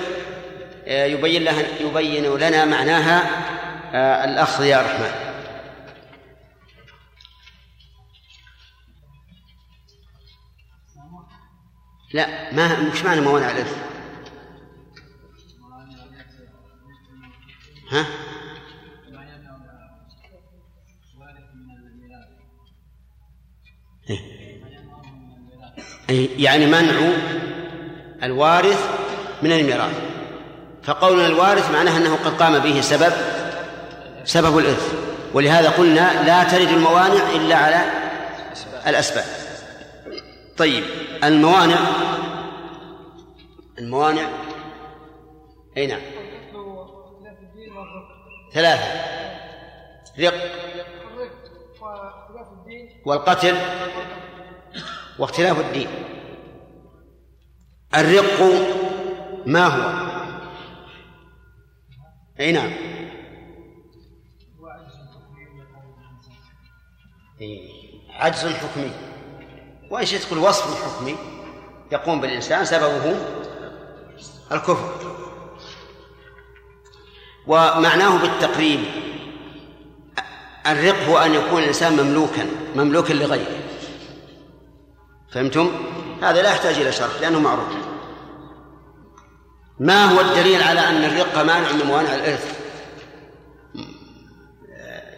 آه، 0.87 1.05
يبين 1.05 1.43
لها 1.43 1.63
يبين 1.79 2.35
لنا 2.35 2.65
معناها 2.65 3.23
آه، 3.93 4.25
الأخ 4.25 4.61
يا 4.61 4.81
رحمن 4.81 5.31
لا 12.13 12.53
ما 12.53 12.79
مش 12.79 13.03
معنى 13.03 13.21
موانع 13.21 13.51
الإرث. 13.51 13.77
ها؟ 17.91 18.05
أي 26.09 26.29
يعني 26.37 26.65
منع 26.65 27.11
الوارث 28.23 28.89
من 29.41 29.51
الميراث. 29.51 30.01
فقولنا 30.83 31.27
الوارث 31.27 31.71
معناه 31.71 31.97
أنه 31.97 32.15
قد 32.15 32.41
قام 32.41 32.59
به 32.59 32.81
سبب 32.81 33.13
سبب 34.23 34.57
الإرث. 34.57 34.93
ولهذا 35.33 35.69
قلنا 35.69 36.25
لا 36.25 36.43
ترد 36.43 36.67
الموانع 36.67 37.29
إلا 37.35 37.55
على 37.55 37.81
الأسباب. 38.87 39.25
طيب 40.57 40.83
الموانع 41.23 41.77
الموانع 43.79 44.29
أي 45.77 45.87
نعم. 45.87 46.01
ثلاثة. 48.53 48.83
رق. 50.19 50.33
والقتل. 53.05 53.55
واختلاف 55.19 55.59
الدين. 55.59 55.87
الرق 57.95 58.41
ما 59.45 59.67
هو؟ 59.67 60.11
أي 62.39 62.51
نعم. 62.51 62.71
إيه، 67.41 67.69
عجز 68.09 68.45
حكمي. 68.47 68.91
وان 69.89 70.05
شئت 70.05 70.21
تقول 70.21 70.39
وصف 70.39 70.95
حكمي؟ 70.95 71.15
يقوم 71.91 72.21
بالإنسان 72.21 72.65
سببه 72.65 73.15
الكفر. 74.51 74.93
ومعناه 77.47 78.17
بالتقريب. 78.17 78.79
الرق 80.67 81.03
هو 81.09 81.17
أن 81.17 81.33
يكون 81.33 81.63
الإنسان 81.63 81.93
مملوكا 81.93 82.45
مملوكا 82.75 83.13
لغيره. 83.13 83.61
فهمتم؟ 85.31 85.71
هذا 86.21 86.41
لا 86.41 86.49
يحتاج 86.49 86.75
إلى 86.75 86.91
شرح 86.91 87.21
لأنه 87.21 87.39
معروف. 87.39 87.80
ما 89.81 90.05
هو 90.05 90.21
الدليل 90.21 90.63
على 90.63 90.79
أن 90.79 91.03
الرق 91.03 91.37
مانع 91.37 91.71
من 91.71 91.85
موانع 91.85 92.15
الإرث؟ 92.15 92.61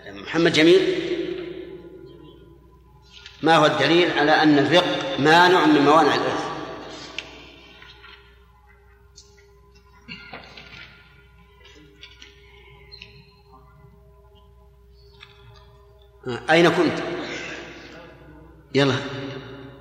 محمد 0.08 0.54
جميل 0.54 0.82
ما 3.42 3.56
هو 3.56 3.66
الدليل 3.66 4.20
على 4.20 4.32
أن 4.32 4.60
الرق 4.60 5.20
مانع 5.20 5.66
من 5.66 5.82
موانع 5.82 6.16
الإرث؟ 6.16 6.44
أين 16.50 16.70
كنت؟ 16.70 17.00
يلا 18.76 18.96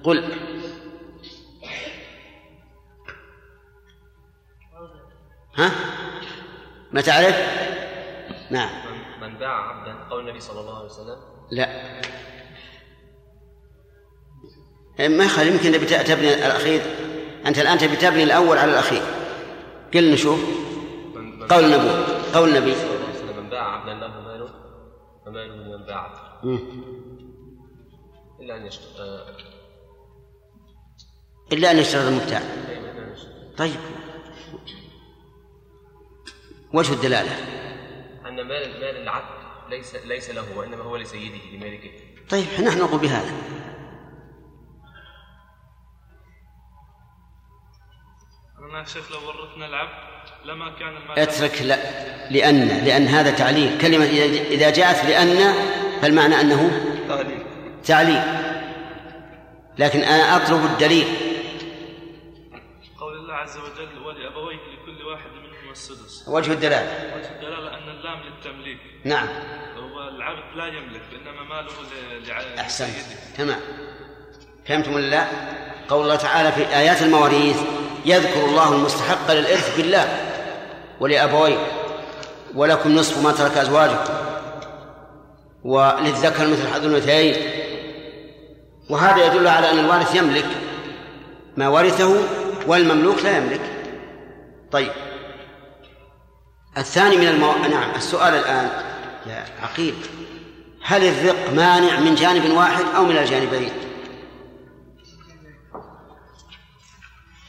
قل 0.05 0.52
ما 6.93 7.01
تعرف؟ 7.01 7.37
نعم. 8.51 8.71
من 9.21 9.39
باع 9.39 9.69
عبدا 9.69 10.09
قول 10.11 10.21
النبي 10.21 10.41
صلى 10.41 10.61
الله 10.61 10.77
عليه 10.77 10.87
وسلم؟ 10.87 11.17
لا. 11.51 12.01
ما 15.09 15.25
يخالف 15.25 15.55
يمكن 15.55 15.79
تبي 15.79 15.87
تبني 15.87 16.35
الأخير. 16.35 16.83
أنت 17.47 17.59
الآن 17.59 17.79
تبي 17.79 17.97
تبني 17.97 18.23
الأول 18.23 18.59
على 18.59 18.73
الأخير. 18.73 19.03
قل 19.95 20.13
نشوف. 20.13 20.41
من 21.15 21.39
من 21.39 21.47
قول 21.49 21.65
النبي 21.65 21.91
قول 22.35 22.49
النبي 22.49 22.75
صلى 22.75 22.85
الله 22.85 23.07
عليه 23.07 23.19
وسلم 23.19 23.45
من 23.45 23.51
باع 23.51 23.77
عبدا 23.77 23.95
له 23.95 24.21
ماله؟ 24.21 24.49
فماله 25.27 25.57
من 25.57 25.87
باع. 25.87 26.13
إلا 28.41 28.57
أن 28.57 28.67
يشتري 28.67 28.87
آه، 28.99 29.37
إلا 31.53 31.71
أن 31.71 31.79
يشترط 31.79 32.07
المبتاع. 32.07 32.43
طيب. 33.59 33.81
وجه 36.73 36.93
الدلالة. 36.93 37.37
أن 38.29 38.37
مال 38.37 38.81
مال 38.81 39.03
العبد 39.03 39.43
ليس 39.71 39.95
ليس 39.95 40.31
له 40.31 40.59
وإنما 40.59 40.83
هو 40.83 40.97
لسيده 40.97 41.39
لمالكه 41.53 41.91
طيب 42.31 42.47
نحن 42.65 42.79
نقول 42.79 43.01
بهذا. 43.01 43.33
أنا 48.59 48.79
يا 48.79 48.85
شيخ 48.85 49.13
لو 49.13 49.19
ورثنا 49.29 49.67
العبد 49.67 49.91
لما 50.45 50.79
كان 50.79 50.97
المال 50.97 51.19
اترك 51.19 51.63
لا 51.63 51.77
لأن 52.31 52.69
لأن 52.85 53.07
هذا 53.07 53.31
تعليل. 53.31 53.79
كلمة 53.81 54.05
إذا 54.05 54.25
إذا 54.43 54.71
جاءت 54.71 55.05
لأن 55.05 55.55
فالمعنى 56.03 56.41
أنه 56.41 56.71
تعليل. 57.09 57.43
تعليل. 57.85 58.23
لكن 59.79 60.01
أنا 60.01 60.37
أطلب 60.37 60.65
الدليل. 60.65 61.07
قول 63.01 63.17
الله 63.17 63.35
عز 63.35 63.57
وجل 63.57 63.99
ولأبويه 63.99 64.57
لكل 64.57 65.03
واحد 65.03 65.31
منهما 65.31 65.62
السدس 65.73 66.25
وجه 66.29 66.53
الدلالة. 66.53 67.17
وجه 67.17 67.31
الدلالة 67.31 67.69
أن 67.75 67.89
اللام 67.89 68.19
للتمليك. 68.23 68.79
نعم. 69.05 69.29
هو 69.77 70.09
العبد 70.09 70.57
لا 70.57 70.67
يملك 70.67 71.03
إنما 71.21 71.43
ماله 71.43 71.73
ل- 71.73 72.29
لع- 72.29 72.61
أحسنت. 72.61 72.89
تمام. 73.39 73.61
فهمتم 74.69 74.95
ولا 74.95 75.07
لا؟ 75.11 75.27
قول 75.89 76.03
الله 76.03 76.17
تعالى 76.17 76.53
في 76.53 76.77
آيات 76.77 77.03
المواريث 77.03 77.57
يذكر 78.05 78.45
الله 78.45 78.75
المستحق 78.75 79.31
للإرث 79.33 79.77
بالله 79.77 80.17
ولأبويه 81.01 81.67
ولكم 82.55 82.95
نصف 82.95 83.25
ما 83.25 83.33
ترك 83.33 83.57
أزواجكم 83.57 84.15
وللذكر 85.65 86.47
مثل 86.47 86.69
حظ 86.69 86.85
الأنثيين. 86.87 87.37
وهذا 88.91 89.27
يدل 89.27 89.49
على 89.49 89.71
أن 89.71 89.79
الوارث 89.79 90.15
يملك 90.15 90.47
ما 91.57 91.69
ورثه 91.69 92.17
والمملوك 92.67 93.23
لا 93.23 93.37
يملك. 93.37 93.61
طيب. 94.73 94.93
الثاني 96.79 97.17
من 97.17 97.29
المو... 97.29 97.53
نعم 97.53 97.95
السؤال 97.95 98.35
الآن 98.35 98.69
يا 99.27 99.45
عقيل. 99.63 99.95
هل 100.85 101.05
الرق 101.05 101.53
مانع 101.53 102.01
من 102.01 102.15
جانب 102.15 102.51
واحد 102.51 102.85
أو 102.97 103.05
من 103.05 103.17
الجانبين؟ 103.17 103.73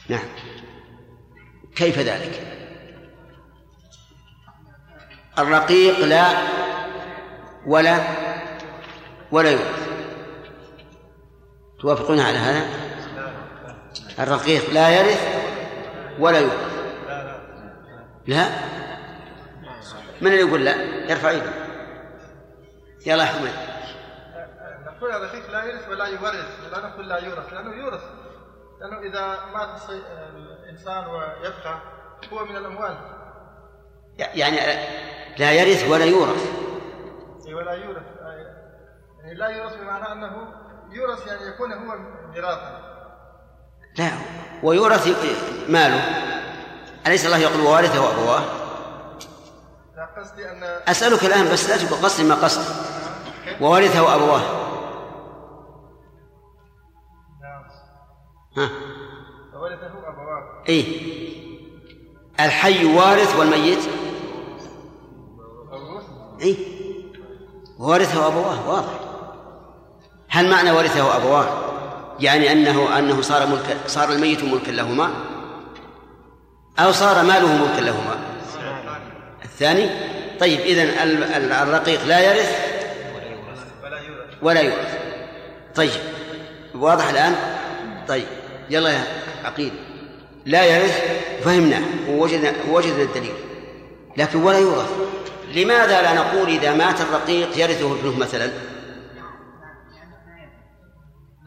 نعم. 0.08 0.24
كيف 1.76 1.98
ذلك؟ 1.98 2.54
الرقيق 5.38 5.98
لا 5.98 6.38
ولا 7.66 8.00
ولا 9.32 9.50
يورث 9.50 9.88
توافقون 11.80 12.20
على 12.20 12.38
هذا؟ 12.38 12.66
الرقيق 14.18 14.70
لا 14.70 15.00
يرث 15.00 15.28
ولا 16.18 16.38
يورث 16.38 16.74
لا؟ 18.26 18.73
من 20.24 20.30
اللي 20.32 20.40
يقول 20.40 20.64
لا؟ 20.64 20.74
يرفع 21.10 21.30
يده. 21.30 21.50
يلا 23.06 23.24
يا 23.24 23.28
حميد. 23.28 23.52
نقول 24.86 25.10
الرقيق 25.10 25.50
لا 25.50 25.64
يرث 25.64 25.88
ولا 25.88 26.04
يورث. 26.04 26.46
ولا 26.66 26.86
نقول 26.86 27.08
لا 27.08 27.18
يورث 27.18 27.52
لأنه 27.52 27.76
يورث. 27.76 28.02
لأنه 28.80 28.98
إذا 28.98 29.38
مات 29.54 29.80
الإنسان 30.36 31.06
ويبقى 31.06 31.78
هو 32.32 32.44
من 32.44 32.56
الأموال. 32.56 32.96
يعني 34.18 34.56
لا 35.38 35.52
يرث 35.52 35.90
ولا 35.90 36.04
يورث. 36.04 36.52
أي 37.46 37.54
ولا 37.54 37.72
يورث. 37.72 38.02
يعني 39.20 39.34
لا 39.34 39.48
يورث 39.48 39.76
بمعنى 39.76 40.12
أنه 40.12 40.46
يورث 40.92 41.26
يعني 41.26 41.46
يكون 41.46 41.72
هو 41.72 41.96
ميراثا. 42.32 42.80
لا 43.98 44.10
ويورث 44.62 45.06
ماله. 45.68 46.04
أليس 47.06 47.26
الله 47.26 47.38
يقول 47.38 47.60
ووارثه 47.60 48.10
أبواه 48.10 48.63
لا 49.96 50.08
قصدي 50.20 50.50
أن 50.50 50.62
أسألك 50.88 51.24
الآن 51.24 51.52
بس 51.52 51.70
لا 51.70 51.76
تقول 51.76 52.04
قصدي 52.04 52.24
ما 52.24 52.34
قصدي. 52.34 52.64
وورثه 53.60 54.14
أبواه. 54.14 54.40
نعم. 57.42 57.64
ها؟ 58.56 58.70
فورثه 59.52 60.08
أبواه. 60.08 60.64
إيه. 60.68 60.84
الحي 62.40 62.94
وارث 62.96 63.36
والميت؟ 63.36 63.78
إيه. 66.40 66.56
ورثه 67.78 68.26
أبواه 68.26 68.68
واضح. 68.68 69.00
هل 70.28 70.50
معنى 70.50 70.70
ورثه 70.70 71.16
أبواه؟ 71.16 71.46
يعني 72.20 72.52
أنه 72.52 72.98
أنه 72.98 73.20
صار 73.20 73.46
ملك 73.46 73.76
صار 73.86 74.12
الميت 74.12 74.44
ملكا 74.44 74.70
لهما؟ 74.70 75.10
أو 76.78 76.92
صار 76.92 77.24
ماله 77.24 77.64
ملكا 77.64 77.80
لهما؟ 77.80 78.23
الثاني. 79.54 79.90
طيب 80.40 80.60
ال- 80.60 81.52
الرقيق 81.52 82.04
لا 82.04 82.20
يرث 82.20 82.74
ولا 84.42 84.60
يورث. 84.60 84.98
طيب 85.74 85.90
واضح 86.74 87.08
الآن؟ 87.08 87.34
طيب 88.08 88.26
يلا 88.70 88.90
يا 88.90 89.04
عقيل. 89.44 89.72
لا 90.46 90.64
يرث 90.64 91.02
فهمناه 91.44 91.82
ووجدنا 92.08 92.52
وجدنا 92.70 93.02
الدليل. 93.02 93.34
لكن 94.16 94.42
ولا 94.42 94.58
يورث. 94.58 94.90
لماذا 95.54 96.02
لا 96.02 96.14
نقول 96.14 96.48
إذا 96.48 96.74
مات 96.74 97.00
الرقيق 97.00 97.58
يرثه 97.58 97.92
ابنه 97.92 98.18
مثلا؟ 98.18 98.50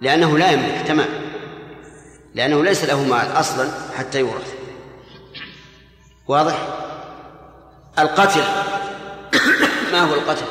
لأنه 0.02 0.38
لا 0.38 0.52
يملك 0.52 0.88
تمام. 0.88 1.10
لأنه 2.36 2.64
ليس 2.64 2.84
له 2.86 3.04
مال 3.04 3.40
أصلا 3.40 3.72
حتى 3.98 4.20
يورث. 4.20 4.54
واضح؟ 6.28 6.87
القتل. 8.00 8.44
ما 9.92 10.02
هو 10.02 10.14
القتل؟ 10.14 10.46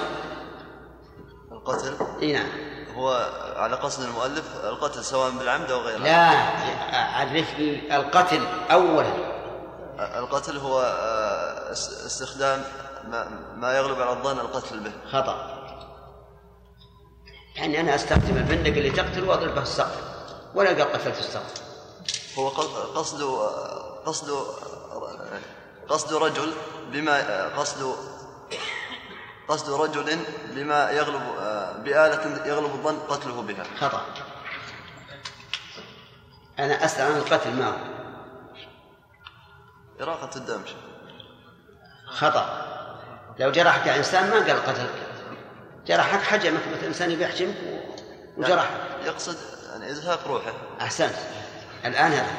القتل؟ 1.52 1.96
إي 2.22 2.32
نعم. 2.32 2.48
هو 2.94 3.30
على 3.56 3.76
قصد 3.76 4.02
المؤلف 4.02 4.44
القتل 4.64 5.04
سواء 5.04 5.30
بالعمد 5.30 5.70
أو 5.70 5.80
غير 5.80 5.98
لا 5.98 6.28
عرف 6.96 7.54
لي 7.58 7.96
القتل 7.96 8.46
أولا. 8.70 9.12
القتل 10.18 10.56
هو 10.56 10.80
آه، 10.80 11.72
اس- 11.72 12.04
استخدام 12.06 12.64
ما, 13.56 13.76
يغلب 13.76 14.00
على 14.00 14.10
الظن 14.12 14.38
القتل 14.38 14.80
به. 14.80 14.92
خطأ. 15.12 15.56
يعني 17.56 17.80
أنا 17.80 17.94
أستخدم 17.94 18.36
البندق 18.36 18.70
اللي 18.76 18.90
تقتل 18.90 19.28
وأضرب 19.28 19.54
به 19.54 19.62
السقف. 19.62 20.00
ولا 20.54 20.68
قال 20.70 20.92
قتلت 20.92 21.18
السقف. 21.18 21.54
هو 22.38 22.48
ق- 22.48 22.96
قصد 22.98 23.22
قصد 24.06 24.30
قصد 25.88 26.14
رجل 26.14 26.52
بما 26.92 27.46
قصد 27.48 27.96
قصد 29.48 29.80
رجل 29.80 30.18
بما 30.50 30.90
يغلب 30.90 31.22
آه، 31.38 31.72
بآلة 31.72 32.46
يغلب 32.46 32.74
الظن 32.74 32.98
قتله 32.98 33.42
بها. 33.42 33.64
خطأ. 33.80 34.06
أنا 36.58 36.84
أسأل 36.84 37.12
عن 37.12 37.18
القتل 37.18 37.54
ما 37.54 37.66
هو؟ 37.66 37.76
إراقة 40.00 40.36
الدم. 40.36 40.60
خطأ. 42.06 42.66
لو 43.38 43.52
جرحك 43.52 43.88
إنسان 43.88 44.30
ما 44.30 44.36
قال 44.36 44.66
قتلك 44.66 44.90
جرحك 45.86 46.22
حجمك 46.22 46.60
مثل 46.76 46.86
إنسان 46.86 47.10
يحجمك 47.10 47.54
وجرحك 48.36 48.70
يقصد 49.04 49.36
يعني 49.70 49.90
إزهاق 49.90 50.28
روحه. 50.28 50.52
أحسنت. 50.80 51.14
الآن 51.84 52.12
هذا. 52.12 52.34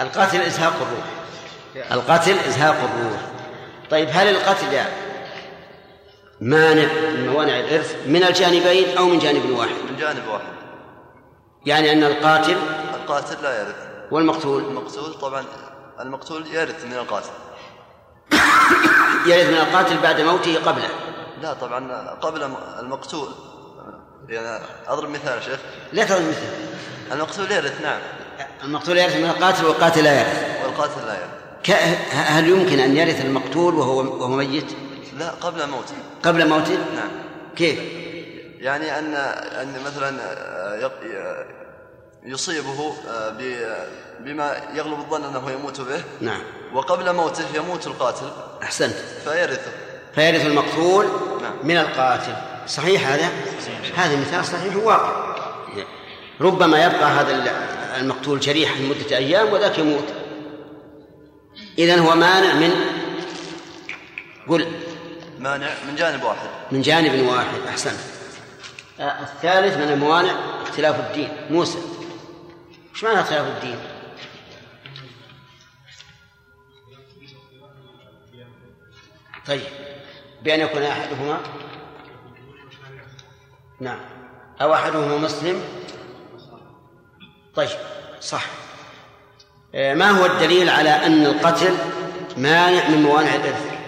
القتل 0.00 0.40
إزهاق 0.40 0.74
الروح. 0.74 1.04
القتل 1.92 2.38
إزهاق 2.38 2.74
الروح. 2.74 3.37
طيب 3.90 4.08
هل 4.12 4.28
القتل 4.28 4.78
مانع 6.40 6.92
من 6.92 7.28
موانع 7.28 7.60
الإرث 7.60 7.96
من 8.06 8.22
الجانبين 8.22 8.98
أو 8.98 9.04
من 9.04 9.18
جانب 9.18 9.50
واحد؟ 9.50 9.74
من 9.90 9.96
جانب 9.96 10.28
واحد. 10.28 10.52
يعني 11.66 11.92
أن 11.92 12.04
القاتل 12.04 12.56
القاتل 12.94 13.42
لا 13.42 13.60
يرث. 13.60 13.76
والمقتول؟ 14.10 14.62
المقتول 14.62 15.14
طبعا 15.14 15.44
المقتول 16.00 16.46
يرث 16.46 16.84
من 16.84 16.92
القاتل. 16.92 17.30
يرث 19.26 19.48
من 19.48 19.54
القاتل 19.54 19.98
بعد 19.98 20.20
موته 20.20 20.64
قبله. 20.64 20.88
لا 21.42 21.52
طبعا 21.52 22.10
قبل 22.10 22.54
المقتول. 22.80 23.28
يعني 24.28 24.64
أضرب 24.88 25.08
مثال 25.08 25.36
يا 25.36 25.40
شيخ. 25.40 25.58
لا 25.92 26.04
تضرب 26.04 26.22
مثل 26.28 26.46
المقتول 27.12 27.52
يرث 27.52 27.80
نعم. 27.80 28.00
المقتول 28.64 28.98
يرث 28.98 29.16
من 29.16 29.24
القاتل 29.24 29.64
والقاتل 29.64 30.04
لا 30.04 30.20
يرث. 30.20 30.64
والقاتل 30.64 31.06
لا 31.06 31.14
يرث. 31.14 31.37
هل 32.12 32.48
يمكن 32.48 32.78
أن 32.80 32.96
يرث 32.96 33.24
المقتول 33.24 33.74
وهو 33.74 33.96
وهو 33.98 34.28
ميت؟ 34.36 34.72
لا 35.18 35.30
قبل 35.30 35.66
موته. 35.68 35.94
قبل 36.22 36.48
موته؟ 36.48 36.74
نعم. 36.94 37.10
كيف؟ 37.56 37.78
يعني 38.58 38.98
ان 38.98 39.14
أن 39.14 39.74
مثلا 39.86 40.10
يق- 40.82 41.46
يصيبه 42.24 42.92
آه، 43.08 43.30
بما 44.20 44.56
يغلب 44.74 44.98
الظن 44.98 45.24
أنه 45.24 45.50
يموت 45.50 45.80
به. 45.80 46.02
نعم. 46.20 46.40
وقبل 46.74 47.12
موته 47.14 47.44
يموت 47.54 47.86
القاتل. 47.86 48.26
أحسنت. 48.62 48.94
فيرثه 49.24 49.70
فيرث 50.14 50.46
المقتول 50.46 51.06
نعم. 51.42 51.52
من 51.64 51.76
القاتل. 51.76 52.32
صحيح 52.66 53.08
هذا؟ 53.08 53.28
هذا 53.96 54.20
مثال 54.20 54.44
صحيح 54.44 54.76
واقع 54.76 55.34
ربما 56.40 56.84
يبقى 56.84 57.04
هذا 57.10 57.52
المقتول 58.00 58.40
جريحا 58.40 58.74
لمدة 58.80 59.16
أيام 59.16 59.52
وذاك 59.52 59.78
يموت. 59.78 60.04
إذن 61.78 61.98
هو 61.98 62.14
مانع 62.14 62.54
من 62.54 62.70
قل. 64.48 64.72
مانع 65.38 65.68
من 65.88 65.96
جانب 65.96 66.22
واحد. 66.22 66.48
من 66.72 66.82
جانب 66.82 67.28
واحد 67.28 67.60
أحسنت 67.68 67.98
آه، 69.00 69.22
الثالث 69.22 69.76
من 69.76 69.92
الموانع 69.92 70.62
اختلاف 70.62 71.00
الدين. 71.00 71.30
موسى. 71.50 71.78
إيش 72.94 73.04
معنى 73.04 73.20
اختلاف 73.20 73.46
الدين؟ 73.46 73.78
طيب. 79.46 79.62
بأن 80.42 80.60
يكون 80.60 80.82
أحدهما 80.82 81.40
نعم. 83.80 84.00
أو 84.60 84.74
أحدهما 84.74 85.16
مسلم. 85.16 85.62
طيب 87.54 87.68
صح. 88.20 88.67
ما 89.74 90.10
هو 90.10 90.26
الدليل 90.26 90.68
على 90.68 90.90
أن 90.90 91.26
القتل 91.26 91.74
مانع 92.36 92.88
من 92.88 93.02
موانع 93.02 93.34
الإرث؟ 93.34 93.78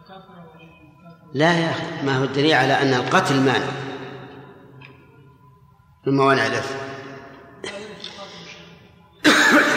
الكافر 0.00 0.32
لا 1.34 1.58
يا 1.58 1.70
أخي 1.70 2.06
ما 2.06 2.18
هو 2.18 2.24
الدليل 2.24 2.54
على 2.54 2.82
أن 2.82 2.94
القتل 2.94 3.40
مانع 3.40 3.66
من 6.06 6.16
موانع 6.16 6.46
الإرث؟ 6.46 6.76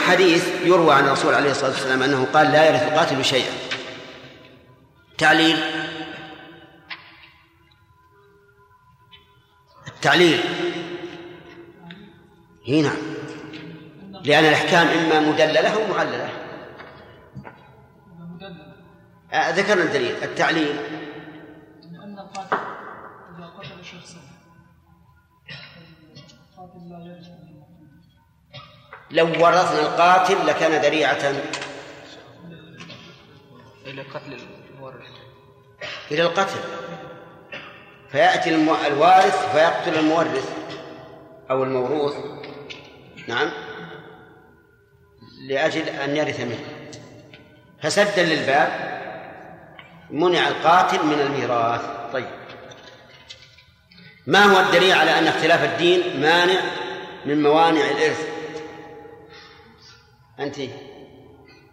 حديث 0.08 0.48
يروى 0.66 0.94
عن 0.94 1.06
الرسول 1.06 1.34
عليه 1.34 1.52
الصلاة 1.52 1.72
والسلام 1.72 2.04
أنه 2.04 2.28
قال 2.34 2.52
لا 2.52 2.70
يرث 2.70 2.84
القاتل 2.84 3.26
شيئا. 3.26 3.52
تعليل؟ 5.18 5.85
التعليل 9.96 10.40
هي 12.66 12.82
نعم. 12.82 12.98
لأن 14.24 14.46
الأحكام 14.46 14.88
إما 14.88 15.20
مدللة 15.20 15.74
أو 15.74 15.94
معللة. 15.94 16.30
آه، 19.34 19.50
ذكرنا 19.50 19.84
الدليل 19.84 20.24
التعليل. 20.24 20.76
لأن 21.92 22.20
القاتل 22.20 22.58
إذا 23.38 23.46
قتل 23.46 23.86
شخصا 23.86 24.18
القاتل 26.52 26.90
لا 26.90 26.98
المقتول. 26.98 27.88
لو 29.12 29.26
ورثنا 29.26 29.80
القاتل 29.80 30.48
لكان 30.48 30.82
ذريعة. 30.82 31.34
إلى 33.86 34.02
قتل 34.02 34.38
المورث 34.74 35.06
إلى 36.12 36.22
القتل. 36.22 36.60
فيأتي 38.12 38.56
الوارث 38.88 39.52
فيقتل 39.52 40.00
المورث 40.00 40.50
أو 41.50 41.64
الموروث. 41.64 42.16
نعم. 43.28 43.50
لأجل 45.48 45.90
أن 45.90 46.18
يرث 46.18 46.40
منه. 46.40 46.60
فسدا 47.82 48.24
للباب 48.24 48.96
منع 50.10 50.48
القاتل 50.48 51.06
من 51.06 51.20
الميراث. 51.20 51.82
طيب. 52.14 52.28
ما 54.28 54.44
هو 54.44 54.60
الدليل 54.60 54.92
على 54.92 55.20
أن 55.20 55.28
اختلاف 55.28 55.64
الدين 55.64 56.22
مانع 56.22 56.62
من 57.26 57.44
موانع 57.44 57.82
الإرث؟ 57.82 58.28
أنت. 60.40 60.56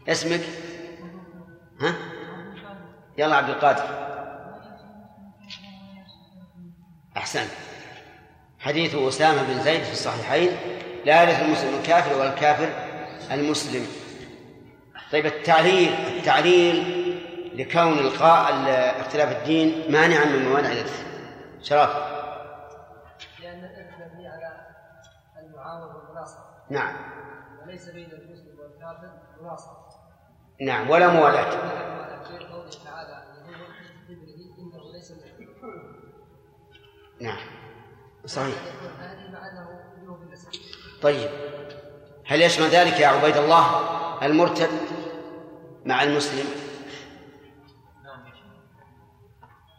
اسمك؟ 0.09 0.41
ها؟ 1.81 1.95
يلا 3.19 3.37
عبد 3.37 3.49
القادر. 3.49 4.12
أحسن. 7.17 7.45
حديث 8.61 8.95
أسامة 8.95 9.43
بن 9.43 9.61
زيد 9.61 9.83
في 9.83 9.93
الصحيحين 9.93 10.51
لا 11.05 11.23
يرث 11.23 11.43
المسلم 11.43 11.75
الكافر 11.81 12.15
ولا 12.19 12.33
الكافر 12.35 12.69
المسلم. 13.31 13.87
طيب 15.13 15.27
التعليل 15.27 15.93
التعليل 16.19 17.03
لكون 17.55 17.99
القاء 17.99 18.51
ال- 18.55 18.69
اختلاف 19.01 19.37
الدين 19.37 19.93
مانعا 19.93 20.25
من 20.25 20.49
موانع 20.49 20.73
الإرث. 20.73 21.07
شرف. 21.63 21.91
لأن 23.41 23.59
مبني 24.01 24.29
على 24.29 24.53
المعاون 25.47 25.95
والمناصرة. 25.95 26.45
نعم. 26.71 26.97
وليس 27.63 27.89
بين 27.89 28.09
المسلم 28.13 28.59
والكافر 28.61 29.11
مناصرة. 29.43 29.87
نعم 30.61 30.91
ولا 30.91 31.09
موالاة 31.09 31.51
نعم. 37.23 37.39
صحيح. 38.27 38.55
طيب. 41.03 41.31
هل 42.27 42.43
يشمل 42.43 42.67
ذلك 42.67 43.01
يا 43.01 43.07
عبيد 43.07 43.37
الله 43.37 43.81
المرتد 44.23 44.71
مع 45.85 46.03
المسلم؟ 46.03 46.45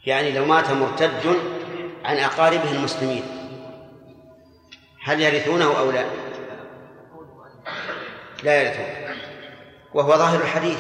يعني 0.06 0.32
لو 0.32 0.46
مات 0.46 0.72
مرتد 0.72 1.38
عن 2.06 2.18
أقاربه 2.18 2.72
المسلمين 2.72 3.24
هل 5.04 5.22
يرثونه 5.22 5.80
أو 5.80 5.92
لا؟ 5.92 6.06
لا 8.44 8.62
يرثونه. 8.62 9.16
وهو 9.94 10.18
ظاهر 10.18 10.42
الحديث. 10.42 10.80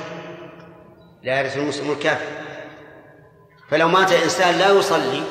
لا 1.24 1.40
يرث 1.40 1.58
المسلم 1.58 1.92
الكافر. 1.92 2.26
فلو 3.70 3.88
مات 3.88 4.12
إنسان 4.12 4.56
لا 4.56 4.70
يصلي 4.70 5.24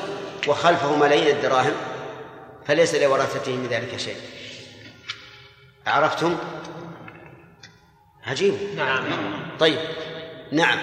وخلفه 0.47 0.95
ملايين 0.95 1.27
الدراهم 1.35 1.73
فليس 2.67 2.95
لورثته 2.95 3.51
من 3.51 3.67
ذلك 3.67 3.97
شيء. 3.99 4.15
عرفتم 5.87 6.35
عجيب. 8.27 8.53
نعم. 8.77 9.03
طيب. 9.59 9.79
نعم. 10.51 10.77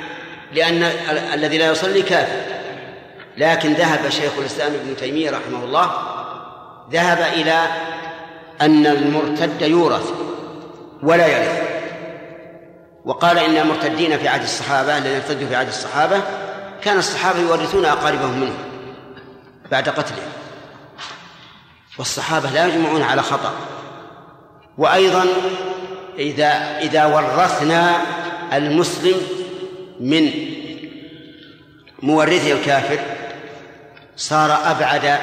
لأن 0.53 0.83
ال- 0.83 1.19
الذي 1.35 1.59
لا 1.59 1.71
يصلي 1.71 2.03
كافر. 2.03 2.41
لكن 3.37 3.73
ذهب 3.73 4.09
شيخ 4.09 4.33
الإسلام 4.39 4.75
ابن 4.75 4.97
تيمية 4.97 5.31
رحمه 5.31 5.65
الله 5.65 5.91
ذهب 6.93 7.19
إلى 7.33 7.67
أن 8.61 8.87
المرتد 8.87 9.63
يورث 9.63 10.11
ولا 11.03 11.27
يرث. 11.27 11.71
وقال 13.05 13.39
إن 13.39 13.57
المرتدين 13.57 14.19
في 14.19 14.29
عهد 14.29 14.43
الصحابة 14.43 14.99
الذين 14.99 15.15
ارتدوا 15.17 15.49
في 15.49 15.57
عهد 15.57 15.69
الصحابة 15.69 16.23
كان 16.83 16.99
الصحابة 16.99 17.41
يورثون 17.41 17.85
أقاربهم 17.85 18.41
منهم 18.41 18.70
بعد 19.71 19.89
قتلهم 19.89 20.33
والصحابة 21.99 22.51
لا 22.51 22.67
يجمعون 22.67 23.03
على 23.03 23.23
خطأ. 23.23 23.55
وأيضا 24.79 25.27
إذا 26.19 26.79
إذا 26.83 27.05
ورثنا 27.05 27.97
المسلم 28.53 29.17
من 30.01 30.31
مورثه 32.03 32.53
الكافر 32.53 32.99
صار 34.17 34.53
أبعد 34.65 35.19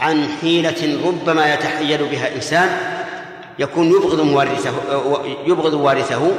عن 0.00 0.28
حيلة 0.40 0.98
ربما 1.06 1.54
يتحيل 1.54 2.04
بها 2.04 2.34
إنسان 2.34 2.78
يكون 3.58 3.90
يبغض 3.90 4.20
مورثه 4.20 4.72
يبغض 5.46 5.72
وارثه 5.72 6.30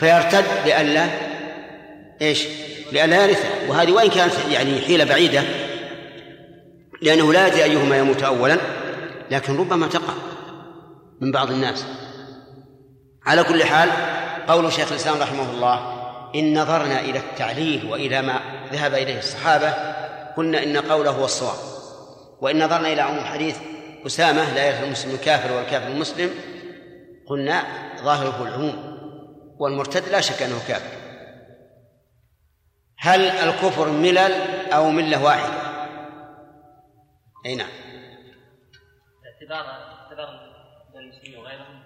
فيرتد 0.00 0.44
لئلا 0.66 1.06
إيش؟ 2.22 2.44
لئلا 2.92 3.24
يرثه. 3.24 3.48
وهذه 3.68 3.92
وإن 3.92 4.10
كانت 4.10 4.32
يعني 4.50 4.80
حيلة 4.80 5.04
بعيدة 5.04 5.42
لأنه 7.02 7.32
لا 7.32 7.46
يدري 7.46 7.64
أيهما 7.64 7.98
يموت 7.98 8.22
أولا 8.22 8.56
لكن 9.30 9.56
ربما 9.56 9.86
تقع 9.86 10.14
من 11.20 11.32
بعض 11.32 11.50
الناس. 11.50 11.86
على 13.26 13.44
كل 13.44 13.64
حال 13.64 13.90
قول 14.48 14.72
شيخ 14.72 14.92
الإسلام 14.92 15.22
رحمه 15.22 15.50
الله 15.50 16.00
إن 16.34 16.58
نظرنا 16.58 17.00
إلى 17.00 17.18
التعليل 17.18 17.90
وإلى 17.90 18.22
ما 18.22 18.40
ذهب 18.72 18.94
إليه 18.94 19.18
الصحابة 19.18 19.74
قلنا 20.36 20.62
إن 20.62 20.76
قوله 20.76 21.10
هو 21.10 21.24
الصواب. 21.24 21.56
وإن 22.40 22.64
نظرنا 22.64 22.92
إلى 22.92 23.00
عموم 23.00 23.24
حديث 23.24 23.56
أسامة 24.06 24.54
لا 24.54 24.66
يرث 24.66 24.82
المسلم 24.82 25.14
الكافر 25.14 25.52
والكافر 25.52 25.88
المسلم 25.88 26.30
قلنا 27.26 27.62
ظاهره 28.02 28.42
العموم 28.42 28.98
والمرتد 29.58 30.08
لا 30.08 30.20
شك 30.20 30.42
أنه 30.42 30.58
كافر. 30.68 31.00
هل 32.98 33.20
الكفر 33.20 33.88
ملل 33.90 34.32
أو 34.72 34.90
ملة 34.90 35.24
واحدة؟ 35.24 35.69
أي 37.46 37.54
نعم. 37.54 37.68
اعتبار 39.26 39.70
اعتبار 39.70 40.50
المسلمين 40.94 41.38
وغيرهم 41.38 41.80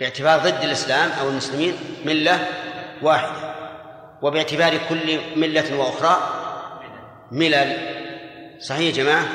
باعتبار 0.00 0.38
ضد 0.38 0.62
الإسلام 0.62 1.10
أو 1.10 1.28
المسلمين 1.28 1.74
ملة 2.04 2.48
واحدة 3.02 3.54
وباعتبار 4.22 4.78
كل 4.88 5.20
ملة 5.36 5.76
وأخرى 5.78 6.18
ملل. 7.32 7.76
صحيح 8.60 8.80
يا 8.80 8.90
جماعة؟ 8.90 9.26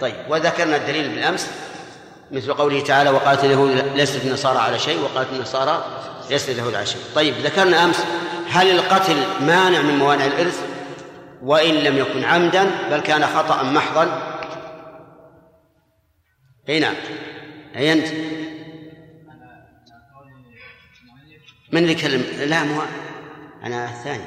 طيب 0.00 0.14
وذكرنا 0.28 0.76
الدليل 0.76 1.08
بالأمس 1.08 1.50
مثل 2.30 2.54
قوله 2.54 2.80
تعالى 2.80 3.10
وقالت 3.10 3.44
اليهود 3.44 3.70
ليست 3.70 4.24
النصارى 4.24 4.58
على 4.58 4.78
شيء 4.78 5.00
وقالت 5.00 5.32
النصارى 5.32 5.84
ليست 6.30 6.48
اليهود 6.48 6.74
على 6.74 6.86
شيء. 6.86 7.00
طيب 7.14 7.34
ذكرنا 7.34 7.84
أمس 7.84 8.04
هل 8.48 8.70
القتل 8.70 9.16
مانع 9.40 9.82
من 9.82 9.98
موانع 9.98 10.26
الإرث؟ 10.26 10.73
وإن 11.44 11.74
لم 11.74 11.96
يكن 11.98 12.24
عمدا 12.24 12.88
بل 12.90 13.00
كان 13.00 13.26
خطأ 13.26 13.62
محضا. 13.62 14.34
أي 16.68 16.80
نعم. 16.80 16.94
أي 17.76 17.92
أنت؟ 17.92 18.06
من 21.72 21.82
اللي 21.82 21.92
يكلم؟ 21.92 22.48
لا 22.48 22.64
مو 22.64 22.82
أنا. 23.64 23.84
الثاني. 23.84 24.24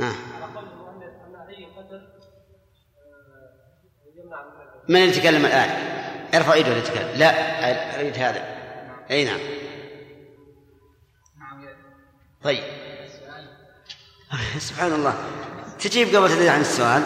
آه. 0.00 0.14
من 4.88 4.96
اللي 4.96 5.16
يتكلم 5.16 5.46
الآن؟ 5.46 5.70
ارفع 6.34 6.52
ايده 6.52 6.68
اللي 6.68 6.78
يتكلم. 6.78 7.08
لا 7.16 8.00
أريد 8.00 8.18
هذا. 8.18 8.44
أي 9.10 9.24
نعم. 9.24 9.40
طيب. 12.42 12.64
سبحان 14.58 14.92
الله. 14.92 15.14
تجيب 15.82 16.16
قبل 16.16 16.28
تدري 16.28 16.48
عن 16.48 16.60
السؤال؟ 16.60 17.02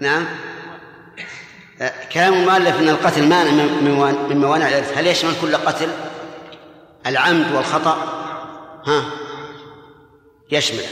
نعم. 0.00 0.26
كلام 2.12 2.34
المؤلف 2.34 2.78
إن 2.78 2.88
القتل 2.88 3.28
مانع 3.28 3.50
من 4.28 4.40
موانع 4.40 4.68
الإرث. 4.68 4.98
هل 4.98 5.06
يشمل 5.06 5.32
كل 5.40 5.56
قتل؟ 5.56 5.88
العمد 7.06 7.52
والخطأ؟ 7.52 7.96
ها؟ 8.86 9.04
يشمل. 10.50 10.84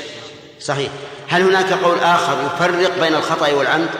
صحيح. 0.61 0.93
هل 1.29 1.43
هناك 1.43 1.73
قول 1.73 1.99
آخر 1.99 2.47
يفرق 2.47 3.01
بين 3.01 3.15
الخطأ 3.15 3.53
والعمد؟ 3.53 3.91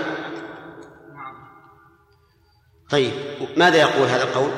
طيب 2.91 3.13
ماذا 3.57 3.77
يقول 3.77 4.09
هذا 4.09 4.23
القول؟ 4.23 4.51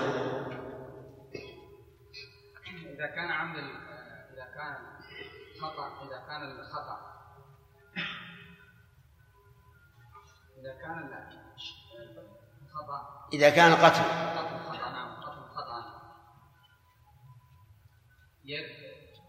إذا 13.33 13.51
كان 13.51 13.75
قتل 13.75 14.29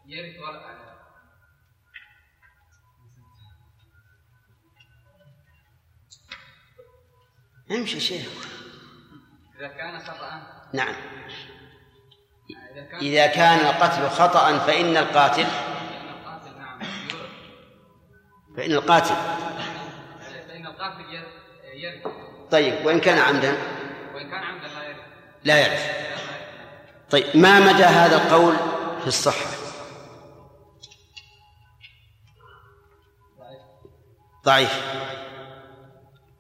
يرث 0.10 0.40
ولا 0.40 0.80
امشي 7.72 8.00
شيخ. 8.00 8.28
إذا 9.58 9.68
كان 9.68 10.00
خطأ 10.00 10.42
نعم. 10.74 10.96
إذا 13.02 13.28
كان 13.28 13.60
القتل 13.60 14.10
خطأ 14.10 14.58
فإن 14.58 14.98
القاتل. 14.98 15.46
فإن 18.58 18.72
القاتل. 18.72 19.16
فإن 20.48 20.66
القاتل 20.66 21.24
يرث 21.74 22.08
طيب 22.52 22.86
وإن 22.86 23.00
كان 23.00 23.18
عمدا؟ 23.18 23.79
كان 24.24 24.44
عمدا 24.44 24.68
لا 25.44 25.60
يرث 25.60 26.10
طيب 27.10 27.26
ما 27.34 27.60
مدى 27.60 27.84
هذا 27.84 28.16
القول 28.16 28.56
في 29.02 29.08
الصحة؟ 29.08 29.46
ضعيف. 34.46 34.82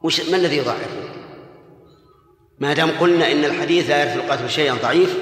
وش 0.02 0.22
ما 0.22 0.38
الذي 0.38 0.58
يضعفه 0.58 0.88
ما 2.60 2.74
دام 2.74 2.92
قلنا 3.00 3.32
إن 3.32 3.46
الحديث 3.46 3.90
لا 3.90 4.04
يرث 4.04 4.16
القاتل 4.16 4.50
شيئا 4.50 4.74
ضعيف 4.74 5.16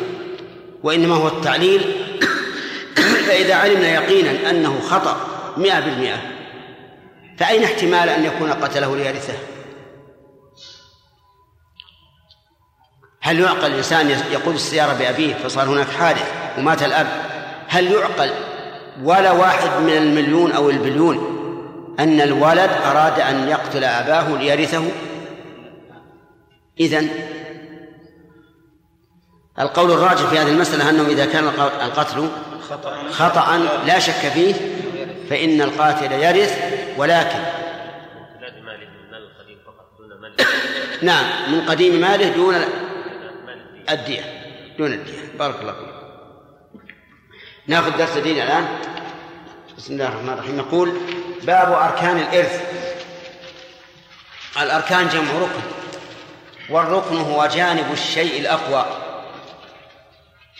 وإنما 0.84 1.16
هو 1.16 1.28
التعليل 1.28 1.82
فإذا 3.28 3.56
علمنا 3.56 3.94
يقينا 3.94 4.50
أنه 4.50 4.80
خطأ 4.80 5.28
مئة 5.58 5.80
بالمئة 5.80 6.22
فأين 7.38 7.64
احتمال 7.64 8.10
أن 8.10 8.26
يكون 8.26 8.54
قتله 8.54 8.96
ليرثه؟ 8.96 9.57
هل 13.28 13.40
يعقل 13.40 13.66
الإنسان 13.66 14.10
يقود 14.10 14.56
السيارة 14.56 14.94
بأبيه 14.94 15.34
فصار 15.34 15.70
هناك 15.70 15.88
حادث 15.88 16.32
ومات 16.58 16.84
الأب؟ 16.84 17.08
هل 17.68 17.92
يعقل 17.92 18.32
ولا 19.04 19.32
واحد 19.32 19.82
من 19.82 19.98
المليون 19.98 20.52
أو 20.52 20.70
البليون 20.70 21.38
أن 22.00 22.22
الولد 22.22 22.70
أراد 22.86 23.20
أن 23.20 23.48
يقتل 23.50 23.84
أباه 23.84 24.38
ليرثه؟ 24.38 24.84
إذن 26.80 27.10
القول 29.60 29.92
الراجح 29.92 30.30
في 30.30 30.40
هذه 30.40 30.50
المسألة 30.50 30.90
أنه 30.90 31.08
إذا 31.08 31.26
كان 31.26 31.48
القتل 31.86 32.30
خطأ. 33.12 33.58
لا 33.88 34.00
شك 34.00 34.32
فيه 34.34 34.54
فإن 35.30 35.62
القاتل 35.62 36.12
يرث 36.12 36.60
ولكن 36.98 37.40
نعم 41.02 41.26
من 41.52 41.62
قديم 41.62 42.02
ماله 42.02 42.30
دون 42.30 42.56
الدية 43.90 44.24
دون 44.78 44.94
الدية. 44.94 45.38
بارك 45.40 45.62
الله 45.62 45.74
فيك. 45.74 45.90
ناخذ 47.68 47.98
درس 47.98 48.18
دين 48.18 48.42
الآن. 48.42 48.68
بسم 49.78 49.94
الله 49.94 50.08
الرحمن 50.08 50.34
الرحيم. 50.34 50.60
يقول 50.60 50.98
باب 51.44 51.72
أركان 51.72 52.18
الإرث. 52.18 52.62
الأركان 54.62 55.08
جمع 55.08 55.32
ركن 55.32 55.62
والركن 56.70 57.18
هو 57.18 57.46
جانب 57.46 57.92
الشيء 57.92 58.40
الأقوى. 58.40 58.86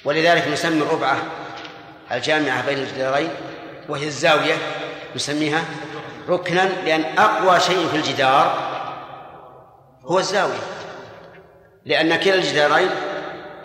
ولذلك 0.06 0.48
نسمي 0.48 0.82
الربعة 0.82 1.18
الجامعة 2.12 2.66
بين 2.66 2.78
الجدارين 2.78 3.30
وهي 3.90 4.04
الزاوية 4.04 4.58
نسميها 5.16 5.64
ركنا 6.30 6.70
لأن 6.86 7.18
أقوى 7.18 7.60
شيء 7.60 7.88
في 7.88 7.96
الجدار 7.96 8.68
هو 10.06 10.20
الزاوية. 10.20 10.60
لأن 11.86 12.16
كلا 12.16 12.34
الجدارين 12.36 12.90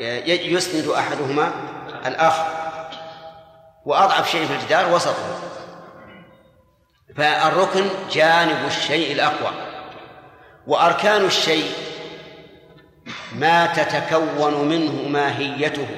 يسند 0.01 0.89
أحدهما 0.89 1.53
الآخر 2.07 2.47
وأضعف 3.85 4.31
شيء 4.31 4.47
في 4.47 4.55
الجدار 4.55 4.95
وسطه. 4.95 5.39
فالركن 7.17 7.89
جانب 8.13 8.67
الشيء 8.67 9.13
الأقوى 9.13 9.53
وأركان 10.67 11.25
الشيء 11.25 11.73
ما 13.33 13.67
تتكون 13.67 14.69
منه 14.69 15.09
ماهيته. 15.09 15.89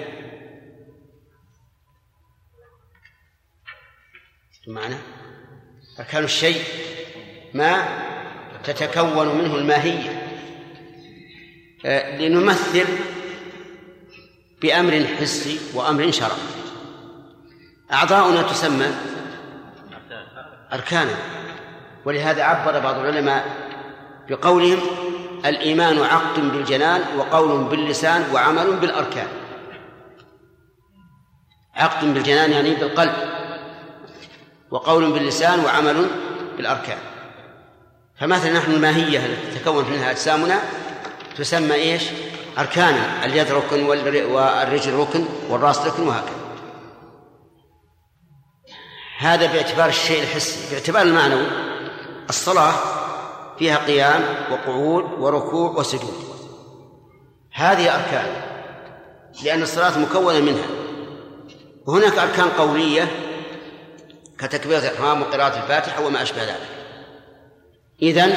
معنى 4.66 4.96
أركان 5.98 6.24
الشيء 6.24 6.62
ما 7.54 7.88
تتكون 8.64 9.38
منه 9.38 9.54
الماهية. 9.54 10.20
لنمثل 12.18 12.86
بأمر 14.64 15.06
حسي 15.20 15.60
وأمر 15.74 16.10
شرعي. 16.10 16.30
أعضاؤنا 17.92 18.42
تسمى 18.42 18.86
أركانا. 20.72 21.16
ولهذا 22.04 22.42
عبر 22.42 22.78
بعض 22.78 22.98
العلماء 22.98 23.44
بقولهم 24.28 24.78
الإيمان 25.46 25.98
عقد 25.98 26.40
بالجنان 26.40 27.02
وقول 27.18 27.64
باللسان 27.64 28.24
وعمل 28.32 28.76
بالأركان. 28.76 29.28
عقد 31.74 32.14
بالجنان 32.14 32.52
يعني 32.52 32.74
بالقلب. 32.74 33.14
وقول 34.70 35.12
باللسان 35.12 35.60
وعمل 35.60 36.06
بالأركان. 36.56 36.98
فمثلا 38.20 38.52
نحن 38.52 38.72
الماهية 38.72 39.26
التي 39.26 39.58
تتكون 39.58 39.90
منها 39.90 40.10
أجسامنا 40.10 40.60
تسمى 41.36 41.74
إيش؟ 41.74 42.02
أركانا 42.58 43.24
اليد 43.24 43.50
ركن 43.50 43.84
والرجل 43.84 44.94
ركن 44.94 45.24
والرأس 45.50 45.78
ركن 45.78 46.08
وهكذا. 46.08 46.44
هذا 49.18 49.52
باعتبار 49.52 49.88
الشيء 49.88 50.22
الحسي 50.22 50.70
باعتبار 50.70 51.02
المعنوي. 51.02 51.46
الصلاة 52.28 52.72
فيها 53.58 53.76
قيام 53.76 54.24
وقعود 54.50 55.04
وركوع 55.18 55.70
وسجود. 55.70 56.14
هذه 57.52 57.94
أركان 57.94 58.26
لأن 59.44 59.62
الصلاة 59.62 59.98
مكونة 59.98 60.40
منها. 60.40 60.66
وهناك 61.86 62.18
أركان 62.18 62.48
قولية 62.48 63.10
كتكبيرة 64.38 64.78
الإحرام 64.78 65.22
وقراءة 65.22 65.62
الفاتحة 65.62 66.06
وما 66.06 66.22
أشبه 66.22 66.42
ذلك. 66.42 66.68
إذن 68.02 68.34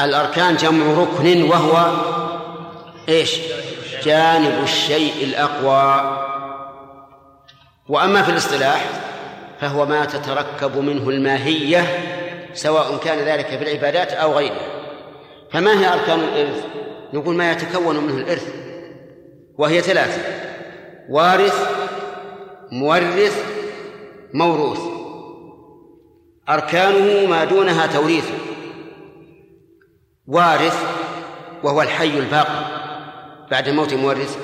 الأركان 0.00 0.56
جمع 0.56 1.02
ركن 1.02 1.42
وهو 1.42 2.17
إيش؟ 3.08 3.40
جانب 4.02 4.62
الشيء 4.62 5.24
الأقوى. 5.24 6.18
وأما 7.88 8.22
في 8.22 8.30
الاصطلاح 8.30 8.84
فهو 9.60 9.86
ما 9.86 10.04
تتركب 10.04 10.76
منه 10.76 11.08
الماهية 11.08 11.84
سواء 12.54 12.96
كان 12.96 13.18
ذلك 13.18 13.46
في 13.46 13.62
العبادات 13.62 14.12
أو 14.12 14.32
غيرها. 14.32 14.78
فما 15.52 15.80
هي 15.80 15.92
أركان 15.92 16.20
الإرث؟ 16.20 16.64
نقول 17.12 17.34
ما 17.34 17.52
يتكون 17.52 17.96
منه 17.96 18.16
الإرث 18.16 18.54
وهي 19.58 19.80
ثلاثة 19.80 20.22
وارث 21.08 21.68
مورث 22.72 23.44
موروث. 24.34 24.80
أركانه 26.48 27.26
ما 27.26 27.44
دونها 27.44 27.86
توريث. 27.86 28.30
وارث 30.26 30.84
وهو 31.62 31.82
الحي 31.82 32.18
الباقي. 32.18 32.87
بعد 33.50 33.68
موت 33.68 33.94
مورث؟ 33.94 34.38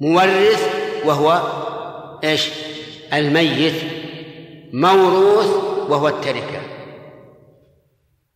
مورث 0.00 0.88
وهو 1.04 1.42
إيش؟ 2.24 2.48
الميت. 3.12 3.74
موروث 4.72 5.46
وهو 5.88 6.08
التركة. 6.08 6.60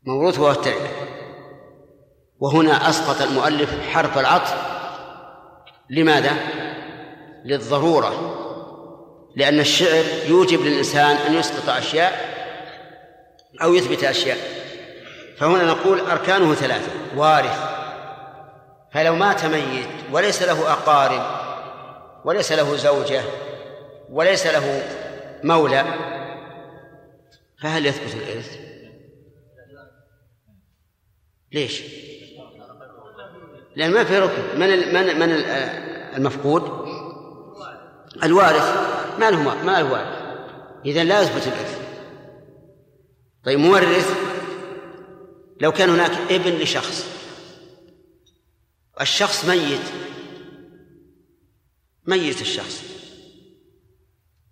موروث 0.07 0.39
وهو 0.39 0.51
التركة. 0.51 0.89
وهنا 2.41 2.89
أسقط 2.89 3.23
المؤلف 3.23 3.89
حرف 3.89 4.19
العطف. 4.19 4.55
لماذا؟ 5.91 6.37
للضرورة. 7.45 8.39
لأن 9.37 9.61
الشعر 9.61 10.05
يوجب 10.29 10.61
للإنسان 10.61 11.17
أن 11.17 11.35
يسقط 11.35 11.69
أشياء 11.69 12.33
أو 13.63 13.75
يثبت 13.75 14.05
أشياء. 14.05 14.39
فهنا 15.39 15.65
نقول 15.65 16.01
أركانه 16.01 16.55
ثلاثة. 16.55 16.93
وارث 17.17 17.72
فلو 18.93 19.15
مات 19.15 19.45
ميت 19.45 19.89
وليس 20.13 20.43
له 20.43 20.73
أقارب 20.73 21.43
وليس 22.25 22.53
له 22.53 22.77
زوجة 22.77 23.23
وليس 24.11 24.47
له 24.47 24.83
مولى 25.45 25.85
فهل 27.63 27.87
يثبت 27.87 28.15
الإرث؟ 28.15 28.57
ليش؟ 31.53 31.83
لأن 33.77 33.91
ما 33.91 34.05
في 34.05 34.19
ركن. 34.19 34.61
من 34.61 34.95
من 34.95 35.19
من 35.21 35.33
المفقود؟ 36.17 36.63
الوارث. 38.23 38.93
ما 39.19 39.31
له 39.31 39.65
ما 39.65 39.79
الوارث 39.79 40.23
إذا 40.85 41.05
لا 41.05 41.23
يثبت 41.23 41.47
الإرث. 41.47 41.79
طيب 43.45 43.59
مورث؟ 43.59 44.15
لو 45.61 45.73
كان 45.73 45.91
هناك 45.91 46.11
ابن 46.31 46.51
لشخص 46.51 47.22
الشخص 49.01 49.45
ميت. 49.45 49.81
ميت 52.07 52.41
الشخص. 52.41 52.83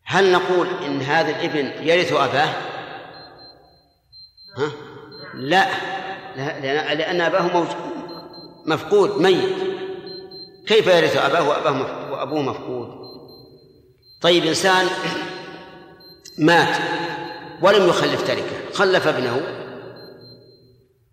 هل 0.05 0.33
نقول 0.33 0.69
إن 0.85 1.01
هذا 1.01 1.31
الابن 1.31 1.89
يرث 1.89 2.13
أباه؟ 2.13 2.55
ها؟ 4.57 4.73
لا. 5.35 5.71
لأن 6.95 7.21
أباه 7.21 7.67
مفقود 8.67 9.21
ميت. 9.21 9.57
كيف 10.67 10.87
يرث 10.87 11.17
أباه 11.17 11.49
وأباه 11.49 12.13
وأبوه 12.13 12.43
مفقود؟ 12.43 12.89
طيب 14.21 14.45
إنسان 14.45 14.87
مات 16.39 16.77
ولم 17.63 17.89
يخلف 17.89 18.27
تركة 18.27 18.73
خلف 18.73 19.07
ابنه 19.07 19.41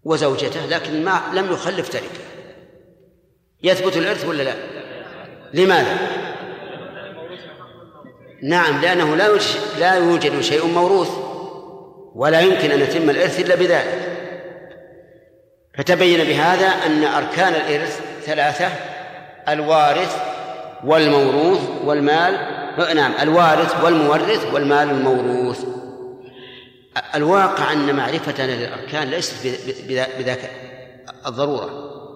وزوجته 0.03 0.65
لكن 0.65 1.05
ما 1.05 1.21
لم 1.33 1.51
يخلف 1.51 1.89
تركة. 1.89 2.36
يثبت 3.63 3.97
الإرث 3.97 4.25
ولا 4.25 4.43
لا؟ 4.43 4.53
لماذا؟ 5.53 5.97
نعم 8.43 8.81
لأنه 8.81 9.15
لا 9.15 9.37
لا 9.79 9.95
يوجد 9.95 10.41
شيء 10.41 10.65
موروث 10.65 11.09
ولا 12.15 12.39
يمكن 12.39 12.71
أن 12.71 12.79
يتم 12.79 13.09
الإرث 13.09 13.39
إلا 13.39 13.55
بذلك. 13.55 14.17
فتبين 15.77 16.23
بهذا 16.23 16.67
أن 16.67 17.03
أركان 17.03 17.53
الإرث 17.53 18.01
ثلاثة 18.25 18.69
الوارث 19.49 20.15
والموروث 20.85 21.59
والمال 21.83 22.57
نعم 22.95 23.13
الوارث 23.21 23.83
والمورث 23.83 24.53
والمال 24.53 24.89
الموروث. 24.89 25.65
الواقع 27.15 27.73
أن 27.73 27.95
معرفتنا 27.95 28.51
للأركان 28.51 29.09
ليست 29.09 29.47
بذاك 30.19 30.51
الضرورة. 31.27 31.69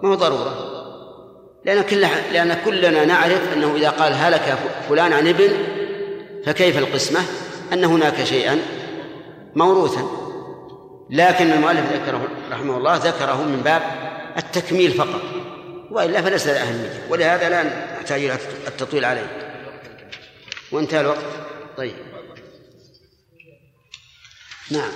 ما 0.03 0.09
هو 0.09 0.15
ضرورة؟ 0.15 0.70
لأن 1.65 1.81
كل 1.81 2.01
لأن 2.33 2.57
كلنا 2.65 3.05
نعرف 3.05 3.53
أنه 3.53 3.75
إذا 3.75 3.89
قال 3.89 4.13
هلك 4.13 4.57
فلان 4.89 5.13
عن 5.13 5.27
ابن 5.27 5.49
فكيف 6.45 6.77
القسمة؟ 6.77 7.19
أن 7.73 7.83
هناك 7.83 8.23
شيئا 8.23 8.61
موروثا. 9.55 10.21
لكن 11.09 11.51
المؤلف 11.51 11.93
ذكره 11.93 12.27
رحمه 12.51 12.77
الله 12.77 12.95
ذكره 12.95 13.43
من 13.43 13.61
باب 13.61 13.81
التكميل 14.38 14.91
فقط 14.91 15.21
وإلا 15.91 16.21
فليس 16.21 16.47
أهمية. 16.47 17.03
ولهذا 17.09 17.49
لا 17.49 17.63
نحتاج 17.99 18.23
إلى 18.23 18.38
التطويل 18.67 19.05
عليه. 19.05 19.27
وانتهى 20.71 21.01
الوقت. 21.01 21.25
طيب. 21.77 21.95
نعم. 24.71 24.91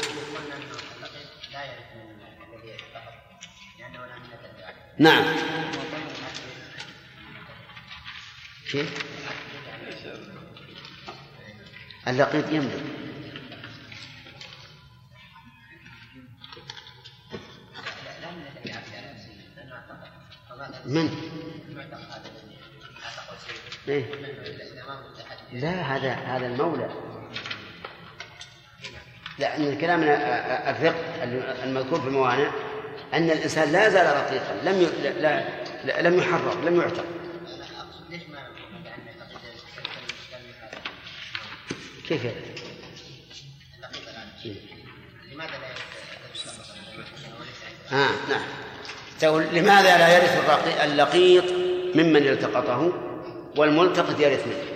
نعم. 4.98 5.55
كيف؟ 8.76 9.06
اللقيط 12.08 12.50
يملك 12.50 12.84
من؟ 20.86 21.10
إيه؟ 23.88 24.06
لا 25.52 25.70
هذا 25.70 26.14
هذا 26.14 26.48
المولى 26.48 26.90
لا 29.40 29.60
من 29.60 29.68
الكلام 29.68 30.04
الفقه 30.04 31.24
المذكور 31.64 32.02
في 32.02 32.08
الموانع 32.08 32.52
أن 33.14 33.24
الإنسان 33.24 33.72
لا 33.72 33.90
زال 33.90 34.16
رقيقا 34.16 34.54
لم. 34.64 34.90
لم 36.00 36.18
يحرر 36.18 36.62
لم 36.62 36.82
يعتق 36.82 37.15
كيف 42.08 42.24
يعني؟ 42.24 42.36
لماذا 45.34 45.52
لا 45.52 45.76
آه 47.92 48.30
نعم 48.30 48.46
تقول 49.20 49.44
لماذا 49.44 49.98
لا 49.98 50.18
يرث 50.18 50.50
اللقيط 50.84 51.44
ممن 51.96 52.28
التقطه 52.28 52.92
والملتقط 53.58 54.20
يرث 54.20 54.48
منه 54.48 54.76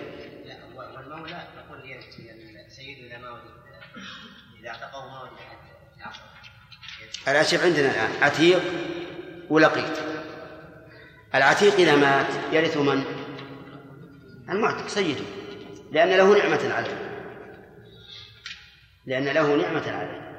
الأشياء 7.28 7.66
عندنا 7.66 7.92
الآن 7.92 8.24
عتيق 8.24 8.62
ولقيط 9.50 10.00
العتيق 11.36 11.74
إذا 11.74 11.96
مات 11.96 12.28
يرث 12.52 12.78
من؟ 12.78 13.04
المعتق 14.50 14.88
سيده 14.88 15.24
لأن 15.92 16.10
له 16.10 16.38
نعمة 16.38 16.74
عليه 16.74 17.09
لأن 19.06 19.26
له 19.26 19.56
نعمة 19.56 19.92
عليه. 19.92 20.30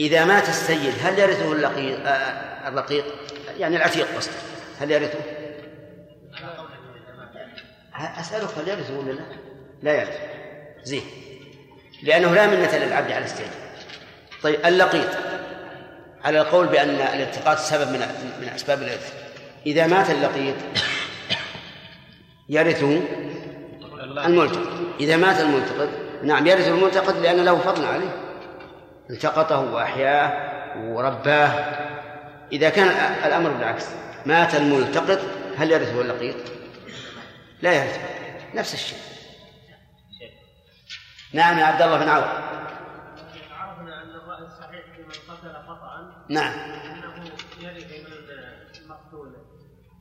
إذا 0.00 0.24
مات 0.24 0.48
السيد 0.48 0.94
هل 1.02 1.18
يرثه 1.18 1.52
اللقيط 1.52 1.98
آه 2.06 2.68
اللقيط؟ 2.68 3.04
يعني 3.58 3.76
العتيق 3.76 4.16
قصدي. 4.16 4.34
هل 4.80 4.90
يرثه؟ 4.90 5.18
أسألك 7.94 8.48
هل 8.58 8.68
يرثه 8.68 8.98
ولا 8.98 9.12
لا؟ 9.12 9.24
لا 9.82 9.94
يرثه. 10.00 10.20
زين. 10.82 11.02
لأنه 12.02 12.34
لا 12.34 12.46
منة 12.46 12.76
للعبد 12.76 13.12
على 13.12 13.24
السيد. 13.24 13.46
طيب 14.42 14.66
اللقيط. 14.66 15.08
على 16.24 16.40
القول 16.40 16.66
بأن 16.66 16.90
الالتقاط 16.90 17.58
سبب 17.58 17.88
من 17.88 17.98
من 18.40 18.48
أسباب 18.48 18.82
الإرث. 18.82 19.14
إذا 19.66 19.86
مات 19.86 20.10
اللقيط 20.10 20.54
يرثه 22.48 23.00
الملتقط. 24.26 24.68
إذا 25.00 25.16
مات 25.16 25.40
الملتقط 25.40 25.88
نعم 26.22 26.46
يرث 26.46 26.68
الملتقط 26.68 27.14
لأن 27.14 27.44
له 27.44 27.58
فضل 27.58 27.84
عليه. 27.84 28.16
التقطه 29.10 29.60
وأحياه 29.60 30.52
ورباه. 30.76 31.50
إذا 32.52 32.70
كان 32.70 32.88
الأمر 33.26 33.50
بالعكس 33.50 33.86
مات 34.26 34.54
الملتقط 34.54 35.18
هل 35.56 35.70
يرثه 35.70 36.00
اللقيط؟ 36.00 36.36
لا 37.62 37.72
يرثه 37.72 38.00
نفس 38.54 38.74
الشيء. 38.74 38.98
نعم 41.32 41.58
يا 41.58 41.64
عبد 41.64 41.82
الله 41.82 41.98
بن 41.98 42.08
عوف. 42.08 42.52
نعم. 46.28 46.52
انه 46.52 47.14
يرث 47.60 47.92
من 47.92 48.12
المقتول 48.80 49.36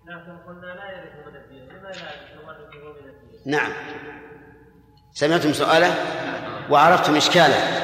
لكن 0.08 0.38
قلنا 0.38 0.66
لا 0.66 0.92
يرث 0.92 1.28
من 1.28 1.36
الدين 1.36 1.68
لماذا 1.68 2.12
نورثه 2.36 3.02
من 3.02 3.10
الدين؟ 3.10 3.42
نعم. 3.46 3.72
سمعتم 5.14 5.54
سؤاله؟ 5.54 5.96
وعرفتم 6.70 7.16
إشكاله. 7.16 7.82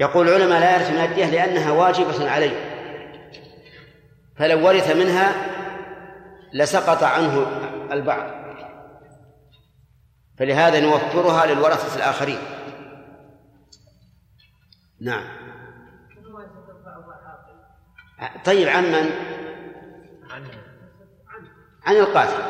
يقول 0.00 0.28
العلماء 0.28 0.60
لا 0.60 0.76
يرث 0.76 0.90
من 0.90 0.98
الدية 0.98 1.26
لأنها 1.26 1.70
واجبة 1.70 2.30
عليه. 2.30 2.70
فلو 4.36 4.66
ورث 4.66 4.96
منها 4.96 5.32
لسقط 6.52 7.02
عنه 7.02 7.46
البعض. 7.92 8.30
فلهذا 10.38 10.80
نوفرها 10.80 11.46
للورثة 11.46 11.96
الآخرين. 11.96 12.38
نعم. 15.00 15.24
طيب 18.44 18.68
عن 18.68 18.84
من؟ 18.84 19.10
عن 21.84 21.96
القاتل. 21.96 22.42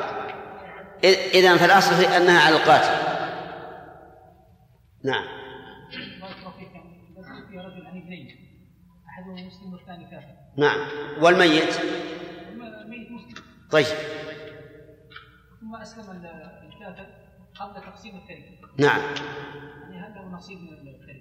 إذا 1.05 1.57
فالأصل 1.57 1.95
في 1.95 2.17
أنها 2.17 2.41
على 2.41 2.57
القاتل. 2.57 3.11
نعم. 5.05 5.25
نعم. 10.57 10.79
والميت؟ 11.21 11.75
طيب. 13.71 13.87
ثم 15.61 15.77
اسلم 15.77 16.11
الكافر 16.63 17.07
قبل 17.55 17.83
تقسيم 17.83 18.17
التركه 18.17 18.51
نعم. 18.79 19.01
يعني 19.01 20.07
هل 20.07 20.15
له 20.15 20.29
نصيب 20.37 20.59
من 20.59 20.89
التركه 20.89 21.21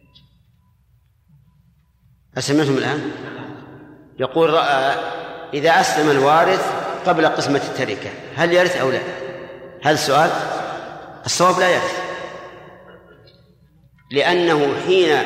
أسمعتم 2.37 2.77
الآن؟ 2.77 3.11
يقول 4.19 4.55
إذا 5.53 5.69
أسلم 5.69 6.09
الوارث 6.09 6.89
قبل 7.05 7.25
قسمة 7.25 7.61
التركة 7.69 8.09
هل 8.35 8.53
يرث 8.53 8.77
أو 8.77 8.91
لا؟ 8.91 9.28
هذا 9.83 9.93
السؤال؟ 9.93 10.29
الصواب 11.25 11.59
لا 11.59 11.69
يرث 11.69 11.99
لأنه 14.11 14.73
حين 14.87 15.17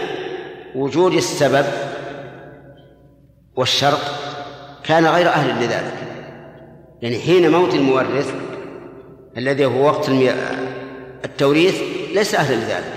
وجود 0.75 1.13
السبب 1.13 1.65
والشرط 3.55 4.01
كان 4.83 5.05
غير 5.05 5.29
أهل 5.29 5.63
لذلك. 5.63 5.93
يعني 7.01 7.19
حين 7.19 7.51
موت 7.51 7.73
المورث 7.73 8.33
الذي 9.37 9.65
هو 9.65 9.85
وقت 9.85 10.09
التوريث 11.25 11.81
ليس 12.13 12.35
أهلا 12.35 12.55
لذلك. 12.55 12.93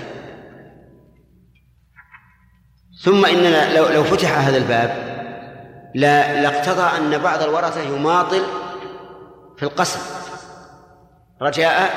ثم 3.03 3.25
إننا 3.25 3.77
لو 3.77 3.87
لو 3.87 4.03
فتح 4.03 4.37
هذا 4.37 4.57
الباب 4.57 5.17
لا 5.95 6.41
لاقتضى 6.41 6.97
أن 6.97 7.17
بعض 7.17 7.43
الورثة 7.43 7.81
يماطل 7.81 8.41
في 9.57 9.63
القسم. 9.63 9.99
رجاء 11.41 11.91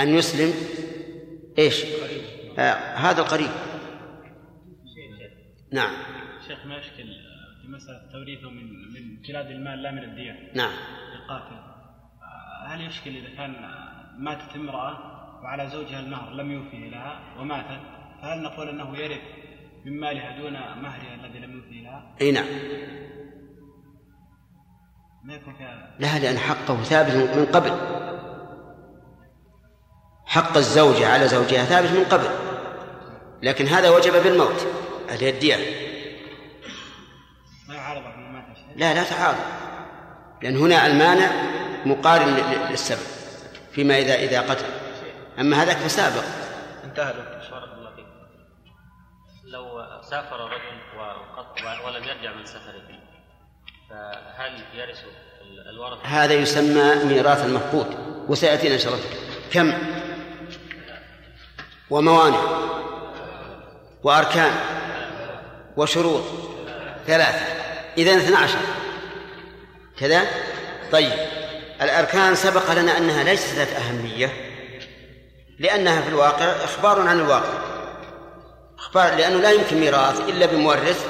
أن 0.00 0.08
يسلم 0.08 0.54
إيش؟ 1.58 1.84
آه 2.58 2.94
هذا 2.94 3.20
القريب. 3.20 3.50
نعم. 5.72 5.92
شيخ 6.48 6.66
ما 6.66 6.76
يشكل 6.76 7.06
في 7.62 7.68
مسألة 7.68 8.12
توريثه 8.12 8.50
من 8.50 8.92
من 8.92 9.22
جلاد 9.22 9.46
المال 9.46 9.82
لا 9.82 9.90
من 9.90 10.04
الدية 10.04 10.52
نعم. 10.54 10.72
القاتل. 11.14 11.56
هل 12.66 12.80
يشكل 12.80 13.16
إذا 13.16 13.36
كان 13.36 13.54
ماتت 14.18 14.56
امرأة 14.56 15.16
وعلى 15.42 15.68
زوجها 15.68 16.00
المهر 16.00 16.34
لم 16.34 16.50
يوفي 16.52 16.90
لها 16.90 17.20
وماتت 17.38 17.80
فهل 18.22 18.42
نقول 18.42 18.68
أنه 18.68 18.98
يرث 18.98 19.20
من 19.84 20.00
مالها 20.00 20.38
دون 20.38 20.52
مهرها 20.52 21.14
الذي 21.14 21.38
لم 21.38 21.52
يوفي 21.52 21.82
لها؟ 21.82 22.16
إي 22.20 22.32
نعم. 22.32 22.46
لا 25.98 26.18
لأن 26.18 26.38
حقه 26.38 26.82
ثابت 26.82 27.12
من 27.12 27.46
قبل. 27.46 27.72
حق 30.26 30.56
الزوجة 30.56 31.12
على 31.12 31.28
زوجها 31.28 31.64
ثابت 31.64 31.90
من 31.90 32.04
قبل. 32.04 32.28
لكن 33.42 33.66
هذا 33.66 33.90
وجب 33.90 34.22
بالموت. 34.22 34.66
هذه 35.08 35.30
الدية 35.30 35.56
لا 38.76 38.94
لا 38.94 39.02
تعارض. 39.02 39.38
لأن 40.42 40.56
هنا 40.56 40.86
المانع 40.86 41.30
مقارن 41.86 42.34
للسبب 42.70 43.06
فيما 43.72 43.98
إذا 43.98 44.14
إذا 44.14 44.40
قتل. 44.40 44.66
أما 45.38 45.62
هذاك 45.62 45.76
فسابق. 45.76 46.24
انتهى 46.84 47.12
بارك 47.12 47.72
الله 47.78 47.94
فيك. 47.96 48.06
لو 49.44 49.86
سافر 50.02 50.40
رجل 50.40 50.80
ولم 51.84 52.04
يرجع 52.04 52.34
من 52.34 52.44
سفره. 52.44 53.15
فهل 53.90 54.64
يرث 54.74 54.98
الورثة؟ 55.70 56.02
هذا 56.04 56.34
يسمى 56.34 57.04
ميراث 57.04 57.44
المفقود 57.44 57.86
وسيأتينا 58.28 58.74
إن 58.74 58.78
شاء 58.78 58.92
الله. 58.92 59.04
كم؟ 59.52 59.72
وموانع 61.90 62.40
وأركان 64.02 64.52
وشروط. 65.76 66.22
ثلاثة. 67.06 67.44
إذا 67.98 68.16
اثنا 68.16 68.38
عشر. 68.38 68.58
كذا؟ 69.98 70.22
طيب. 70.92 71.12
الأركان 71.82 72.34
سبق 72.34 72.72
لنا 72.72 72.98
أنها 72.98 73.24
ليست 73.24 73.54
ذات 73.54 73.68
أهمية 73.68 74.32
لأنها 75.58 76.00
في 76.00 76.08
الواقع 76.08 76.44
إخبار 76.44 77.00
عن 77.00 77.20
الواقع. 77.20 77.58
إخبار 78.78 79.14
لأنه 79.14 79.40
لا 79.40 79.50
يمكن 79.50 79.80
ميراث 79.80 80.20
إلا 80.28 80.46
بمورث 80.46 81.06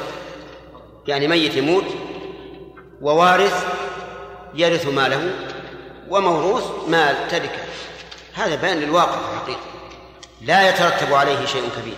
يعني 1.09 1.29
ميت 1.29 1.55
يموت 1.55 1.85
ووارث 3.03 3.65
يرث 4.55 4.87
ماله 4.87 5.31
وموروث 6.09 6.65
مال 6.89 7.29
تركه 7.31 7.63
هذا 8.35 8.55
بيان 8.55 8.77
للواقع 8.77 9.13
في 9.13 9.35
الحقيقة 9.35 9.61
لا 10.41 10.69
يترتب 10.69 11.15
عليه 11.15 11.47
شيء 11.47 11.69
كبير. 11.81 11.97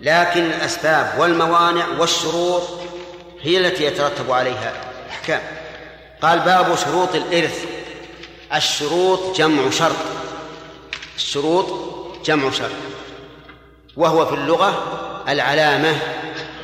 لكن 0.00 0.44
الأسباب 0.44 1.14
والموانع 1.18 1.86
والشروط 1.98 2.62
هي 3.40 3.58
التي 3.58 3.84
يترتب 3.84 4.30
عليها 4.30 4.72
الأحكام. 5.06 5.40
قال 6.22 6.40
باب 6.40 6.76
شروط 6.76 7.14
الإرث. 7.14 7.64
الشروط 8.54 9.36
جمع 9.36 9.70
شرط. 9.70 9.96
الشروط 11.16 11.66
جمع 12.24 12.50
شرط. 12.50 12.70
وهو 13.96 14.26
في 14.26 14.34
اللغة 14.34 14.82
العلامة 15.28 15.96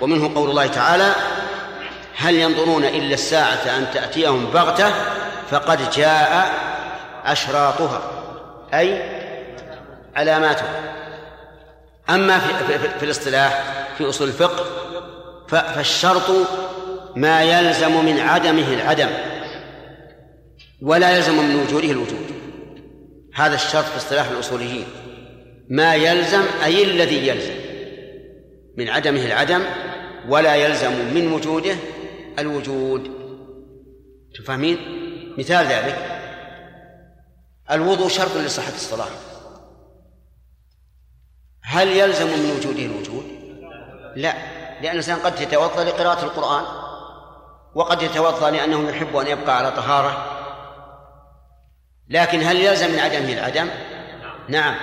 ومنه 0.00 0.34
قول 0.34 0.50
الله 0.50 0.66
تعالى 0.66 1.14
هل 2.20 2.35
ينظرون 2.35 2.85
إلا 2.85 3.15
الساعة 3.15 3.78
أن 3.78 3.86
تأتيهم 3.95 4.47
بغتة؟ 4.47 4.93
فقد 5.51 5.90
جاء 5.90 6.53
أشراطها 7.24 8.03
أي 8.74 9.03
علاماتها. 10.16 10.95
أما 12.11 12.39
في, 12.39 12.78
في, 12.78 12.89
في 12.99 13.05
الاصطلاح 13.05 13.65
في 13.99 14.09
أصول 14.09 14.28
الفقه 14.28 14.65
فالشرط 15.49 16.31
ما 17.16 17.43
يلزم 17.43 18.05
من 18.05 18.20
عدمه 18.20 18.74
العدم 18.74 19.09
ولا 20.82 21.16
يلزم 21.16 21.39
من 21.39 21.57
وجوده 21.57 21.90
الوجود. 21.90 22.27
هذا 23.35 23.55
الشرط 23.55 23.85
في 23.85 23.97
اصطلاح 23.97 24.27
الأصوليين. 24.28 24.86
ما 25.70 25.95
يلزم 25.95 26.43
أي 26.65 26.85
الذي 26.85 27.28
يلزم 27.28 27.55
من 28.77 28.89
عدمه 28.89 29.27
العدم 29.27 29.62
ولا 30.28 30.55
يلزم 30.55 30.93
من 31.15 31.32
وجوده 31.32 31.74
الوجود. 32.39 33.10
تفهمين؟ 34.35 34.78
مثال 35.39 35.66
ذلك. 35.66 36.19
الوضوء 37.70 38.09
شرط 38.09 38.36
لصحة 38.36 38.74
الصلاة. 38.74 39.09
هل 41.62 41.89
يلزم 41.89 42.27
من 42.27 42.56
وجوده 42.56 42.85
الوجود؟ 42.85 43.24
لا 44.16 44.35
لأن 44.81 44.93
الإنسان 44.93 45.19
قد 45.19 45.40
يتوضأ 45.40 45.85
لقراءة 45.85 46.24
القرآن 46.24 46.65
وقد 47.74 48.02
يتوضأ 48.02 48.51
لأنه 48.51 48.90
يحب 48.90 49.16
أن 49.16 49.27
يبقى 49.27 49.56
على 49.56 49.70
طهارة. 49.70 50.39
لكن 52.09 52.43
هل 52.43 52.56
يلزم 52.56 52.93
من 52.93 52.98
عدمه 52.98 53.32
العدم؟ 53.32 53.69
نعم. 54.48 54.74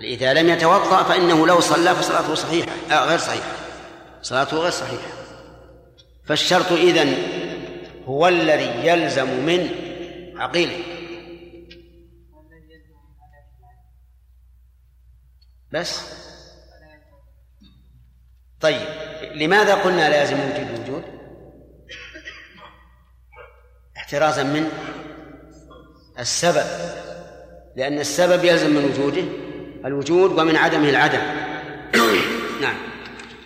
إذا 0.00 0.32
لم 0.32 0.48
يتوضأ 0.48 1.02
فإنه 1.02 1.46
لو 1.46 1.60
صلى 1.60 1.94
فصلاته 1.94 2.34
صحيحة 2.34 2.72
آه 2.90 3.04
غير 3.04 3.18
صحيحة. 3.18 3.52
صلاته 4.22 4.56
غير 4.56 4.70
صحيحة. 4.70 5.21
فالشرط 6.24 6.72
إذن 6.72 7.14
هو 8.06 8.28
الذي 8.28 8.88
يلزم 8.88 9.26
من 9.26 9.68
عقيله 10.36 10.78
بس. 15.72 16.00
طيب 18.60 18.86
لماذا 19.34 19.74
قلنا 19.74 20.10
لازم 20.10 20.36
وجود 20.40 20.68
الوجود 20.68 21.04
احترازا 23.96 24.42
من 24.42 24.68
السبب. 26.18 26.66
لأن 27.76 27.98
السبب 27.98 28.44
يلزم 28.44 28.70
من 28.70 28.84
وجوده 28.84 29.24
الوجود 29.84 30.30
ومن 30.38 30.56
عدمه 30.56 30.88
العدم. 30.88 31.20
نعم. 32.62 32.76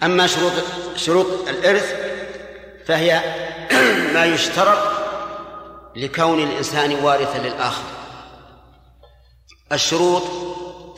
أما 0.03 0.27
شروط 0.27 0.53
شروط 0.97 1.49
الإرث 1.49 2.06
فهي 2.87 3.21
ما 4.15 4.25
يشترط 4.25 4.79
لكون 5.97 6.43
الإنسان 6.43 6.95
وارثا 6.95 7.39
للآخر. 7.39 7.85
الشروط 9.73 10.23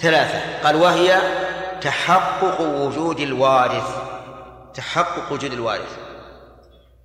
ثلاثة. 0.00 0.62
قال 0.64 0.76
وهي 0.76 1.20
تحقق 1.80 2.60
وجود 2.60 3.20
الوارث. 3.20 3.96
تحقق 4.74 5.32
وجود 5.32 5.52
الوارث. 5.52 5.98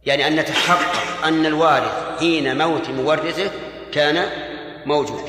يعني 0.05 0.27
أن 0.27 0.35
نتحقق 0.35 1.26
أن 1.26 1.45
الوارث 1.45 2.19
حين 2.19 2.57
موت 2.57 2.89
مورثه 2.89 3.51
كان 3.91 4.30
موجود. 4.85 5.22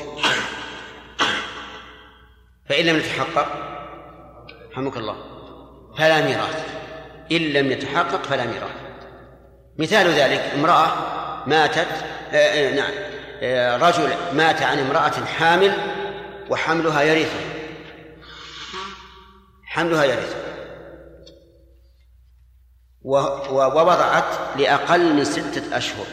فإن 2.69 2.85
لم 2.85 2.97
يتحقق 2.97 3.47
رحمك 4.71 4.97
الله 4.97 5.15
فلا 5.97 6.21
ميراث. 6.21 6.65
إن 7.31 7.37
لم 7.37 7.71
يتحقق 7.71 8.23
فلا 8.23 8.45
ميراث. 8.45 8.84
مثال 9.77 10.07
ذلك 10.07 10.39
امرأة 10.39 10.87
ماتت 11.47 11.87
آه 12.31 12.35
آه 12.35 12.75
نعم 12.75 12.91
آه 13.41 13.77
رجل 13.77 14.09
مات 14.33 14.61
عن 14.61 14.79
امرأة 14.79 15.25
حامل 15.25 15.73
وحملها 16.49 17.01
يرثه 17.01 17.39
حملها 19.63 20.03
يرثه 20.03 20.45
ووضعت 23.05 24.57
لأقل 24.57 25.13
من 25.13 25.23
ستة 25.23 25.77
أشهر. 25.77 26.05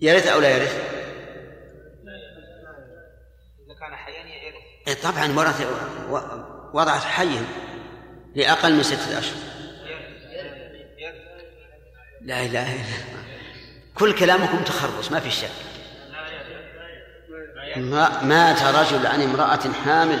يرث 0.00 0.26
أو 0.26 0.40
لا 0.40 0.56
يرث؟ 0.56 0.74
إذا 3.66 3.74
كان 3.80 3.96
حيا 3.96 4.24
يرث. 4.24 4.62
إيه، 4.88 4.94
طبعا 4.94 5.26
وضعت 6.74 7.02
حيا 7.02 7.44
لأقل 8.34 8.74
من 8.74 8.82
ستة 8.82 9.18
أشهر. 9.18 9.55
لا 12.26 12.44
إله 12.44 12.72
إلا 12.72 12.82
كل 13.94 14.14
كلامكم 14.14 14.58
تخرص 14.58 15.12
ما 15.12 15.20
في 15.20 15.30
شك 15.30 15.48
مات 18.22 18.62
رجل 18.62 19.06
عن 19.06 19.22
امرأة 19.22 19.72
حامل 19.84 20.18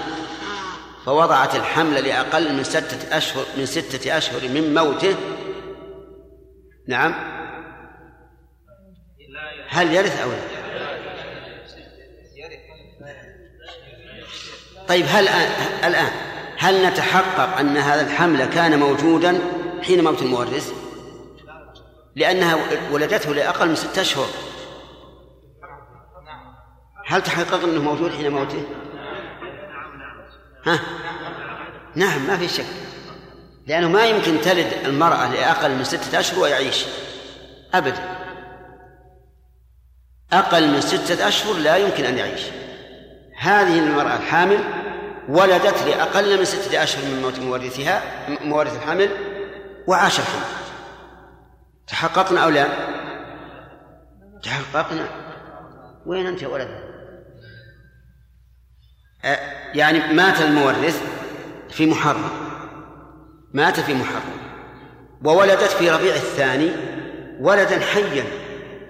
فوضعت 1.06 1.54
الحمل 1.54 1.94
لأقل 1.94 2.54
من 2.54 2.64
ستة 2.64 3.16
أشهر 3.16 3.44
من 3.56 3.66
ستة 3.66 4.16
أشهر 4.16 4.48
من 4.48 4.74
موته 4.74 5.16
نعم 6.88 7.14
هل 9.68 9.94
يرث 9.94 10.20
أو 10.22 10.30
لا؟ 10.30 10.38
طيب 14.88 15.06
هل 15.08 15.28
الآن 15.84 16.10
هل 16.58 16.86
نتحقق 16.86 17.58
أن 17.58 17.76
هذا 17.76 18.00
الحمل 18.00 18.44
كان 18.44 18.78
موجودا 18.78 19.38
حين 19.82 20.04
موت 20.04 20.22
المورث؟ 20.22 20.85
لأنها 22.16 22.58
ولدته 22.90 23.34
لأقل 23.34 23.68
من 23.68 23.76
ستة 23.76 24.00
أشهر. 24.00 24.26
هل 27.06 27.22
تحقق 27.22 27.62
أنه 27.64 27.82
موجود 27.82 28.12
حين 28.12 28.30
موته؟ 28.30 28.64
ها؟ 30.66 30.80
نعم 31.94 32.26
ما 32.26 32.36
في 32.36 32.48
شك. 32.48 32.66
لأنه 33.66 33.88
ما 33.88 34.06
يمكن 34.06 34.40
تلد 34.40 34.72
المرأة 34.84 35.32
لأقل 35.32 35.70
من 35.70 35.84
ستة 35.84 36.20
أشهر 36.20 36.40
ويعيش. 36.40 36.84
أبدا. 37.74 38.16
أقل 40.32 40.68
من 40.68 40.80
ستة 40.80 41.28
أشهر 41.28 41.54
لا 41.54 41.76
يمكن 41.76 42.04
أن 42.04 42.18
يعيش. 42.18 42.42
هذه 43.38 43.78
المرأة 43.78 44.16
الحامل 44.16 44.64
ولدت 45.28 45.82
لأقل 45.82 46.38
من 46.38 46.44
ستة 46.44 46.82
أشهر 46.82 47.04
من 47.04 47.22
موت 47.22 47.38
مورثها 47.38 48.02
مورث 48.28 48.76
الحمل 48.76 49.10
وعاش 49.86 50.18
الحمل 50.18 50.65
تحققنا 51.86 52.44
أو 52.44 52.48
لا؟ 52.48 52.68
تحققنا. 54.42 55.08
وين 56.06 56.26
أنت 56.26 56.42
يا 56.42 56.48
ولد؟ 56.48 56.68
يعني 59.74 60.12
مات 60.12 60.40
المورث 60.40 61.02
في 61.70 61.86
محرم. 61.86 62.30
مات 63.52 63.80
في 63.80 63.94
محرم. 63.94 64.36
وولدت 65.24 65.62
في 65.62 65.90
ربيع 65.90 66.14
الثاني 66.14 66.70
ولدا 67.40 67.80
حيا 67.80 68.24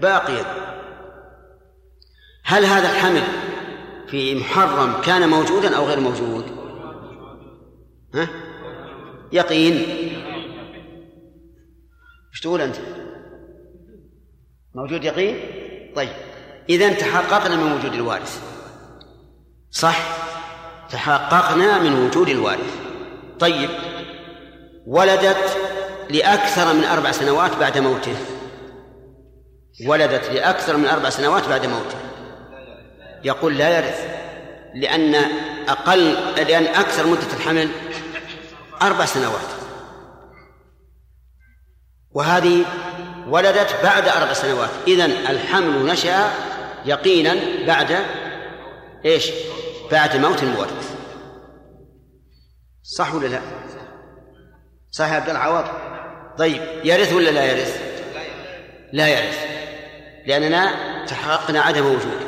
باقيا. 0.01 0.45
هل 2.45 2.65
هذا 2.65 2.91
الحمل 2.91 3.23
في 4.07 4.35
محرم 4.35 5.01
كان 5.05 5.29
موجودا 5.29 5.77
أو 5.77 5.85
غير 5.85 6.01
موجود؟ 6.01 6.45
ها؟ 8.15 8.29
يقين. 9.33 10.16
إيش 12.37 12.43
تقول 12.43 12.61
أنت؟ 12.61 12.77
موجود 14.75 15.05
يقين؟ 15.05 15.41
طيب. 15.97 16.13
اذا 16.69 16.93
تحققنا 16.93 17.57
من 17.57 17.73
وجود 17.73 17.95
الوارث. 17.95 18.41
صح؟ 19.71 19.99
تحققنا 20.91 21.79
من 21.79 22.07
وجود 22.07 22.29
الوارث. 22.29 22.75
طيب. 23.39 23.71
ولدت 24.87 25.57
لأكثر 26.11 26.75
من 26.75 26.85
أربع 26.85 27.13
سنوات 27.13 27.57
بعد 27.57 27.79
موته. 27.79 28.17
ولدت 29.87 30.31
لأكثر 30.31 30.77
من 30.77 30.87
أربع 30.87 31.11
سنوات 31.11 31.49
بعد 31.49 31.67
موته. 31.67 31.99
يقول 33.25 33.59
لا 33.59 33.79
يرث. 33.79 34.07
لأن 34.75 35.15
أقل 35.69 36.13
لأن 36.37 36.65
أكثر 36.67 37.07
مدة 37.07 37.37
الحمل 37.37 37.69
أربع 38.83 39.05
سنوات. 39.05 39.56
وهذه 42.17 42.65
ولدت 43.29 43.77
بعد 43.83 44.09
أربع 44.09 44.33
سنوات 44.33 44.71
إذن 44.87 45.11
الحمل 45.11 45.87
نشأ 45.87 46.31
يقينا 46.85 47.37
بعد 47.67 47.99
إيش؟ 49.05 49.31
بعد 49.93 50.17
موت 50.17 50.43
المورث 50.43 50.97
صح 52.83 53.15
ولا 53.15 53.27
لا؟ 53.27 53.41
صح 54.91 55.09
يا 55.09 55.15
عبد 55.15 55.31
العوض 55.31 55.65
طيب 56.39 56.63
يرث 56.85 57.13
ولا 57.13 57.31
لا 57.31 57.45
يرث؟ 57.45 57.81
لا 58.93 59.09
يرث 59.09 59.47
لأننا 60.27 60.71
تحققنا 61.05 61.61
عدم 61.61 61.87
وجوده 61.87 62.27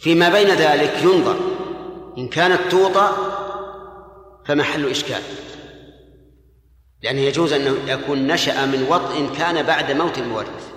فيما 0.00 0.28
بين 0.28 0.48
ذلك 0.48 1.02
ينظر 1.02 1.36
إن 2.18 2.28
كانت 2.28 2.60
توطى 2.70 3.10
فمحل 4.46 4.90
إشكال 4.90 5.22
لأنه 7.02 7.20
يجوز 7.20 7.52
أن 7.52 7.76
يكون 7.86 8.26
نشأ 8.26 8.66
من 8.66 8.86
وطء 8.90 9.38
كان 9.38 9.62
بعد 9.62 9.92
موت 9.92 10.18
المورث. 10.18 10.68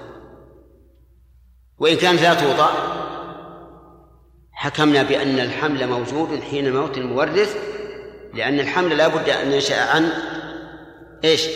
وإن 1.80 1.96
كانت 1.96 2.22
لا 2.22 2.34
توطأ 2.34 2.72
حكمنا 4.54 5.04
بأن 5.04 5.40
الحمل 5.40 5.88
موجود 5.88 6.42
حين 6.52 6.74
موت 6.74 6.98
المورث 6.98 7.58
لأن 8.34 8.60
الحمل 8.60 8.98
لا 8.98 9.08
بد 9.08 9.30
أن 9.30 9.52
ينشأ 9.52 9.92
عن 9.92 10.10
إيش؟ 11.24 11.48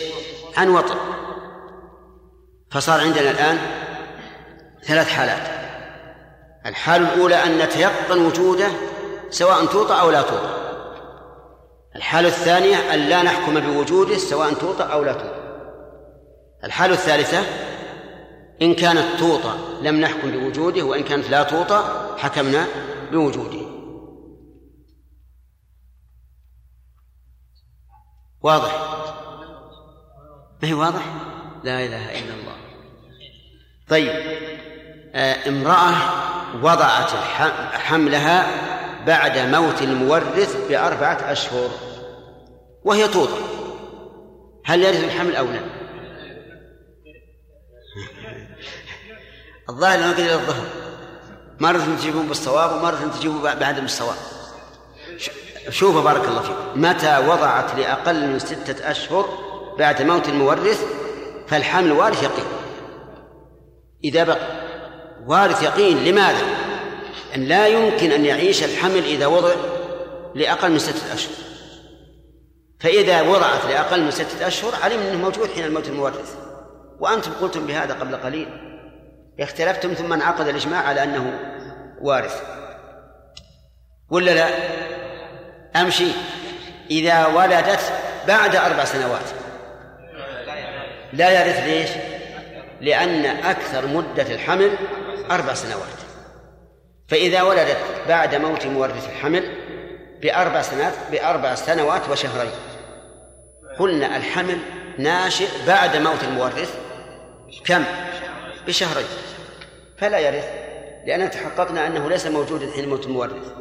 عن 0.56 0.68
وطن 0.68 0.96
فصار 2.70 3.00
عندنا 3.00 3.30
الآن 3.30 3.58
ثلاث 4.82 5.08
حالات. 5.08 5.56
الحالة 6.66 7.14
الأولى 7.14 7.34
أن 7.34 7.58
نتيقن 7.58 8.26
وجوده 8.26 8.68
سواء 9.30 9.64
توطأ 9.64 10.00
أو 10.00 10.10
لا 10.10 10.22
توطأ. 10.22 10.65
الحالة 11.96 12.28
الثانية 12.28 12.94
أن 12.94 12.98
لا 12.98 13.22
نحكم 13.22 13.60
بوجوده 13.60 14.18
سواء 14.18 14.54
توطأ 14.54 14.84
أو 14.84 15.04
لا 15.04 15.12
توطأ. 15.12 15.46
الحالة 16.64 16.94
الثالثة 16.94 17.42
إن 18.62 18.74
كانت 18.74 19.18
توطأ 19.18 19.58
لم 19.82 20.00
نحكم 20.00 20.30
بوجوده 20.30 20.82
وإن 20.82 21.02
كانت 21.02 21.30
لا 21.30 21.42
توطأ 21.42 22.16
حكمنا 22.18 22.66
بوجوده. 23.12 23.66
واضح؟ 28.42 28.96
ما 30.62 30.68
هي 30.68 30.74
واضح؟ 30.74 31.02
لا 31.64 31.84
إله 31.84 32.18
إلا 32.18 32.34
الله. 32.34 32.56
طيب 33.88 34.10
آه 35.14 35.48
امرأة 35.48 35.92
وضعت 36.62 37.10
حملها 37.72 38.46
بعد 39.06 39.38
موت 39.38 39.82
المورث 39.82 40.68
بأربعة 40.68 41.32
أشهر 41.32 41.70
وهي 42.84 43.08
توضع. 43.08 43.38
هل 44.64 44.82
يرث 44.82 45.04
الحمل 45.04 45.36
أو 45.36 45.46
لا؟ 45.46 45.60
الظاهر 49.70 49.98
ما 49.98 50.12
قدر 50.12 50.32
الظهر. 50.34 50.66
مرة 51.60 51.96
تجيبون 51.98 52.26
بالصواب 52.26 52.76
ومرة 52.76 53.10
تجيبون 53.18 53.42
بعدم 53.42 53.84
الصواب 53.84 54.16
شوفوا 55.70 56.02
بارك 56.02 56.28
الله 56.28 56.42
فيك. 56.42 56.56
متى 56.74 57.18
وضعت 57.18 57.74
لأقل 57.74 58.28
من 58.28 58.38
ستة 58.38 58.90
أشهر 58.90 59.28
بعد 59.78 60.02
موت 60.02 60.28
المورث 60.28 60.84
فالحمل 61.48 61.92
وارث 61.92 62.22
يقين. 62.22 62.44
إذا 64.04 64.24
بقي 64.24 64.66
وارث 65.26 65.62
يقين 65.62 66.04
لماذا؟ 66.04 66.75
أن 67.34 67.44
لا 67.44 67.66
يمكن 67.66 68.12
أن 68.12 68.24
يعيش 68.24 68.64
الحمل 68.64 69.04
إذا 69.04 69.26
وضع 69.26 69.54
لأقل 70.34 70.70
من 70.70 70.78
ستة 70.78 71.14
أشهر. 71.14 71.34
فإذا 72.80 73.22
وضعت 73.22 73.64
لأقل 73.64 74.02
من 74.02 74.10
ستة 74.10 74.46
أشهر 74.46 74.74
علم 74.82 75.00
أنه 75.00 75.18
موجود 75.18 75.50
حين 75.50 75.64
الموت 75.64 75.88
المورث. 75.88 76.36
وأنتم 77.00 77.32
قلتم 77.32 77.66
بهذا 77.66 77.94
قبل 77.94 78.16
قليل. 78.16 78.48
اختلفتم 79.40 79.92
ثم 79.92 80.12
انعقد 80.12 80.48
الإجماع 80.48 80.82
على 80.82 81.02
أنه 81.02 81.40
وارث. 82.00 82.42
ولا 84.10 84.30
لا؟ 84.30 84.48
أمشي. 85.80 86.08
إذا 86.90 87.26
ولدت 87.26 87.92
بعد 88.28 88.56
أربع 88.56 88.84
سنوات. 88.84 89.26
لا 91.12 91.46
يرث 91.46 91.58
ليش؟ 91.66 91.90
لأن 92.80 93.26
أكثر 93.26 93.86
مدة 93.86 94.34
الحمل 94.34 94.70
أربع 95.30 95.54
سنوات. 95.54 96.05
فإذا 97.08 97.42
ولدت 97.42 97.76
بعد 98.08 98.34
موت 98.34 98.66
مورث 98.66 99.08
الحمل 99.08 99.52
بأربع 100.22 100.62
سنوات 100.62 100.92
بأربع 101.12 101.54
سنوات 101.54 102.08
وشهرين 102.08 102.52
قلنا 103.78 104.16
الحمل 104.16 104.58
ناشئ 104.98 105.48
بعد 105.66 105.96
موت 105.96 106.24
المورث 106.24 106.74
كم؟ 107.64 107.84
بشهرين 108.66 109.06
فلا 109.98 110.18
يرث 110.18 110.48
لأننا 111.06 111.26
تحققنا 111.26 111.86
أنه 111.86 112.08
ليس 112.08 112.26
موجودا 112.26 112.72
حين 112.72 112.88
موت 112.88 113.06
المورث 113.06 113.52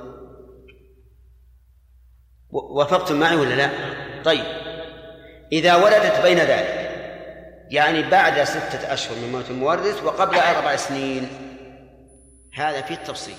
وافقتم 2.51 3.19
معي 3.19 3.35
ولا 3.35 3.53
لا؟ 3.53 3.69
طيب 4.23 4.45
إذا 5.51 5.75
ولدت 5.75 6.21
بين 6.23 6.37
ذلك 6.37 6.85
يعني 7.69 8.09
بعد 8.09 8.43
ستة 8.43 8.93
أشهر 8.93 9.15
من 9.17 9.31
موت 9.31 9.49
المورث 9.49 10.03
وقبل 10.03 10.35
أربع 10.35 10.75
سنين 10.75 11.44
هذا 12.55 12.81
فيه 12.81 12.95
التفصيل. 12.95 13.35